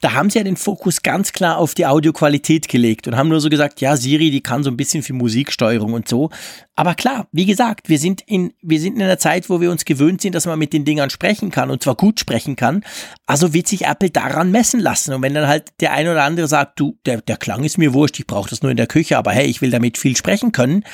[0.01, 3.41] da haben sie ja den Fokus ganz klar auf die Audioqualität gelegt und haben nur
[3.41, 6.31] so gesagt, ja, Siri, die kann so ein bisschen für Musiksteuerung und so.
[6.75, 9.85] Aber klar, wie gesagt, wir sind in, wir sind in einer Zeit, wo wir uns
[9.85, 12.85] gewöhnt sind, dass man mit den Dingern sprechen kann und zwar gut sprechen kann.
[13.27, 15.15] Also wird sich Apple daran messen lassen.
[15.15, 17.95] Und wenn dann halt der eine oder andere sagt, du, der, der Klang ist mir
[17.95, 20.51] wurscht, ich brauche das nur in der Küche, aber hey, ich will damit viel sprechen
[20.51, 20.85] können,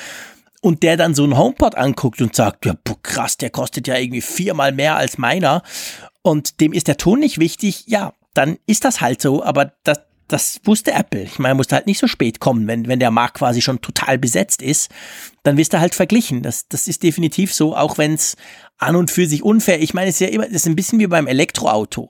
[0.65, 3.99] und der dann so einen HomePod anguckt und sagt, ja, boah, krass, der kostet ja
[3.99, 5.63] irgendwie viermal mehr als meiner.
[6.23, 10.01] Und dem ist der Ton nicht wichtig, ja, dann ist das halt so, aber das,
[10.27, 11.21] das wusste Apple.
[11.21, 13.83] Ich meine, er musste halt nicht so spät kommen, wenn, wenn der Markt quasi schon
[13.83, 14.91] total besetzt ist,
[15.43, 16.41] dann wirst du halt verglichen.
[16.41, 18.35] Das, das ist definitiv so, auch wenn es
[18.79, 20.99] an und für sich unfair, ich meine, es ist ja immer, das ist ein bisschen
[20.99, 22.09] wie beim Elektroauto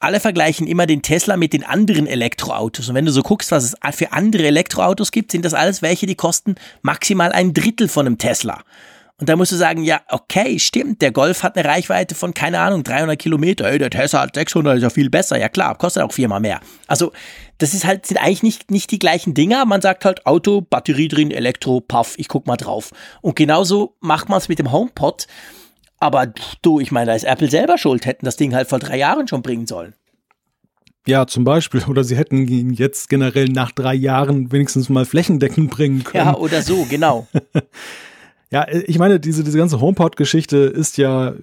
[0.00, 2.88] alle vergleichen immer den Tesla mit den anderen Elektroautos.
[2.88, 6.06] Und wenn du so guckst, was es für andere Elektroautos gibt, sind das alles welche,
[6.06, 8.62] die kosten maximal ein Drittel von einem Tesla.
[9.20, 12.58] Und da musst du sagen, ja, okay, stimmt, der Golf hat eine Reichweite von, keine
[12.58, 13.68] Ahnung, 300 Kilometer.
[13.68, 15.38] Hey, der Tesla hat 600, ist ja viel besser.
[15.38, 16.60] Ja klar, kostet auch viermal mehr.
[16.88, 17.12] Also,
[17.58, 19.66] das ist halt, sind eigentlich nicht, nicht die gleichen Dinger.
[19.66, 22.90] Man sagt halt Auto, Batterie drin, Elektro, Puff, ich guck mal drauf.
[23.22, 25.28] Und genauso macht man es mit dem HomePod.
[26.04, 26.26] Aber
[26.60, 29.26] du, ich meine, da ist Apple selber schuld, hätten das Ding halt vor drei Jahren
[29.26, 29.94] schon bringen sollen.
[31.06, 31.82] Ja, zum Beispiel.
[31.88, 36.26] Oder sie hätten ihn jetzt generell nach drei Jahren wenigstens mal flächendeckend bringen können.
[36.26, 37.26] Ja, oder so, genau.
[38.50, 41.36] ja, ich meine, diese, diese ganze HomePod-Geschichte ist ja,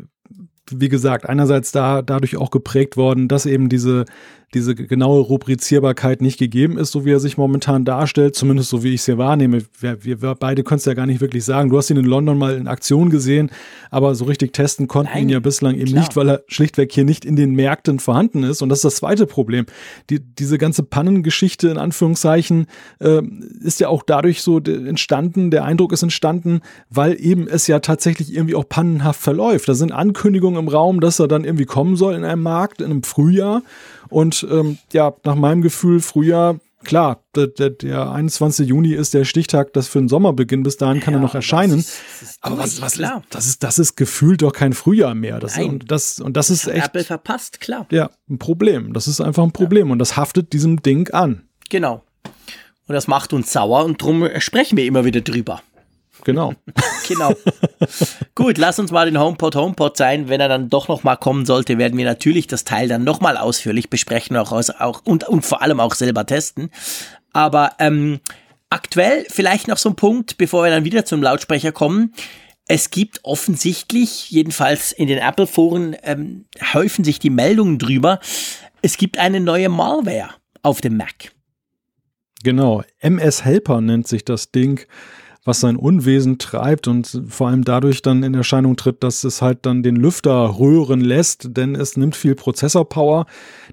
[0.69, 4.05] wie gesagt, einerseits da dadurch auch geprägt worden, dass eben diese
[4.53, 8.93] diese genaue Rubrizierbarkeit nicht gegeben ist, so wie er sich momentan darstellt, zumindest so wie
[8.93, 9.63] ich es hier wahrnehme.
[9.79, 11.69] Wir, wir, beide können es ja gar nicht wirklich sagen.
[11.69, 13.49] Du hast ihn in London mal in Aktion gesehen,
[13.91, 16.01] aber so richtig testen konnten Nein, ihn ja bislang eben klar.
[16.01, 18.61] nicht, weil er schlichtweg hier nicht in den Märkten vorhanden ist.
[18.61, 19.65] Und das ist das zweite Problem.
[20.09, 22.67] Die, diese ganze Pannengeschichte in Anführungszeichen
[22.99, 23.21] äh,
[23.61, 26.59] ist ja auch dadurch so entstanden, der Eindruck ist entstanden,
[26.89, 29.69] weil eben es ja tatsächlich irgendwie auch pannenhaft verläuft.
[29.69, 32.91] Da sind Ankündigungen im Raum, dass er dann irgendwie kommen soll in einem Markt, in
[32.91, 33.61] einem Frühjahr.
[34.11, 38.67] Und ähm, ja, nach meinem Gefühl, Frühjahr, klar, der, der, der 21.
[38.67, 41.77] Juni ist der Stichtag, das für den Sommerbeginn, bis dahin kann ja, er noch erscheinen.
[41.77, 43.23] Das ist, das ist aber was, was klar.
[43.29, 45.39] das ist, das ist gefühlt doch kein Frühjahr mehr.
[45.39, 45.69] Das, Nein.
[45.69, 46.87] Und das, und das, das ist echt.
[46.87, 47.87] Apple verpasst, klar.
[47.89, 48.93] Ja, ein Problem.
[48.93, 49.93] Das ist einfach ein Problem ja.
[49.93, 51.43] und das haftet diesem Ding an.
[51.69, 52.03] Genau.
[52.87, 55.61] Und das macht uns sauer und darum sprechen wir immer wieder drüber.
[56.23, 56.53] Genau.
[57.07, 57.33] genau.
[58.35, 60.29] Gut, lass uns mal den HomePod HomePod sein.
[60.29, 63.21] Wenn er dann doch noch mal kommen sollte, werden wir natürlich das Teil dann noch
[63.21, 66.69] mal ausführlich besprechen auch, auch, und, und vor allem auch selber testen.
[67.33, 68.19] Aber ähm,
[68.69, 72.13] aktuell vielleicht noch so ein Punkt, bevor wir dann wieder zum Lautsprecher kommen.
[72.67, 78.19] Es gibt offensichtlich, jedenfalls in den Apple-Foren, ähm, häufen sich die Meldungen drüber.
[78.81, 80.29] Es gibt eine neue Malware
[80.61, 81.31] auf dem Mac.
[82.43, 84.85] Genau, MS Helper nennt sich das Ding
[85.43, 89.65] was sein Unwesen treibt und vor allem dadurch dann in Erscheinung tritt, dass es halt
[89.65, 93.25] dann den Lüfter röhren lässt, denn es nimmt viel Prozessorpower.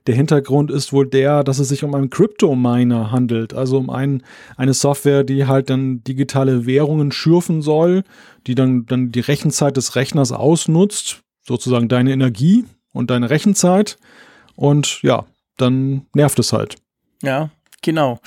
[0.06, 4.22] Der Hintergrund ist wohl der, dass es sich um einen Crypto-Miner handelt, also um ein,
[4.56, 8.04] eine Software, die halt dann digitale Währungen schürfen soll,
[8.46, 12.64] die dann, dann die Rechenzeit des Rechners ausnutzt, sozusagen deine Energie
[12.94, 13.98] und deine Rechenzeit
[14.56, 15.26] und ja,
[15.58, 16.76] dann nervt es halt.
[17.22, 17.50] Ja,
[17.82, 18.18] Genau.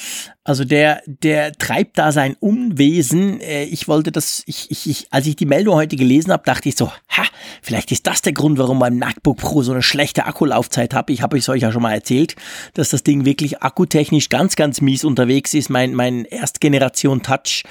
[0.45, 3.41] Also der, der treibt da sein Unwesen.
[3.41, 6.69] Äh, ich wollte das, ich, ich, ich, als ich die Meldung heute gelesen habe, dachte
[6.69, 7.23] ich so, ha,
[7.61, 11.11] vielleicht ist das der Grund, warum mein MacBook Pro so eine schlechte Akkulaufzeit habe.
[11.11, 12.35] Ich habe es euch ja schon mal erzählt,
[12.75, 15.69] dass das Ding wirklich akkutechnisch ganz, ganz mies unterwegs ist.
[15.69, 17.63] Mein, mein Erstgeneration Touch,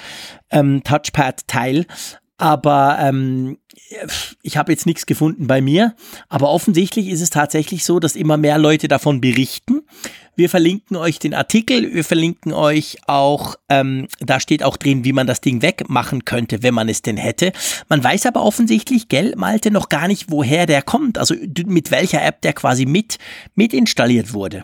[0.51, 1.87] ähm, Touchpad-Teil.
[2.37, 3.57] Aber ähm,
[4.41, 5.95] ich habe jetzt nichts gefunden bei mir.
[6.29, 9.81] Aber offensichtlich ist es tatsächlich so, dass immer mehr Leute davon berichten.
[10.35, 15.13] Wir verlinken euch den Artikel, wir verlinken euch auch, ähm, da steht auch drin, wie
[15.13, 17.51] man das Ding wegmachen könnte, wenn man es denn hätte.
[17.89, 21.35] Man weiß aber offensichtlich, gell, Malte, noch gar nicht, woher der kommt, also
[21.65, 23.17] mit welcher App der quasi mit,
[23.55, 24.63] mit installiert wurde.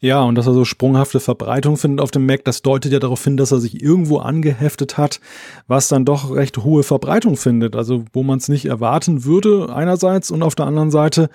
[0.00, 3.22] Ja, und dass er so sprunghafte Verbreitung findet auf dem Mac, das deutet ja darauf
[3.24, 5.20] hin, dass er sich irgendwo angeheftet hat,
[5.66, 7.74] was dann doch recht hohe Verbreitung findet.
[7.74, 11.30] Also wo man es nicht erwarten würde einerseits und auf der anderen Seite,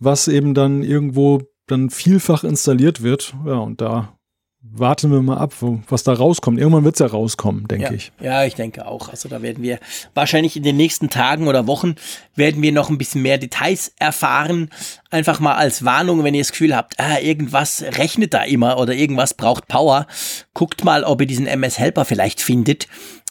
[0.00, 3.34] was eben dann irgendwo dann vielfach installiert wird.
[3.46, 4.18] Ja, und da
[4.60, 6.58] warten wir mal ab, was da rauskommt.
[6.58, 7.92] Irgendwann wird es ja rauskommen, denke ja.
[7.92, 8.12] ich.
[8.20, 9.08] Ja, ich denke auch.
[9.08, 9.78] Also da werden wir
[10.14, 11.94] wahrscheinlich in den nächsten Tagen oder Wochen
[12.34, 14.70] werden wir noch ein bisschen mehr Details erfahren.
[15.10, 18.94] Einfach mal als Warnung, wenn ihr das Gefühl habt, ah, irgendwas rechnet da immer oder
[18.94, 20.06] irgendwas braucht Power,
[20.54, 22.88] guckt mal, ob ihr diesen MS Helper vielleicht findet.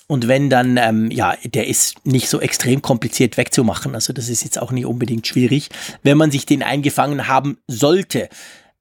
[0.08, 3.94] Und wenn dann, ähm, ja, der ist nicht so extrem kompliziert wegzumachen.
[3.94, 5.70] Also das ist jetzt auch nicht unbedingt schwierig,
[6.02, 8.30] wenn man sich den eingefangen haben sollte.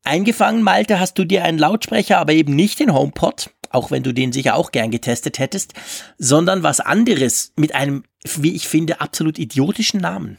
[0.05, 4.15] Eingefangen, Malte, hast du dir einen Lautsprecher, aber eben nicht den HomePod, auch wenn du
[4.15, 5.74] den sicher auch gern getestet hättest,
[6.16, 8.05] sondern was anderes mit einem,
[8.36, 10.39] wie ich finde, absolut idiotischen Namen.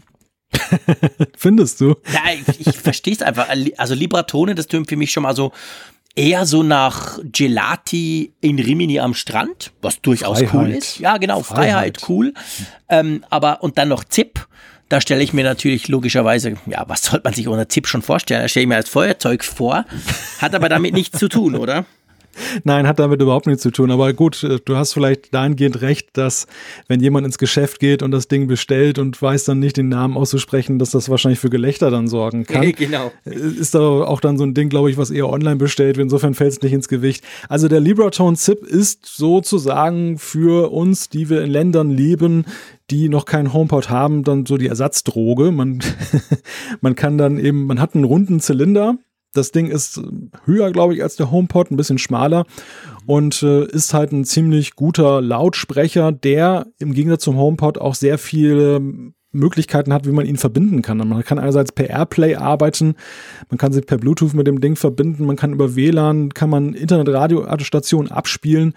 [1.38, 1.96] Findest du?
[2.14, 3.50] Ja, ich, ich verstehe es einfach.
[3.76, 5.52] Also Libratone, das tönt für mich schon mal so
[6.18, 10.54] eher so nach Gelati in Rimini am Strand, was durchaus Freiheit.
[10.54, 11.00] cool ist.
[11.00, 12.34] Ja, genau, Freiheit, Freiheit cool.
[12.90, 14.48] Ähm, aber und dann noch Zip
[14.90, 18.42] da stelle ich mir natürlich logischerweise, ja, was sollte man sich unter ZIP schon vorstellen?
[18.42, 19.86] Da stelle ich mir als Feuerzeug vor,
[20.40, 21.86] hat aber damit nichts zu tun, oder?
[22.64, 23.92] Nein, hat damit überhaupt nichts zu tun.
[23.92, 26.48] Aber gut, äh, du hast vielleicht dahingehend recht, dass
[26.88, 30.18] wenn jemand ins Geschäft geht und das Ding bestellt und weiß dann nicht den Namen
[30.18, 32.72] auszusprechen, dass das wahrscheinlich für Gelächter dann sorgen kann.
[32.76, 33.12] genau.
[33.26, 36.06] Äh, ist aber auch dann so ein Ding, glaube ich, was eher online bestellt wird.
[36.06, 37.24] Insofern fällt es nicht ins Gewicht.
[37.50, 42.46] Also der Libratone Zip ist sozusagen für uns, die wir in Ländern leben,
[42.90, 45.52] die noch keinen HomePod haben, dann so die Ersatzdroge.
[45.52, 45.80] Man,
[46.82, 48.98] man kann dann eben, man hat einen runden Zylinder,
[49.34, 50.02] das Ding ist
[50.46, 52.46] höher, glaube ich, als der HomePod, ein bisschen schmaler
[53.06, 58.18] und äh, ist halt ein ziemlich guter Lautsprecher, der im Gegensatz zum HomePod auch sehr
[58.18, 58.82] viele
[59.32, 60.98] Möglichkeiten hat, wie man ihn verbinden kann.
[60.98, 62.96] Man kann einerseits per Airplay arbeiten,
[63.50, 66.74] man kann sich per Bluetooth mit dem Ding verbinden, man kann über WLAN, kann man
[66.74, 68.74] Internet-Radio-Stationen abspielen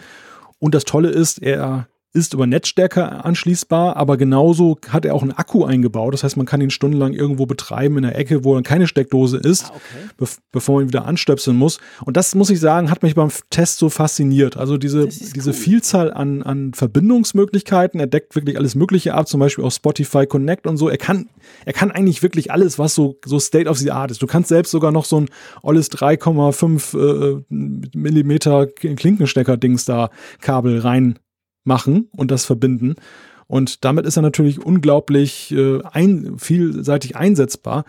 [0.59, 5.31] und das Tolle ist, er ist über Netzstärke anschließbar, aber genauso hat er auch einen
[5.31, 6.12] Akku eingebaut.
[6.12, 9.37] Das heißt, man kann ihn stundenlang irgendwo betreiben in der Ecke, wo dann keine Steckdose
[9.37, 10.09] ist, ah, okay.
[10.16, 11.78] be bevor man ihn wieder anstöpseln muss.
[12.05, 14.57] Und das muss ich sagen, hat mich beim Test so fasziniert.
[14.57, 15.55] Also diese, diese cool.
[15.55, 18.01] Vielzahl an, an Verbindungsmöglichkeiten.
[18.01, 20.89] Er deckt wirklich alles Mögliche ab, zum Beispiel auch Spotify Connect und so.
[20.89, 21.28] Er kann,
[21.65, 24.20] er kann eigentlich wirklich alles, was so, so State of the Art ist.
[24.20, 25.28] Du kannst selbst sogar noch so ein
[25.62, 27.45] Olles 3,5 äh,
[27.97, 30.11] Millimeter Klinkenstecker-Dings da
[30.41, 31.20] Kabel rein
[31.70, 32.97] machen und das verbinden.
[33.47, 37.84] Und damit ist er natürlich unglaublich äh, ein, vielseitig einsetzbar.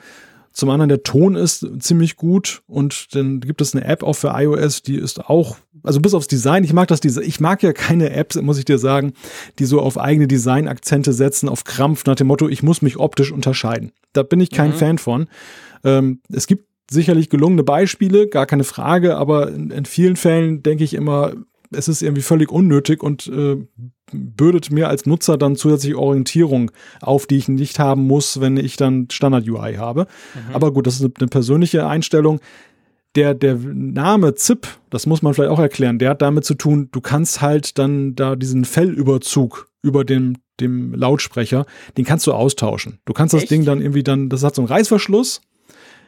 [0.54, 4.34] Zum anderen, der Ton ist ziemlich gut und dann gibt es eine App auch für
[4.36, 7.72] iOS, die ist auch, also bis aufs Design, ich mag das Design, ich mag ja
[7.74, 9.14] keine Apps, muss ich dir sagen,
[9.60, 13.32] die so auf eigene Design-Akzente setzen, auf Krampf nach dem Motto, ich muss mich optisch
[13.32, 13.94] unterscheiden.
[14.14, 14.76] Da bin ich kein mhm.
[14.76, 15.28] Fan von.
[15.86, 20.84] Ähm, es gibt sicherlich gelungene Beispiele, gar keine Frage, aber in, in vielen Fällen denke
[20.84, 21.34] ich immer,
[21.72, 23.58] es ist irgendwie völlig unnötig und äh,
[24.12, 26.72] bürdet mir als Nutzer dann zusätzliche Orientierung
[27.02, 30.08] auf, die ich nicht haben muss, wenn ich dann Standard-UI habe.
[30.34, 30.56] Mhm.
[30.56, 32.40] Aber gut, das ist eine persönliche Einstellung.
[33.16, 36.90] Der, der Name ZIP, das muss man vielleicht auch erklären, der hat damit zu tun,
[36.92, 41.66] du kannst halt dann da diesen Fellüberzug über dem, dem Lautsprecher,
[41.98, 43.00] den kannst du austauschen.
[43.06, 43.44] Du kannst Echt?
[43.44, 45.42] das Ding dann irgendwie dann, das hat so einen Reißverschluss,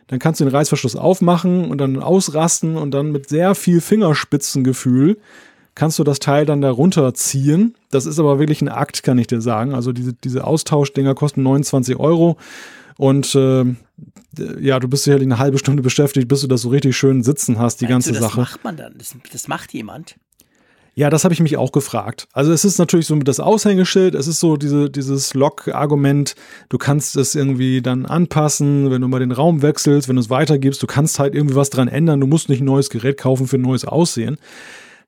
[0.07, 5.17] dann kannst du den Reißverschluss aufmachen und dann ausrasten und dann mit sehr viel Fingerspitzengefühl
[5.75, 7.75] kannst du das Teil dann da runterziehen.
[7.91, 9.73] Das ist aber wirklich ein Akt, kann ich dir sagen.
[9.73, 12.37] Also diese, diese Austauschdinger kosten 29 Euro.
[12.97, 13.65] Und äh,
[14.59, 17.59] ja, du bist sicherlich eine halbe Stunde beschäftigt, bis du das so richtig schön sitzen
[17.59, 18.41] hast, die Meinst ganze du, das Sache.
[18.41, 18.93] Das macht man dann.
[18.97, 20.15] Das, das macht jemand.
[20.95, 22.27] Ja, das habe ich mich auch gefragt.
[22.33, 26.35] Also es ist natürlich so mit das Aushängeschild, es ist so diese, dieses Log-Argument,
[26.69, 30.29] du kannst es irgendwie dann anpassen, wenn du mal den Raum wechselst, wenn du es
[30.29, 33.47] weitergibst, du kannst halt irgendwie was dran ändern, du musst nicht ein neues Gerät kaufen
[33.47, 34.37] für ein neues Aussehen.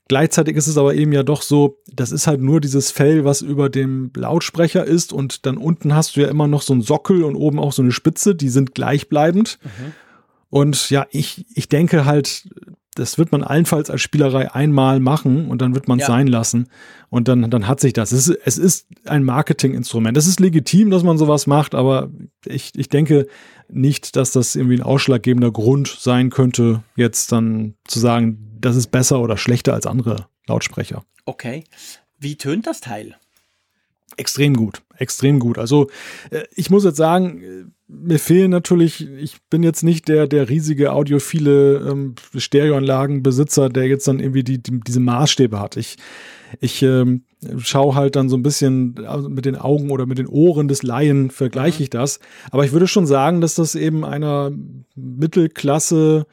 [0.07, 3.41] Gleichzeitig ist es aber eben ja doch so, das ist halt nur dieses Fell, was
[3.41, 7.23] über dem Lautsprecher ist und dann unten hast du ja immer noch so einen Sockel
[7.23, 9.57] und oben auch so eine Spitze, die sind gleichbleibend.
[9.63, 9.93] Mhm.
[10.49, 12.47] Und ja, ich, ich denke halt,
[12.95, 16.07] das wird man allenfalls als Spielerei einmal machen und dann wird man es ja.
[16.07, 16.69] sein lassen
[17.09, 18.11] und dann, dann hat sich das.
[18.11, 20.17] Es ist, es ist ein Marketinginstrument.
[20.17, 22.09] Es ist legitim, dass man sowas macht, aber
[22.45, 23.27] ich, ich denke
[23.67, 28.87] nicht, dass das irgendwie ein ausschlaggebender Grund sein könnte, jetzt dann zu sagen, das ist
[28.87, 31.03] besser oder schlechter als andere Lautsprecher.
[31.25, 31.63] Okay.
[32.19, 33.15] Wie tönt das Teil?
[34.17, 35.57] Extrem gut, extrem gut.
[35.57, 35.89] Also
[36.29, 40.47] äh, ich muss jetzt sagen, äh, mir fehlen natürlich, ich bin jetzt nicht der, der
[40.49, 45.75] riesige audiophile ähm, Stereoanlagenbesitzer, der jetzt dann irgendwie die, die, diese Maßstäbe hat.
[45.75, 45.97] Ich,
[46.61, 47.23] ich ähm,
[47.57, 50.81] schaue halt dann so ein bisschen also mit den Augen oder mit den Ohren des
[50.83, 52.19] Laien vergleiche ich das.
[52.51, 54.51] Aber ich würde schon sagen, dass das eben einer
[54.95, 56.25] Mittelklasse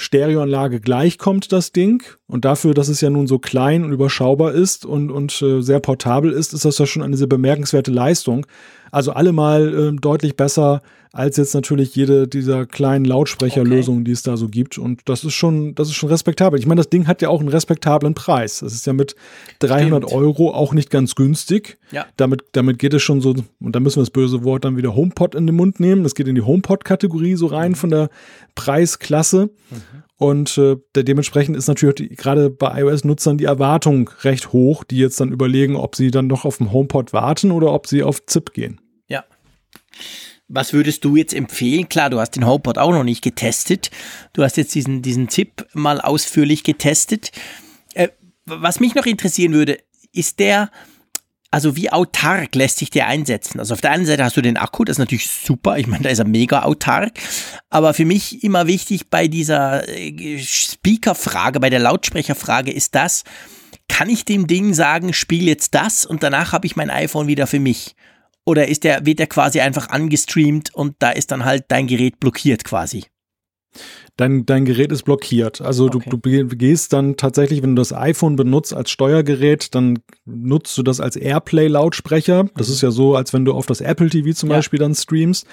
[0.00, 2.04] Stereoanlage gleichkommt, das Ding.
[2.28, 5.80] Und dafür, dass es ja nun so klein und überschaubar ist und, und äh, sehr
[5.80, 8.46] portabel ist, ist das ja schon eine sehr bemerkenswerte Leistung.
[8.90, 10.82] Also allemal äh, deutlich besser
[11.12, 14.04] als jetzt natürlich jede dieser kleinen Lautsprecherlösungen, okay.
[14.04, 14.78] die es da so gibt.
[14.78, 16.58] Und das ist schon, das ist schon respektabel.
[16.58, 18.60] Ich meine, das Ding hat ja auch einen respektablen Preis.
[18.60, 19.16] Das ist ja mit
[19.60, 20.12] 300 Stimmt.
[20.12, 21.78] Euro auch nicht ganz günstig.
[21.90, 22.06] Ja.
[22.16, 24.94] Damit, damit geht es schon so, und da müssen wir das böse Wort dann wieder
[24.94, 26.02] HomePod in den Mund nehmen.
[26.02, 27.76] Das geht in die HomePod-Kategorie so rein mhm.
[27.76, 28.10] von der
[28.54, 29.50] Preisklasse.
[29.70, 30.02] Mhm.
[30.18, 35.30] Und äh, dementsprechend ist natürlich gerade bei iOS-Nutzern die Erwartung recht hoch, die jetzt dann
[35.30, 38.80] überlegen, ob sie dann noch auf dem HomePod warten oder ob sie auf ZIP gehen.
[39.06, 39.24] Ja.
[40.48, 41.88] Was würdest du jetzt empfehlen?
[41.88, 43.92] Klar, du hast den HomePod auch noch nicht getestet.
[44.32, 47.30] Du hast jetzt diesen, diesen Zip mal ausführlich getestet.
[47.94, 48.08] Äh,
[48.44, 49.78] was mich noch interessieren würde,
[50.12, 50.72] ist der,
[51.50, 53.58] also wie autark lässt sich der einsetzen?
[53.58, 55.78] Also auf der einen Seite hast du den Akku, das ist natürlich super.
[55.78, 57.12] Ich meine, da ist er mega autark.
[57.70, 63.24] Aber für mich immer wichtig bei dieser äh, Speaker-Frage, bei der Lautsprecherfrage ist das,
[63.88, 67.46] kann ich dem Ding sagen, spiel jetzt das und danach habe ich mein iPhone wieder
[67.46, 67.96] für mich?
[68.44, 72.20] Oder ist der, wird der quasi einfach angestreamt und da ist dann halt dein Gerät
[72.20, 73.04] blockiert quasi?
[74.18, 75.60] Dein, dein Gerät ist blockiert.
[75.60, 76.10] Also okay.
[76.10, 80.82] du, du gehst dann tatsächlich, wenn du das iPhone benutzt als Steuergerät, dann nutzt du
[80.82, 82.48] das als Airplay-Lautsprecher.
[82.56, 82.74] Das mhm.
[82.74, 84.56] ist ja so, als wenn du auf das Apple TV zum ja.
[84.56, 85.46] Beispiel dann streamst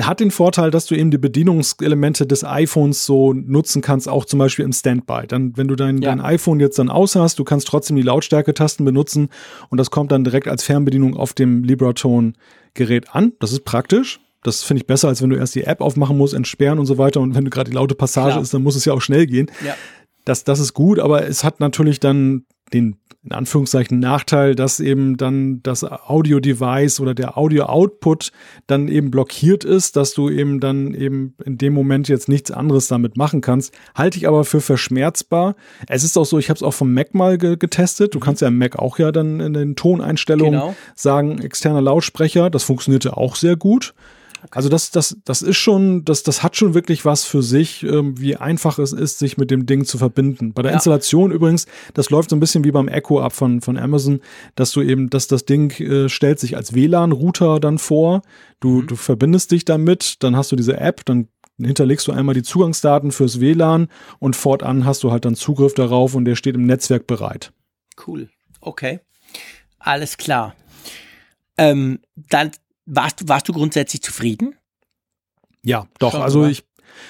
[0.00, 4.38] hat den Vorteil, dass du eben die Bedienungselemente des iPhones so nutzen kannst, auch zum
[4.38, 5.26] Beispiel im Standby.
[5.28, 6.08] Dann, wenn du dein, ja.
[6.08, 9.28] dein iPhone jetzt dann aus hast, du kannst trotzdem die Lautstärke-Tasten benutzen
[9.68, 13.32] und das kommt dann direkt als Fernbedienung auf dem Libratone-Gerät an.
[13.38, 14.20] Das ist praktisch.
[14.42, 16.98] Das finde ich besser, als wenn du erst die App aufmachen musst, entsperren und so
[16.98, 17.20] weiter.
[17.20, 18.42] Und wenn du gerade die laute Passage Klar.
[18.42, 19.50] ist, dann muss es ja auch schnell gehen.
[19.64, 19.74] Ja.
[20.24, 25.16] Das, das ist gut, aber es hat natürlich dann den in Anführungszeichen Nachteil, dass eben
[25.16, 28.32] dann das Audio-Device oder der Audio-Output
[28.66, 32.88] dann eben blockiert ist, dass du eben dann eben in dem Moment jetzt nichts anderes
[32.88, 33.72] damit machen kannst.
[33.94, 35.54] Halte ich aber für verschmerzbar.
[35.88, 38.12] Es ist auch so, ich habe es auch vom Mac mal ge getestet.
[38.14, 38.22] Du mhm.
[38.24, 40.74] kannst ja im Mac auch ja dann in den Toneinstellungen genau.
[40.96, 42.50] sagen, externer Lautsprecher.
[42.50, 43.94] Das funktionierte auch sehr gut.
[44.50, 48.18] Also das, das, das ist schon, das, das hat schon wirklich was für sich, ähm,
[48.18, 50.52] wie einfach es ist, sich mit dem Ding zu verbinden.
[50.52, 50.76] Bei der ja.
[50.76, 54.20] Installation übrigens, das läuft so ein bisschen wie beim Echo ab von, von Amazon,
[54.54, 58.22] dass du eben, dass das Ding äh, stellt sich als WLAN-Router dann vor.
[58.60, 58.86] Du, mhm.
[58.88, 61.28] du verbindest dich damit, dann hast du diese App, dann
[61.58, 63.88] hinterlegst du einmal die Zugangsdaten fürs WLAN
[64.18, 67.52] und fortan hast du halt dann Zugriff darauf und der steht im Netzwerk bereit.
[68.06, 68.28] Cool.
[68.60, 69.00] Okay.
[69.78, 70.54] Alles klar.
[71.58, 72.52] Ähm, dann
[72.94, 74.56] warst, warst du grundsätzlich zufrieden?
[75.64, 76.12] Ja, doch.
[76.12, 76.64] Schon, also ich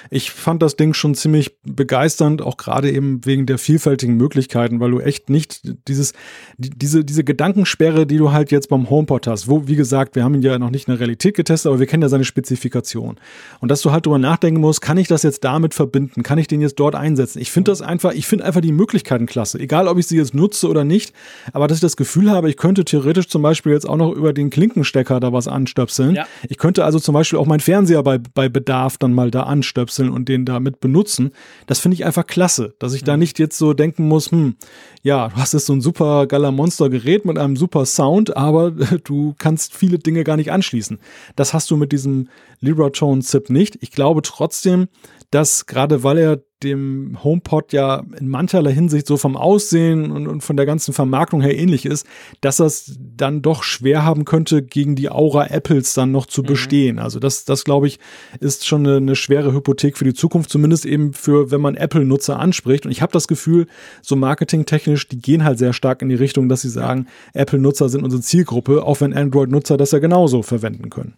[0.09, 4.91] ich fand das Ding schon ziemlich begeisternd, auch gerade eben wegen der vielfältigen Möglichkeiten, weil
[4.91, 6.13] du echt nicht dieses,
[6.57, 10.35] diese, diese Gedankensperre, die du halt jetzt beim HomePod hast, wo, wie gesagt, wir haben
[10.35, 13.17] ihn ja noch nicht in der Realität getestet, aber wir kennen ja seine Spezifikation.
[13.59, 16.23] Und dass du halt drüber nachdenken musst, kann ich das jetzt damit verbinden?
[16.23, 17.39] Kann ich den jetzt dort einsetzen?
[17.39, 19.59] Ich finde das einfach, ich finde einfach die Möglichkeiten klasse.
[19.59, 21.13] Egal, ob ich sie jetzt nutze oder nicht,
[21.53, 24.33] aber dass ich das Gefühl habe, ich könnte theoretisch zum Beispiel jetzt auch noch über
[24.33, 26.15] den Klinkenstecker da was anstöpseln.
[26.15, 26.27] Ja.
[26.47, 29.72] Ich könnte also zum Beispiel auch meinen Fernseher bei, bei Bedarf dann mal da anstöpseln
[29.73, 31.31] anstöpseln und den damit benutzen.
[31.67, 33.19] Das finde ich einfach klasse, dass ich da mhm.
[33.19, 34.55] nicht jetzt so denken muss, hm,
[35.01, 38.71] ja, du hast jetzt so ein super geiler Monster-Gerät mit einem super Sound, aber
[39.03, 40.99] du kannst viele Dinge gar nicht anschließen.
[41.35, 42.29] Das hast du mit diesem
[42.63, 43.77] Libra-Tone-Zip nicht.
[43.81, 44.87] Ich glaube trotzdem,
[45.31, 50.41] dass gerade weil er dem HomePod ja in mancherlei Hinsicht so vom Aussehen und, und,
[50.41, 52.05] von der ganzen Vermarktung her ähnlich ist,
[52.41, 56.47] dass das dann doch schwer haben könnte, gegen die Aura Apples dann noch zu mhm.
[56.47, 56.99] bestehen.
[56.99, 57.99] Also das, das glaube ich,
[58.39, 62.39] ist schon eine, eine, schwere Hypothek für die Zukunft, zumindest eben für, wenn man Apple-Nutzer
[62.39, 62.85] anspricht.
[62.85, 63.67] Und ich habe das Gefühl,
[64.01, 68.03] so marketingtechnisch, die gehen halt sehr stark in die Richtung, dass sie sagen, Apple-Nutzer sind
[68.03, 71.17] unsere Zielgruppe, auch wenn Android-Nutzer das ja genauso verwenden können.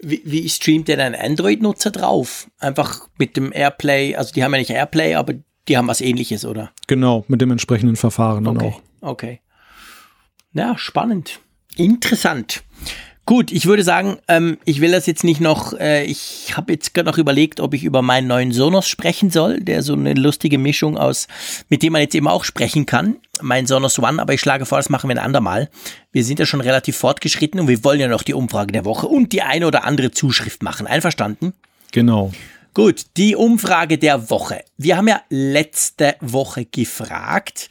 [0.00, 2.48] Wie, wie streamt denn ein Android-Nutzer drauf?
[2.58, 5.34] Einfach mit dem Airplay, also die haben ja nicht Airplay, aber
[5.68, 6.70] die haben was ähnliches, oder?
[6.86, 8.74] Genau, mit dem entsprechenden Verfahren dann okay.
[9.00, 9.10] auch.
[9.10, 9.40] Okay.
[10.52, 11.40] Ja, spannend.
[11.76, 12.62] Interessant.
[13.26, 16.94] Gut, ich würde sagen, ähm, ich will das jetzt nicht noch, äh, ich habe jetzt
[16.94, 20.58] gerade noch überlegt, ob ich über meinen neuen Sonos sprechen soll, der so eine lustige
[20.58, 21.26] Mischung aus,
[21.68, 24.78] mit dem man jetzt eben auch sprechen kann, mein Sonos One, aber ich schlage vor,
[24.78, 25.68] das machen wir ein andermal.
[26.12, 29.08] Wir sind ja schon relativ fortgeschritten und wir wollen ja noch die Umfrage der Woche
[29.08, 30.86] und die eine oder andere Zuschrift machen.
[30.86, 31.52] Einverstanden?
[31.90, 32.32] Genau.
[32.76, 34.62] Gut, die Umfrage der Woche.
[34.76, 37.70] Wir haben ja letzte Woche gefragt.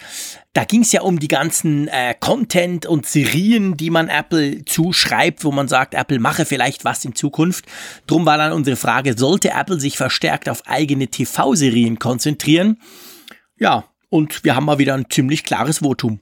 [0.54, 5.44] Da ging es ja um die ganzen äh, Content und Serien, die man Apple zuschreibt,
[5.44, 7.66] wo man sagt, Apple mache vielleicht was in Zukunft.
[8.08, 12.80] Drum war dann unsere Frage, sollte Apple sich verstärkt auf eigene TV-Serien konzentrieren?
[13.60, 16.20] Ja, und wir haben mal wieder ein ziemlich klares Votum.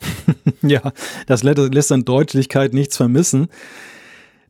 [0.62, 0.80] ja,
[1.26, 3.48] das lässt an Deutlichkeit nichts vermissen.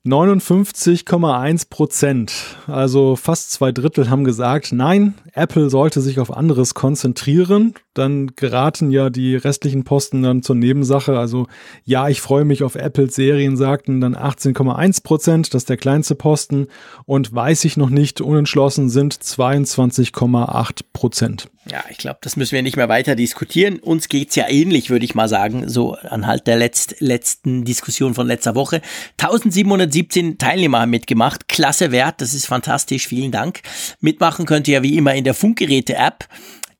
[0.04, 7.74] 59,1 Prozent, also fast zwei Drittel haben gesagt, nein, Apple sollte sich auf anderes konzentrieren.
[7.94, 11.16] Dann geraten ja die restlichen Posten dann zur Nebensache.
[11.16, 11.46] Also
[11.84, 16.16] ja, ich freue mich auf Apples Serien, sagten dann 18,1 Prozent, das ist der kleinste
[16.16, 16.66] Posten.
[17.06, 21.48] Und weiß ich noch nicht, unentschlossen sind 22,8 Prozent.
[21.70, 23.78] Ja, ich glaube, das müssen wir nicht mehr weiter diskutieren.
[23.78, 28.26] Uns geht's ja ähnlich, würde ich mal sagen, so anhalt der letzt, letzten Diskussion von
[28.26, 28.82] letzter Woche.
[29.20, 31.46] 1717 Teilnehmer haben mitgemacht.
[31.48, 33.60] Klasse Wert, das ist fantastisch, vielen Dank.
[34.00, 36.28] Mitmachen könnt ihr ja wie immer in der Funkgeräte-App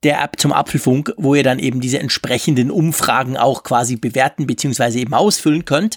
[0.03, 5.01] der App zum Apfelfunk, wo ihr dann eben diese entsprechenden Umfragen auch quasi bewerten bzw.
[5.01, 5.97] eben ausfüllen könnt.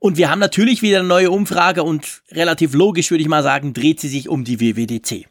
[0.00, 3.72] Und wir haben natürlich wieder eine neue Umfrage und relativ logisch würde ich mal sagen,
[3.72, 5.28] dreht sie sich um die WWDC.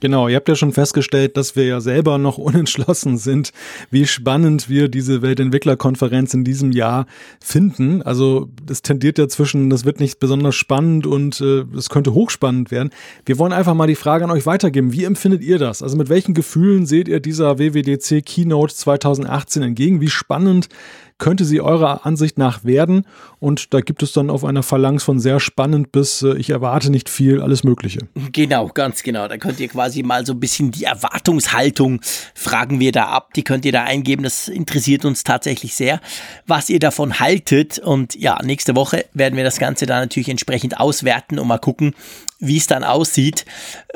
[0.00, 3.52] Genau, ihr habt ja schon festgestellt, dass wir ja selber noch unentschlossen sind,
[3.90, 7.06] wie spannend wir diese Weltentwicklerkonferenz in diesem Jahr
[7.40, 8.02] finden.
[8.02, 12.72] Also es tendiert ja zwischen, das wird nicht besonders spannend und äh, es könnte hochspannend
[12.72, 12.90] werden.
[13.26, 14.92] Wir wollen einfach mal die Frage an euch weitergeben.
[14.92, 15.82] Wie empfindet ihr das?
[15.82, 20.00] Also mit welchen Gefühlen seht ihr dieser WWDC Keynote 2018 entgegen?
[20.00, 20.68] Wie spannend
[21.18, 23.06] könnte sie eurer Ansicht nach werden.
[23.38, 26.90] Und da gibt es dann auf einer Phalanx von sehr spannend bis äh, ich erwarte
[26.90, 28.00] nicht viel, alles Mögliche.
[28.32, 29.28] Genau, ganz genau.
[29.28, 32.00] Da könnt ihr quasi mal so ein bisschen die Erwartungshaltung
[32.34, 33.34] fragen wir da ab.
[33.34, 34.22] Die könnt ihr da eingeben.
[34.22, 36.00] Das interessiert uns tatsächlich sehr,
[36.46, 37.78] was ihr davon haltet.
[37.78, 41.94] Und ja, nächste Woche werden wir das Ganze dann natürlich entsprechend auswerten und mal gucken,
[42.42, 43.46] wie es dann aussieht,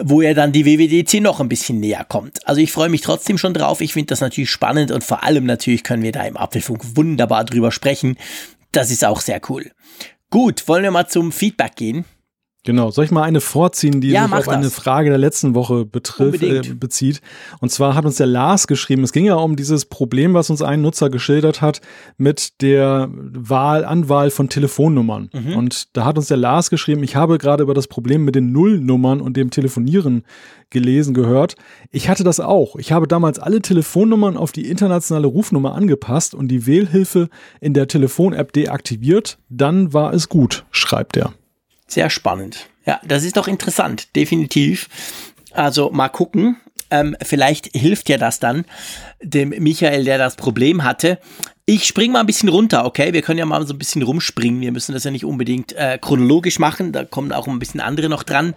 [0.01, 2.47] wo er dann die WWDC noch ein bisschen näher kommt.
[2.47, 3.81] Also ich freue mich trotzdem schon drauf.
[3.81, 7.45] Ich finde das natürlich spannend und vor allem natürlich können wir da im Apfelfunk wunderbar
[7.45, 8.17] drüber sprechen.
[8.73, 9.73] Das ist auch sehr cool.
[10.31, 12.05] Gut, wollen wir mal zum Feedback gehen?
[12.67, 14.55] Genau, soll ich mal eine vorziehen, die ja, sich auf das.
[14.55, 17.21] eine Frage der letzten Woche betrifft, äh, bezieht.
[17.61, 20.63] Und zwar hat uns der Lars geschrieben, es ging ja um dieses Problem, was uns
[20.63, 21.81] ein Nutzer geschildert hat
[22.19, 25.31] mit der Wahl, Anwahl von Telefonnummern.
[25.33, 25.57] Mhm.
[25.57, 28.51] Und da hat uns der Lars geschrieben, ich habe gerade über das Problem mit den
[28.51, 30.25] Nullnummern und dem Telefonieren
[30.71, 31.55] gelesen, gehört.
[31.93, 32.75] Ich hatte das auch.
[32.75, 37.29] Ich habe damals alle Telefonnummern auf die internationale Rufnummer angepasst und die Wählhilfe
[37.61, 39.39] in der Telefon-App deaktiviert.
[39.49, 41.33] Dann war es gut, schreibt er.
[41.87, 42.69] Sehr spannend.
[42.85, 44.89] Ja, das ist doch interessant, definitiv.
[45.53, 46.57] Also mal gucken.
[46.91, 48.65] Ähm, vielleicht hilft ja das dann
[49.21, 51.19] dem Michael, der das Problem hatte.
[51.69, 53.13] Ich spring mal ein bisschen runter, okay?
[53.13, 54.61] Wir können ja mal so ein bisschen rumspringen.
[54.61, 56.93] Wir müssen das ja nicht unbedingt äh, chronologisch machen.
[56.93, 58.55] Da kommen auch ein bisschen andere noch dran.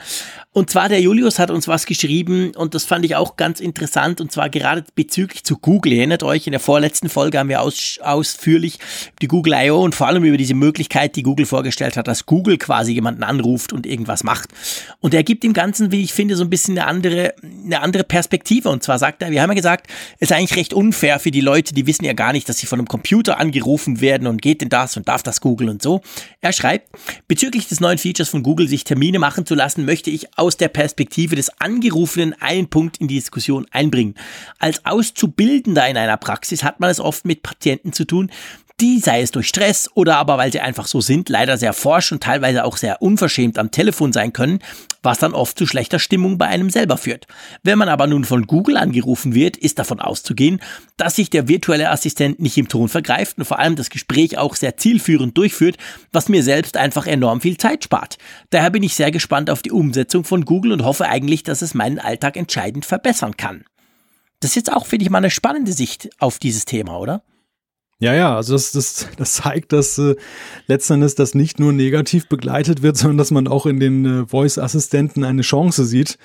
[0.52, 4.22] Und zwar der Julius hat uns was geschrieben und das fand ich auch ganz interessant.
[4.22, 5.94] Und zwar gerade bezüglich zu Google.
[5.94, 8.78] Ihr erinnert euch, in der vorletzten Folge haben wir aus, ausführlich
[9.24, 9.82] die Google I.O.
[9.82, 13.74] und vor allem über diese Möglichkeit, die Google vorgestellt hat, dass Google quasi jemanden anruft
[13.74, 14.50] und irgendwas macht.
[15.00, 18.04] Und er gibt dem Ganzen, wie ich finde, so ein bisschen eine andere, eine andere
[18.04, 18.70] Perspektive.
[18.70, 19.88] Und zwar sagt er, wir haben ja gesagt,
[20.20, 22.68] es ist eigentlich recht unfair für die Leute, die wissen ja gar nicht, dass sie
[22.68, 26.02] von einem Computer angerufen werden und geht denn das und darf das Google und so.
[26.42, 26.90] Er schreibt,
[27.30, 30.68] bezüglich des neuen Features von Google, sich Termine machen zu lassen, möchte ich aus der
[30.68, 34.16] Perspektive des Angerufenen einen Punkt in die Diskussion einbringen.
[34.60, 38.32] Als Auszubildender in einer Praxis hat man es oft mit Patienten zu tun,
[38.82, 42.12] die, sei es durch Stress oder aber weil sie einfach so sind, leider sehr forsch
[42.12, 44.60] und teilweise auch sehr unverschämt am Telefon sein können,
[45.04, 47.28] was dann oft zu schlechter Stimmung bei einem selber führt.
[47.64, 50.62] Wenn man aber nun von Google angerufen wird, ist davon auszugehen,
[50.98, 54.56] dass sich der virtuelle Assistent nicht im Ton vergreift und vor allem das Gespräch auch
[54.56, 55.78] sehr zielführend durchführt,
[56.12, 58.18] was mir selbst einfach enorm viel Zeit spart.
[58.50, 61.74] Daher bin ich sehr gespannt auf die Umsetzung von Google und hoffe eigentlich, dass es
[61.74, 63.66] meinen Alltag entscheidend verbessern kann.
[64.42, 67.24] Das ist jetzt auch, finde ich, mal eine spannende Sicht auf dieses Thema, oder?
[68.02, 70.16] Ja, ja, also das, das, das zeigt, dass äh,
[70.68, 75.26] letztendlich das nicht nur negativ begleitet wird, sondern dass man auch in den äh, Voice-Assistenten
[75.26, 76.18] eine Chance sieht,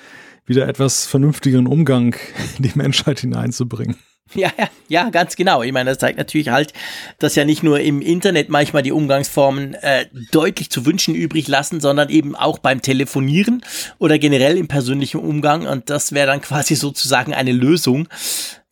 [0.45, 2.15] wieder etwas vernünftigeren Umgang
[2.57, 3.97] in die Menschheit hineinzubringen.
[4.33, 5.61] Ja, ja, ja, ganz genau.
[5.61, 6.73] Ich meine, das zeigt natürlich halt,
[7.19, 11.79] dass ja nicht nur im Internet manchmal die Umgangsformen äh, deutlich zu wünschen übrig lassen,
[11.79, 13.63] sondern eben auch beim Telefonieren
[13.99, 15.67] oder generell im persönlichen Umgang.
[15.67, 18.07] Und das wäre dann quasi sozusagen eine Lösung.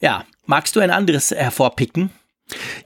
[0.02, 2.10] Ja, magst du ein anderes hervorpicken?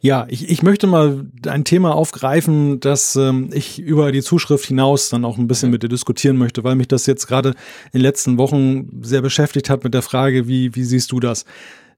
[0.02, 5.10] Ja, ich, ich möchte mal ein Thema aufgreifen, das ähm, ich über die Zuschrift hinaus
[5.10, 7.56] dann auch ein bisschen mit dir diskutieren möchte, weil mich das jetzt gerade in
[7.94, 11.46] den letzten Wochen sehr beschäftigt hat mit der Frage, wie, wie siehst du das?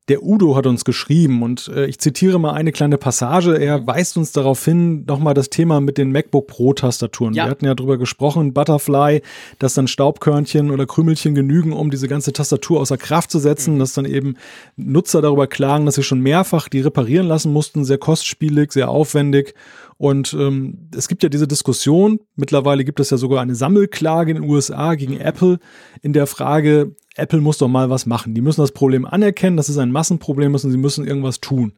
[0.10, 3.56] Der Udo hat uns geschrieben und äh, ich zitiere mal eine kleine Passage.
[3.56, 7.36] Er weist uns darauf hin, nochmal das Thema mit den MacBook Pro Tastaturen.
[7.36, 7.46] Ja.
[7.46, 9.22] Wir hatten ja drüber gesprochen, Butterfly,
[9.60, 13.80] dass dann Staubkörnchen oder Krümelchen genügen, um diese ganze Tastatur außer Kraft zu setzen, mhm.
[13.80, 14.36] dass dann eben
[14.78, 19.54] Nutzer darüber klagen, dass sie schon mehrfach die reparieren lassen mussten, sehr kostspielig, sehr aufwendig.
[20.00, 24.42] Und ähm, es gibt ja diese Diskussion, mittlerweile gibt es ja sogar eine Sammelklage in
[24.42, 25.60] den USA gegen Apple
[26.02, 28.34] in der Frage, Apple muss doch mal was machen.
[28.34, 31.74] Die müssen das Problem anerkennen, dass es ein Massenproblem ist und sie müssen irgendwas tun.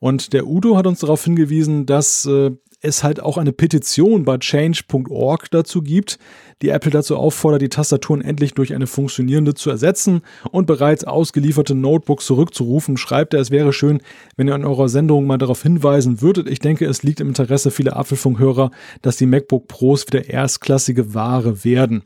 [0.00, 4.38] Und der Udo hat uns darauf hingewiesen, dass äh, es halt auch eine Petition bei
[4.38, 6.18] change.org dazu gibt,
[6.62, 11.74] die Apple dazu auffordert, die Tastaturen endlich durch eine funktionierende zu ersetzen und bereits ausgelieferte
[11.74, 14.00] Notebooks zurückzurufen, schreibt er, es wäre schön,
[14.36, 16.48] wenn ihr in eurer Sendung mal darauf hinweisen würdet.
[16.48, 18.70] Ich denke, es liegt im Interesse vieler Apfelfunkhörer,
[19.02, 22.02] dass die MacBook Pros wieder erstklassige Ware werden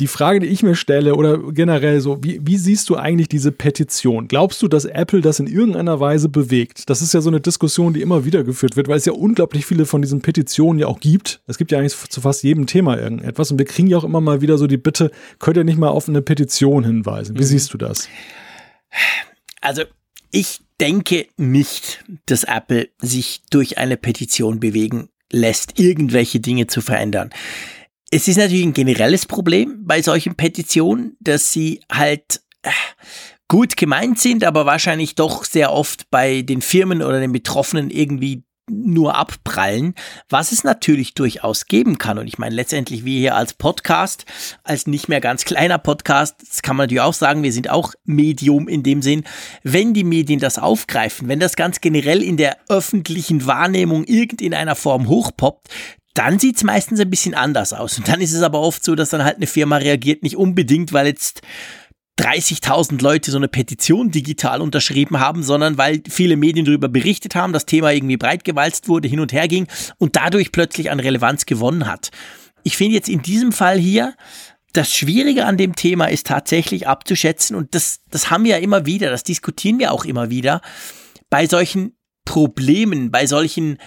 [0.00, 3.52] die Frage, die ich mir stelle, oder generell so, wie, wie siehst du eigentlich diese
[3.52, 4.26] Petition?
[4.26, 6.90] Glaubst du, dass Apple das in irgendeiner Weise bewegt?
[6.90, 9.66] Das ist ja so eine Diskussion, die immer wieder geführt wird, weil es ja unglaublich
[9.66, 11.42] viele von diesen Petitionen ja auch gibt.
[11.46, 14.20] Es gibt ja eigentlich zu fast jedem Thema irgendetwas und wir kriegen ja auch immer
[14.20, 17.36] mal wieder so die Bitte, könnt ihr nicht mal auf eine Petition hinweisen?
[17.36, 17.46] Wie mhm.
[17.46, 18.08] siehst du das?
[19.60, 19.82] Also,
[20.32, 27.30] ich denke nicht, dass Apple sich durch eine Petition bewegen lässt, irgendwelche Dinge zu verändern.
[28.16, 32.70] Es ist natürlich ein generelles Problem bei solchen Petitionen, dass sie halt äh,
[33.48, 38.44] gut gemeint sind, aber wahrscheinlich doch sehr oft bei den Firmen oder den Betroffenen irgendwie
[38.70, 39.96] nur abprallen,
[40.28, 42.16] was es natürlich durchaus geben kann.
[42.18, 44.26] Und ich meine, letztendlich wir hier als Podcast,
[44.62, 47.94] als nicht mehr ganz kleiner Podcast, das kann man natürlich auch sagen, wir sind auch
[48.04, 49.24] Medium in dem Sinn,
[49.64, 55.08] wenn die Medien das aufgreifen, wenn das ganz generell in der öffentlichen Wahrnehmung irgendeiner Form
[55.08, 55.68] hochpoppt,
[56.14, 57.98] dann sieht's meistens ein bisschen anders aus.
[57.98, 60.92] Und dann ist es aber oft so, dass dann halt eine Firma reagiert, nicht unbedingt,
[60.92, 61.42] weil jetzt
[62.20, 67.52] 30.000 Leute so eine Petition digital unterschrieben haben, sondern weil viele Medien darüber berichtet haben,
[67.52, 69.66] das Thema irgendwie breitgewalzt wurde, hin und her ging
[69.98, 72.10] und dadurch plötzlich an Relevanz gewonnen hat.
[72.62, 74.14] Ich finde jetzt in diesem Fall hier,
[74.72, 78.86] das Schwierige an dem Thema ist tatsächlich abzuschätzen und das, das haben wir ja immer
[78.86, 80.60] wieder, das diskutieren wir auch immer wieder,
[81.30, 83.78] bei solchen Problemen, bei solchen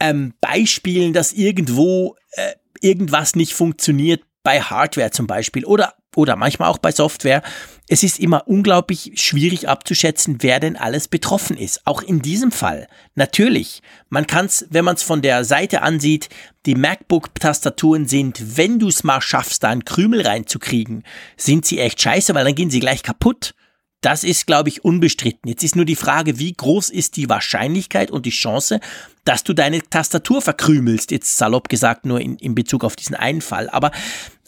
[0.00, 6.70] ähm, Beispielen, dass irgendwo äh, irgendwas nicht funktioniert, bei Hardware zum Beispiel oder, oder manchmal
[6.70, 7.42] auch bei Software.
[7.86, 11.86] Es ist immer unglaublich schwierig abzuschätzen, wer denn alles betroffen ist.
[11.86, 12.86] Auch in diesem Fall.
[13.14, 16.30] Natürlich, man kann es, wenn man es von der Seite ansieht,
[16.64, 21.04] die MacBook-Tastaturen sind, wenn du es mal schaffst, da einen Krümel reinzukriegen,
[21.36, 23.54] sind sie echt scheiße, weil dann gehen sie gleich kaputt.
[24.00, 25.48] Das ist, glaube ich, unbestritten.
[25.48, 28.80] Jetzt ist nur die Frage, wie groß ist die Wahrscheinlichkeit und die Chance,
[29.24, 33.40] dass du deine Tastatur verkrümelst, jetzt salopp gesagt nur in, in Bezug auf diesen einen
[33.40, 33.68] Fall.
[33.70, 33.90] Aber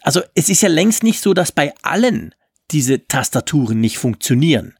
[0.01, 2.33] also es ist ja längst nicht so, dass bei allen
[2.71, 4.73] diese Tastaturen nicht funktionieren.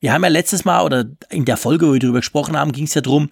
[0.00, 2.84] Wir haben ja letztes Mal oder in der Folge, wo wir darüber gesprochen haben, ging
[2.84, 3.30] es ja darum,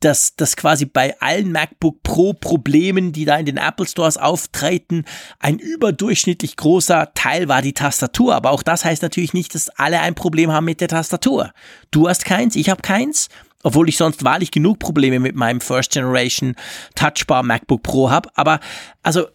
[0.00, 5.04] dass, dass quasi bei allen MacBook Pro Problemen, die da in den Apple Stores auftreten,
[5.38, 8.34] ein überdurchschnittlich großer Teil war die Tastatur.
[8.34, 11.52] Aber auch das heißt natürlich nicht, dass alle ein Problem haben mit der Tastatur.
[11.90, 13.28] Du hast keins, ich habe keins
[13.64, 16.54] obwohl ich sonst wahrlich genug Probleme mit meinem First Generation
[16.94, 18.30] Touchbar MacBook Pro habe.
[18.34, 18.60] Aber
[19.02, 19.26] also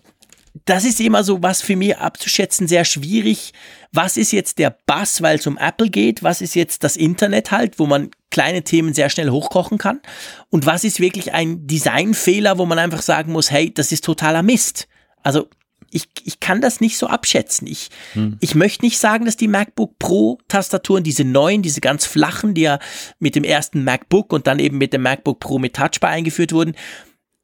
[0.66, 3.54] das ist immer so was für mich abzuschätzen sehr schwierig.
[3.92, 6.24] Was ist jetzt der Bass, weil es um Apple geht?
[6.24, 10.02] Was ist jetzt das Internet halt, wo man kleine Themen sehr schnell hochkochen kann?
[10.50, 14.44] Und was ist wirklich ein Designfehler, wo man einfach sagen muss, hey, das ist totaler
[14.44, 14.88] Mist?
[15.24, 15.48] Also
[15.94, 17.68] ich, ich kann das nicht so abschätzen.
[17.68, 18.38] Ich, hm.
[18.40, 22.62] ich möchte nicht sagen, dass die MacBook Pro Tastaturen, diese neuen, diese ganz flachen, die
[22.62, 22.80] ja
[23.20, 26.76] mit dem ersten MacBook und dann eben mit dem MacBook Pro mit Touchbar eingeführt wurden,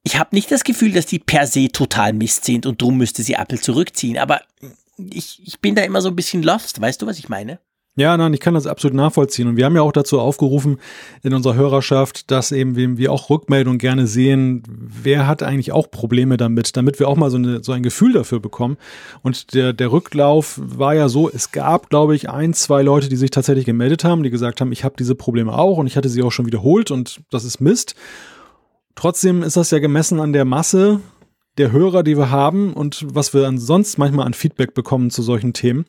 [0.10, 3.22] ich habe nicht das Gefühl, dass die per se total Mist sind und drum müsste
[3.22, 4.18] sie Apple zurückziehen.
[4.18, 4.42] Aber
[4.98, 6.82] ich, ich bin da immer so ein bisschen lost.
[6.82, 7.60] Weißt du, was ich meine?
[7.96, 9.48] Ja, nein, ich kann das absolut nachvollziehen.
[9.48, 10.80] Und wir haben ja auch dazu aufgerufen
[11.22, 16.38] in unserer Hörerschaft, dass eben wir auch Rückmeldungen gerne sehen, wer hat eigentlich auch Probleme
[16.38, 18.78] damit, damit wir auch mal so, eine, so ein Gefühl dafür bekommen.
[19.22, 23.16] Und der, der Rücklauf war ja so, es gab, glaube ich, ein, zwei Leute, die
[23.16, 26.10] sich tatsächlich gemeldet haben, die gesagt haben, ich habe diese Probleme auch und ich hatte
[26.10, 27.94] sie auch schon wiederholt und das ist Mist.
[29.00, 31.00] Trotzdem ist das ja gemessen an der Masse
[31.58, 35.54] der Hörer, die wir haben und was wir ansonsten manchmal an Feedback bekommen zu solchen
[35.54, 35.86] Themen,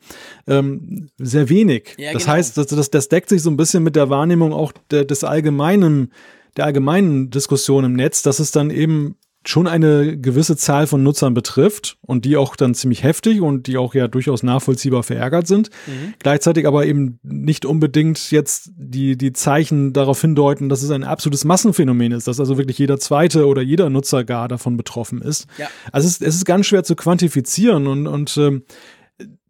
[0.47, 1.95] ähm, sehr wenig.
[1.97, 2.35] Ja, das genau.
[2.35, 5.25] heißt, das, das, das, deckt sich so ein bisschen mit der Wahrnehmung auch der, des
[5.25, 6.13] allgemeinen,
[6.55, 11.33] der allgemeinen Diskussion im Netz, dass es dann eben schon eine gewisse Zahl von Nutzern
[11.33, 15.69] betrifft und die auch dann ziemlich heftig und die auch ja durchaus nachvollziehbar verärgert sind.
[15.87, 16.13] Mhm.
[16.19, 21.43] Gleichzeitig aber eben nicht unbedingt jetzt die, die Zeichen darauf hindeuten, dass es ein absolutes
[21.43, 25.47] Massenphänomen ist, dass also wirklich jeder zweite oder jeder Nutzer gar davon betroffen ist.
[25.57, 25.67] Ja.
[25.91, 28.63] Also es ist, es ist ganz schwer zu quantifizieren und, und ähm,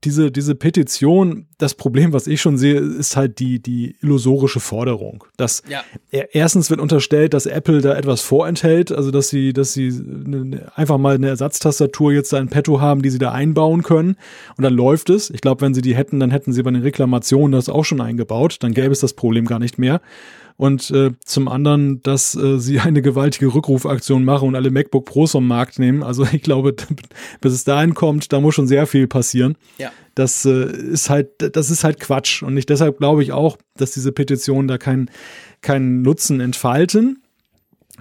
[0.03, 5.23] diese, diese Petition, das Problem, was ich schon sehe, ist halt die, die illusorische Forderung.
[5.37, 5.83] Dass ja.
[6.09, 10.97] erstens wird unterstellt, dass Apple da etwas vorenthält, also dass sie, dass sie eine, einfach
[10.97, 14.15] mal eine Ersatztastatur jetzt da in petto haben, die sie da einbauen können.
[14.57, 15.29] Und dann läuft es.
[15.29, 18.01] Ich glaube, wenn sie die hätten, dann hätten sie bei den Reklamationen das auch schon
[18.01, 18.57] eingebaut.
[18.61, 20.01] Dann gäbe es das Problem gar nicht mehr
[20.57, 25.31] und äh, zum anderen, dass äh, sie eine gewaltige Rückrufaktion machen und alle MacBook Pros
[25.31, 26.03] vom Markt nehmen.
[26.03, 26.75] Also ich glaube,
[27.41, 29.55] bis es dahin kommt, da muss schon sehr viel passieren.
[29.77, 29.91] Ja.
[30.15, 32.43] Das äh, ist halt, das ist halt Quatsch.
[32.43, 35.09] Und ich deshalb glaube ich auch, dass diese Petitionen da keinen
[35.61, 37.21] keinen Nutzen entfalten.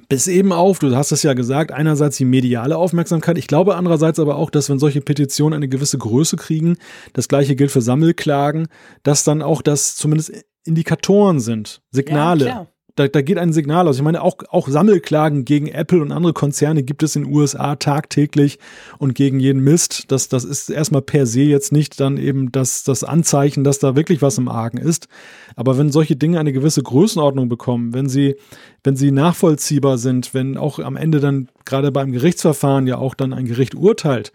[0.09, 3.39] bis eben auf, du hast es ja gesagt, einerseits die mediale Aufmerksamkeit.
[3.39, 6.79] Ich glaube andererseits aber auch, dass wenn solche Petitionen eine gewisse Größe kriegen,
[7.13, 8.69] das gleiche gilt für Sammelklagen,
[9.03, 10.33] dass dann auch das zumindest
[10.65, 12.47] Indikatoren sind, Signale.
[12.47, 12.67] Ja,
[13.01, 13.97] da, da geht ein Signal aus.
[13.97, 17.77] Ich meine, auch, auch Sammelklagen gegen Apple und andere Konzerne gibt es in den USA
[17.77, 18.59] tagtäglich
[18.99, 20.11] und gegen jeden Mist.
[20.13, 23.97] Das, das ist erstmal per se jetzt nicht dann eben das, das Anzeichen, dass da
[23.97, 25.09] wirklich was im Argen ist.
[25.57, 28.37] Aber wenn solche Dinge eine gewisse Größenordnung bekommen, wenn sie,
[28.85, 33.33] wenn sie nachvollziehbar sind, wenn auch am Ende dann gerade beim Gerichtsverfahren ja auch dann
[33.33, 34.33] ein Gericht urteilt,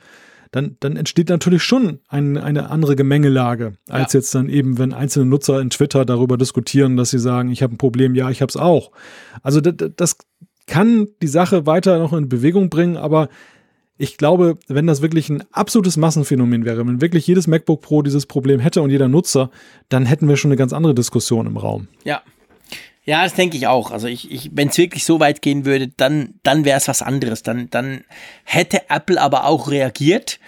[0.56, 4.20] dann, dann entsteht natürlich schon ein, eine andere Gemengelage, als ja.
[4.20, 7.76] jetzt dann eben, wenn einzelne Nutzer in Twitter darüber diskutieren, dass sie sagen, ich habe
[7.76, 8.92] ein Problem, ja, ich habe es auch.
[9.44, 10.18] Also das, das
[10.66, 13.28] kann die Sache weiter noch in Bewegung bringen, aber
[13.98, 18.26] ich glaube, wenn das wirklich ein absolutes Massenphänomen wäre, wenn wirklich jedes MacBook Pro dieses
[18.26, 19.52] Problem hätte und jeder Nutzer,
[19.90, 21.90] dann hätten wir schon eine ganz andere Diskussion im Raum.
[22.06, 22.22] Ja,
[23.06, 23.92] ja, das denke ich auch.
[23.92, 27.04] Also ich, ich wenn es wirklich so weit gehen würde, dann, dann wäre es was
[27.04, 27.44] anderes.
[27.44, 28.04] Dann, dann
[28.44, 30.40] hätte Apple aber auch reagiert.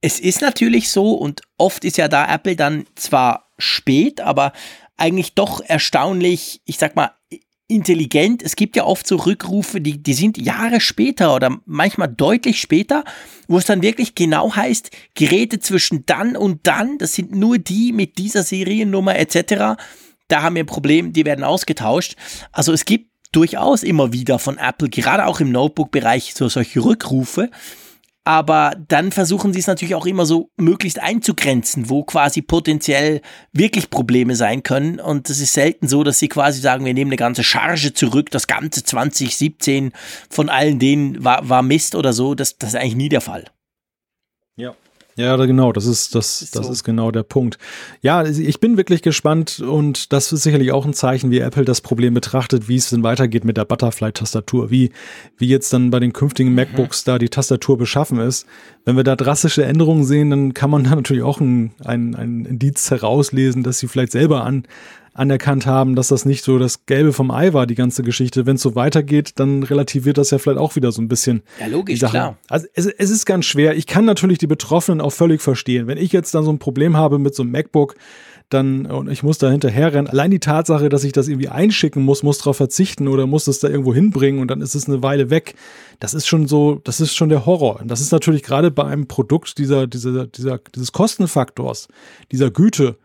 [0.00, 4.52] Es ist natürlich so und oft ist ja da Apple dann zwar spät, aber
[4.96, 7.10] eigentlich doch erstaunlich, ich sag mal,
[7.70, 8.42] intelligent.
[8.42, 13.04] Es gibt ja oft so Rückrufe, die, die sind Jahre später oder manchmal deutlich später,
[13.48, 17.92] wo es dann wirklich genau heißt, Geräte zwischen dann und dann, das sind nur die
[17.92, 19.76] mit dieser Seriennummer etc
[20.28, 22.16] da haben wir ein Problem, die werden ausgetauscht.
[22.52, 27.50] Also es gibt durchaus immer wieder von Apple, gerade auch im Notebook-Bereich, so solche Rückrufe.
[28.24, 33.22] Aber dann versuchen sie es natürlich auch immer so möglichst einzugrenzen, wo quasi potenziell
[33.54, 35.00] wirklich Probleme sein können.
[35.00, 38.30] Und es ist selten so, dass sie quasi sagen, wir nehmen eine ganze Charge zurück,
[38.30, 39.92] das ganze 2017
[40.28, 42.34] von allen denen war, war Mist oder so.
[42.34, 43.44] Das, das ist eigentlich nie der Fall.
[44.56, 44.74] Ja.
[45.18, 46.72] Ja, genau, das ist, das, ist das so.
[46.72, 47.58] ist genau der Punkt.
[48.02, 51.80] Ja, ich bin wirklich gespannt und das ist sicherlich auch ein Zeichen, wie Apple das
[51.80, 54.92] Problem betrachtet, wie es denn weitergeht mit der Butterfly-Tastatur, wie,
[55.36, 56.54] wie jetzt dann bei den künftigen mhm.
[56.54, 58.46] MacBooks da die Tastatur beschaffen ist.
[58.84, 62.44] Wenn wir da drastische Änderungen sehen, dann kann man da natürlich auch ein, ein, ein
[62.44, 64.68] Indiz herauslesen, dass sie vielleicht selber an,
[65.18, 68.46] anerkannt haben, dass das nicht so das Gelbe vom Ei war, die ganze Geschichte.
[68.46, 71.42] Wenn es so weitergeht, dann relativiert das ja vielleicht auch wieder so ein bisschen.
[71.60, 72.38] Ja, logisch, klar.
[72.48, 73.76] Also es, es ist ganz schwer.
[73.76, 75.88] Ich kann natürlich die Betroffenen auch völlig verstehen.
[75.88, 77.96] Wenn ich jetzt dann so ein Problem habe mit so einem MacBook,
[78.48, 80.06] dann, und ich muss da hinterherrennen.
[80.06, 83.58] Allein die Tatsache, dass ich das irgendwie einschicken muss, muss darauf verzichten oder muss es
[83.58, 85.54] da irgendwo hinbringen und dann ist es eine Weile weg.
[86.00, 87.80] Das ist schon so, das ist schon der Horror.
[87.80, 91.88] Und das ist natürlich gerade bei einem Produkt dieser, dieser, dieser, dieses Kostenfaktors,
[92.32, 92.96] dieser Güte,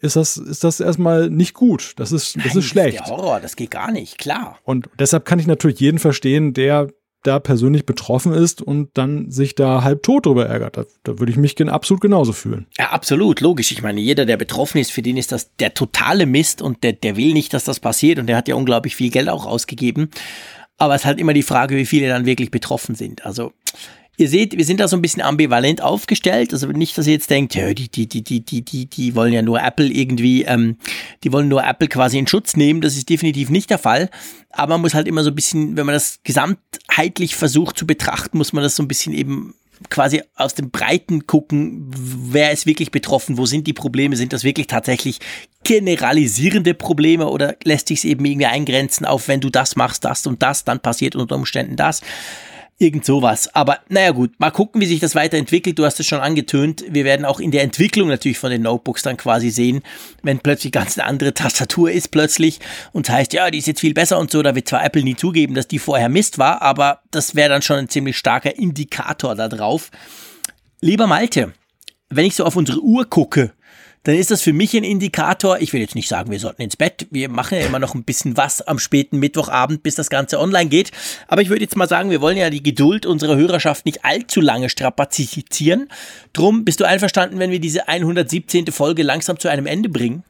[0.00, 1.94] ist das, ist das erstmal nicht gut.
[1.96, 2.98] Das ist, das Nein, ist schlecht.
[2.98, 4.58] Das ist der Horror, das geht gar nicht, klar.
[4.64, 6.88] Und deshalb kann ich natürlich jeden verstehen, der
[7.24, 10.76] da persönlich betroffen ist und dann sich da halb tot drüber ärgert.
[10.76, 12.66] Da, da würde ich mich absolut genauso fühlen.
[12.78, 13.72] Ja, absolut, logisch.
[13.72, 16.92] Ich meine, jeder, der betroffen ist, für den ist das der totale Mist und der,
[16.92, 20.10] der will nicht, dass das passiert und der hat ja unglaublich viel Geld auch ausgegeben.
[20.76, 23.26] Aber es ist halt immer die Frage, wie viele dann wirklich betroffen sind.
[23.26, 23.52] Also
[24.18, 26.52] Ihr seht, wir sind da so ein bisschen ambivalent aufgestellt.
[26.52, 29.32] Also nicht, dass ihr jetzt denkt, ja, die, die, die, die, die, die, die wollen
[29.32, 30.76] ja nur Apple irgendwie, ähm,
[31.22, 32.80] die wollen nur Apple quasi in Schutz nehmen.
[32.80, 34.10] Das ist definitiv nicht der Fall.
[34.50, 38.38] Aber man muss halt immer so ein bisschen, wenn man das gesamtheitlich versucht zu betrachten,
[38.38, 39.54] muss man das so ein bisschen eben
[39.90, 44.42] quasi aus dem Breiten gucken, wer ist wirklich betroffen, wo sind die Probleme, sind das
[44.42, 45.20] wirklich tatsächlich
[45.62, 50.26] generalisierende Probleme oder lässt sich es eben irgendwie eingrenzen auf, wenn du das machst, das
[50.26, 52.00] und das, dann passiert unter Umständen das.
[52.80, 53.52] Irgend sowas.
[53.56, 55.76] Aber naja gut, mal gucken, wie sich das weiterentwickelt.
[55.76, 56.84] Du hast es schon angetönt.
[56.88, 59.82] Wir werden auch in der Entwicklung natürlich von den Notebooks dann quasi sehen,
[60.22, 62.60] wenn plötzlich ganz eine andere Tastatur ist plötzlich
[62.92, 64.42] und heißt, ja, die ist jetzt viel besser und so.
[64.42, 67.62] Da wird zwar Apple nie zugeben, dass die vorher Mist war, aber das wäre dann
[67.62, 69.90] schon ein ziemlich starker Indikator da drauf.
[70.80, 71.54] Lieber Malte,
[72.10, 73.54] wenn ich so auf unsere Uhr gucke,
[74.08, 75.58] dann ist das für mich ein Indikator.
[75.60, 77.06] Ich will jetzt nicht sagen, wir sollten ins Bett.
[77.10, 80.70] Wir machen ja immer noch ein bisschen was am späten Mittwochabend, bis das Ganze online
[80.70, 80.92] geht.
[81.26, 84.40] Aber ich würde jetzt mal sagen, wir wollen ja die Geduld unserer Hörerschaft nicht allzu
[84.40, 85.90] lange strapazieren.
[86.32, 88.68] Drum bist du einverstanden, wenn wir diese 117.
[88.68, 90.24] Folge langsam zu einem Ende bringen?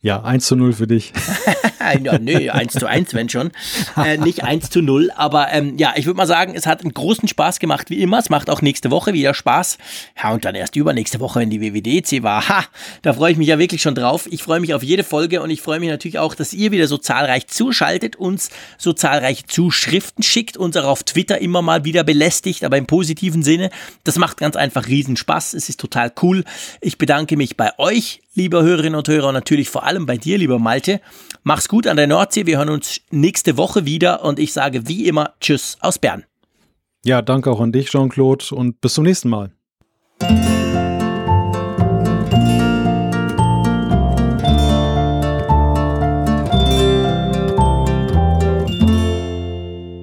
[0.00, 1.12] Ja, 1 zu 0 für dich.
[2.02, 3.50] ja, nö, 1 zu 1, wenn schon.
[3.96, 6.92] Äh, nicht 1 zu 0, aber ähm, ja, ich würde mal sagen, es hat einen
[6.94, 8.18] großen Spaß gemacht, wie immer.
[8.18, 9.78] Es macht auch nächste Woche wieder Spaß.
[10.22, 12.48] Ja, und dann erst übernächste Woche, wenn die WWDC war.
[12.48, 12.64] Ha,
[13.02, 14.26] da freue ich mich ja wirklich schon drauf.
[14.30, 16.86] Ich freue mich auf jede Folge und ich freue mich natürlich auch, dass ihr wieder
[16.86, 22.04] so zahlreich zuschaltet, uns so zahlreiche Zuschriften schickt, uns auch auf Twitter immer mal wieder
[22.04, 23.70] belästigt, aber im positiven Sinne.
[24.04, 25.54] Das macht ganz einfach riesen Spaß.
[25.54, 26.44] Es ist total cool.
[26.80, 30.38] Ich bedanke mich bei euch, liebe Hörerinnen und Hörer, und natürlich vor allem bei dir,
[30.38, 31.00] lieber Malte.
[31.48, 32.44] Mach's gut an der Nordsee.
[32.44, 36.24] Wir hören uns nächste Woche wieder und ich sage wie immer Tschüss aus Bern.
[37.04, 39.52] Ja, danke auch an dich, Jean-Claude, und bis zum nächsten Mal.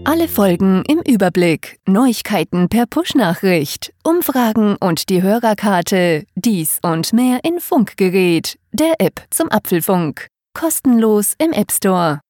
[0.05, 6.23] Alle Folgen im Überblick, Neuigkeiten per Push-Nachricht, Umfragen und die Hörerkarte.
[6.35, 10.29] Dies und mehr in Funkgerät, der App zum Apfelfunk.
[10.53, 12.22] Kostenlos im App Store.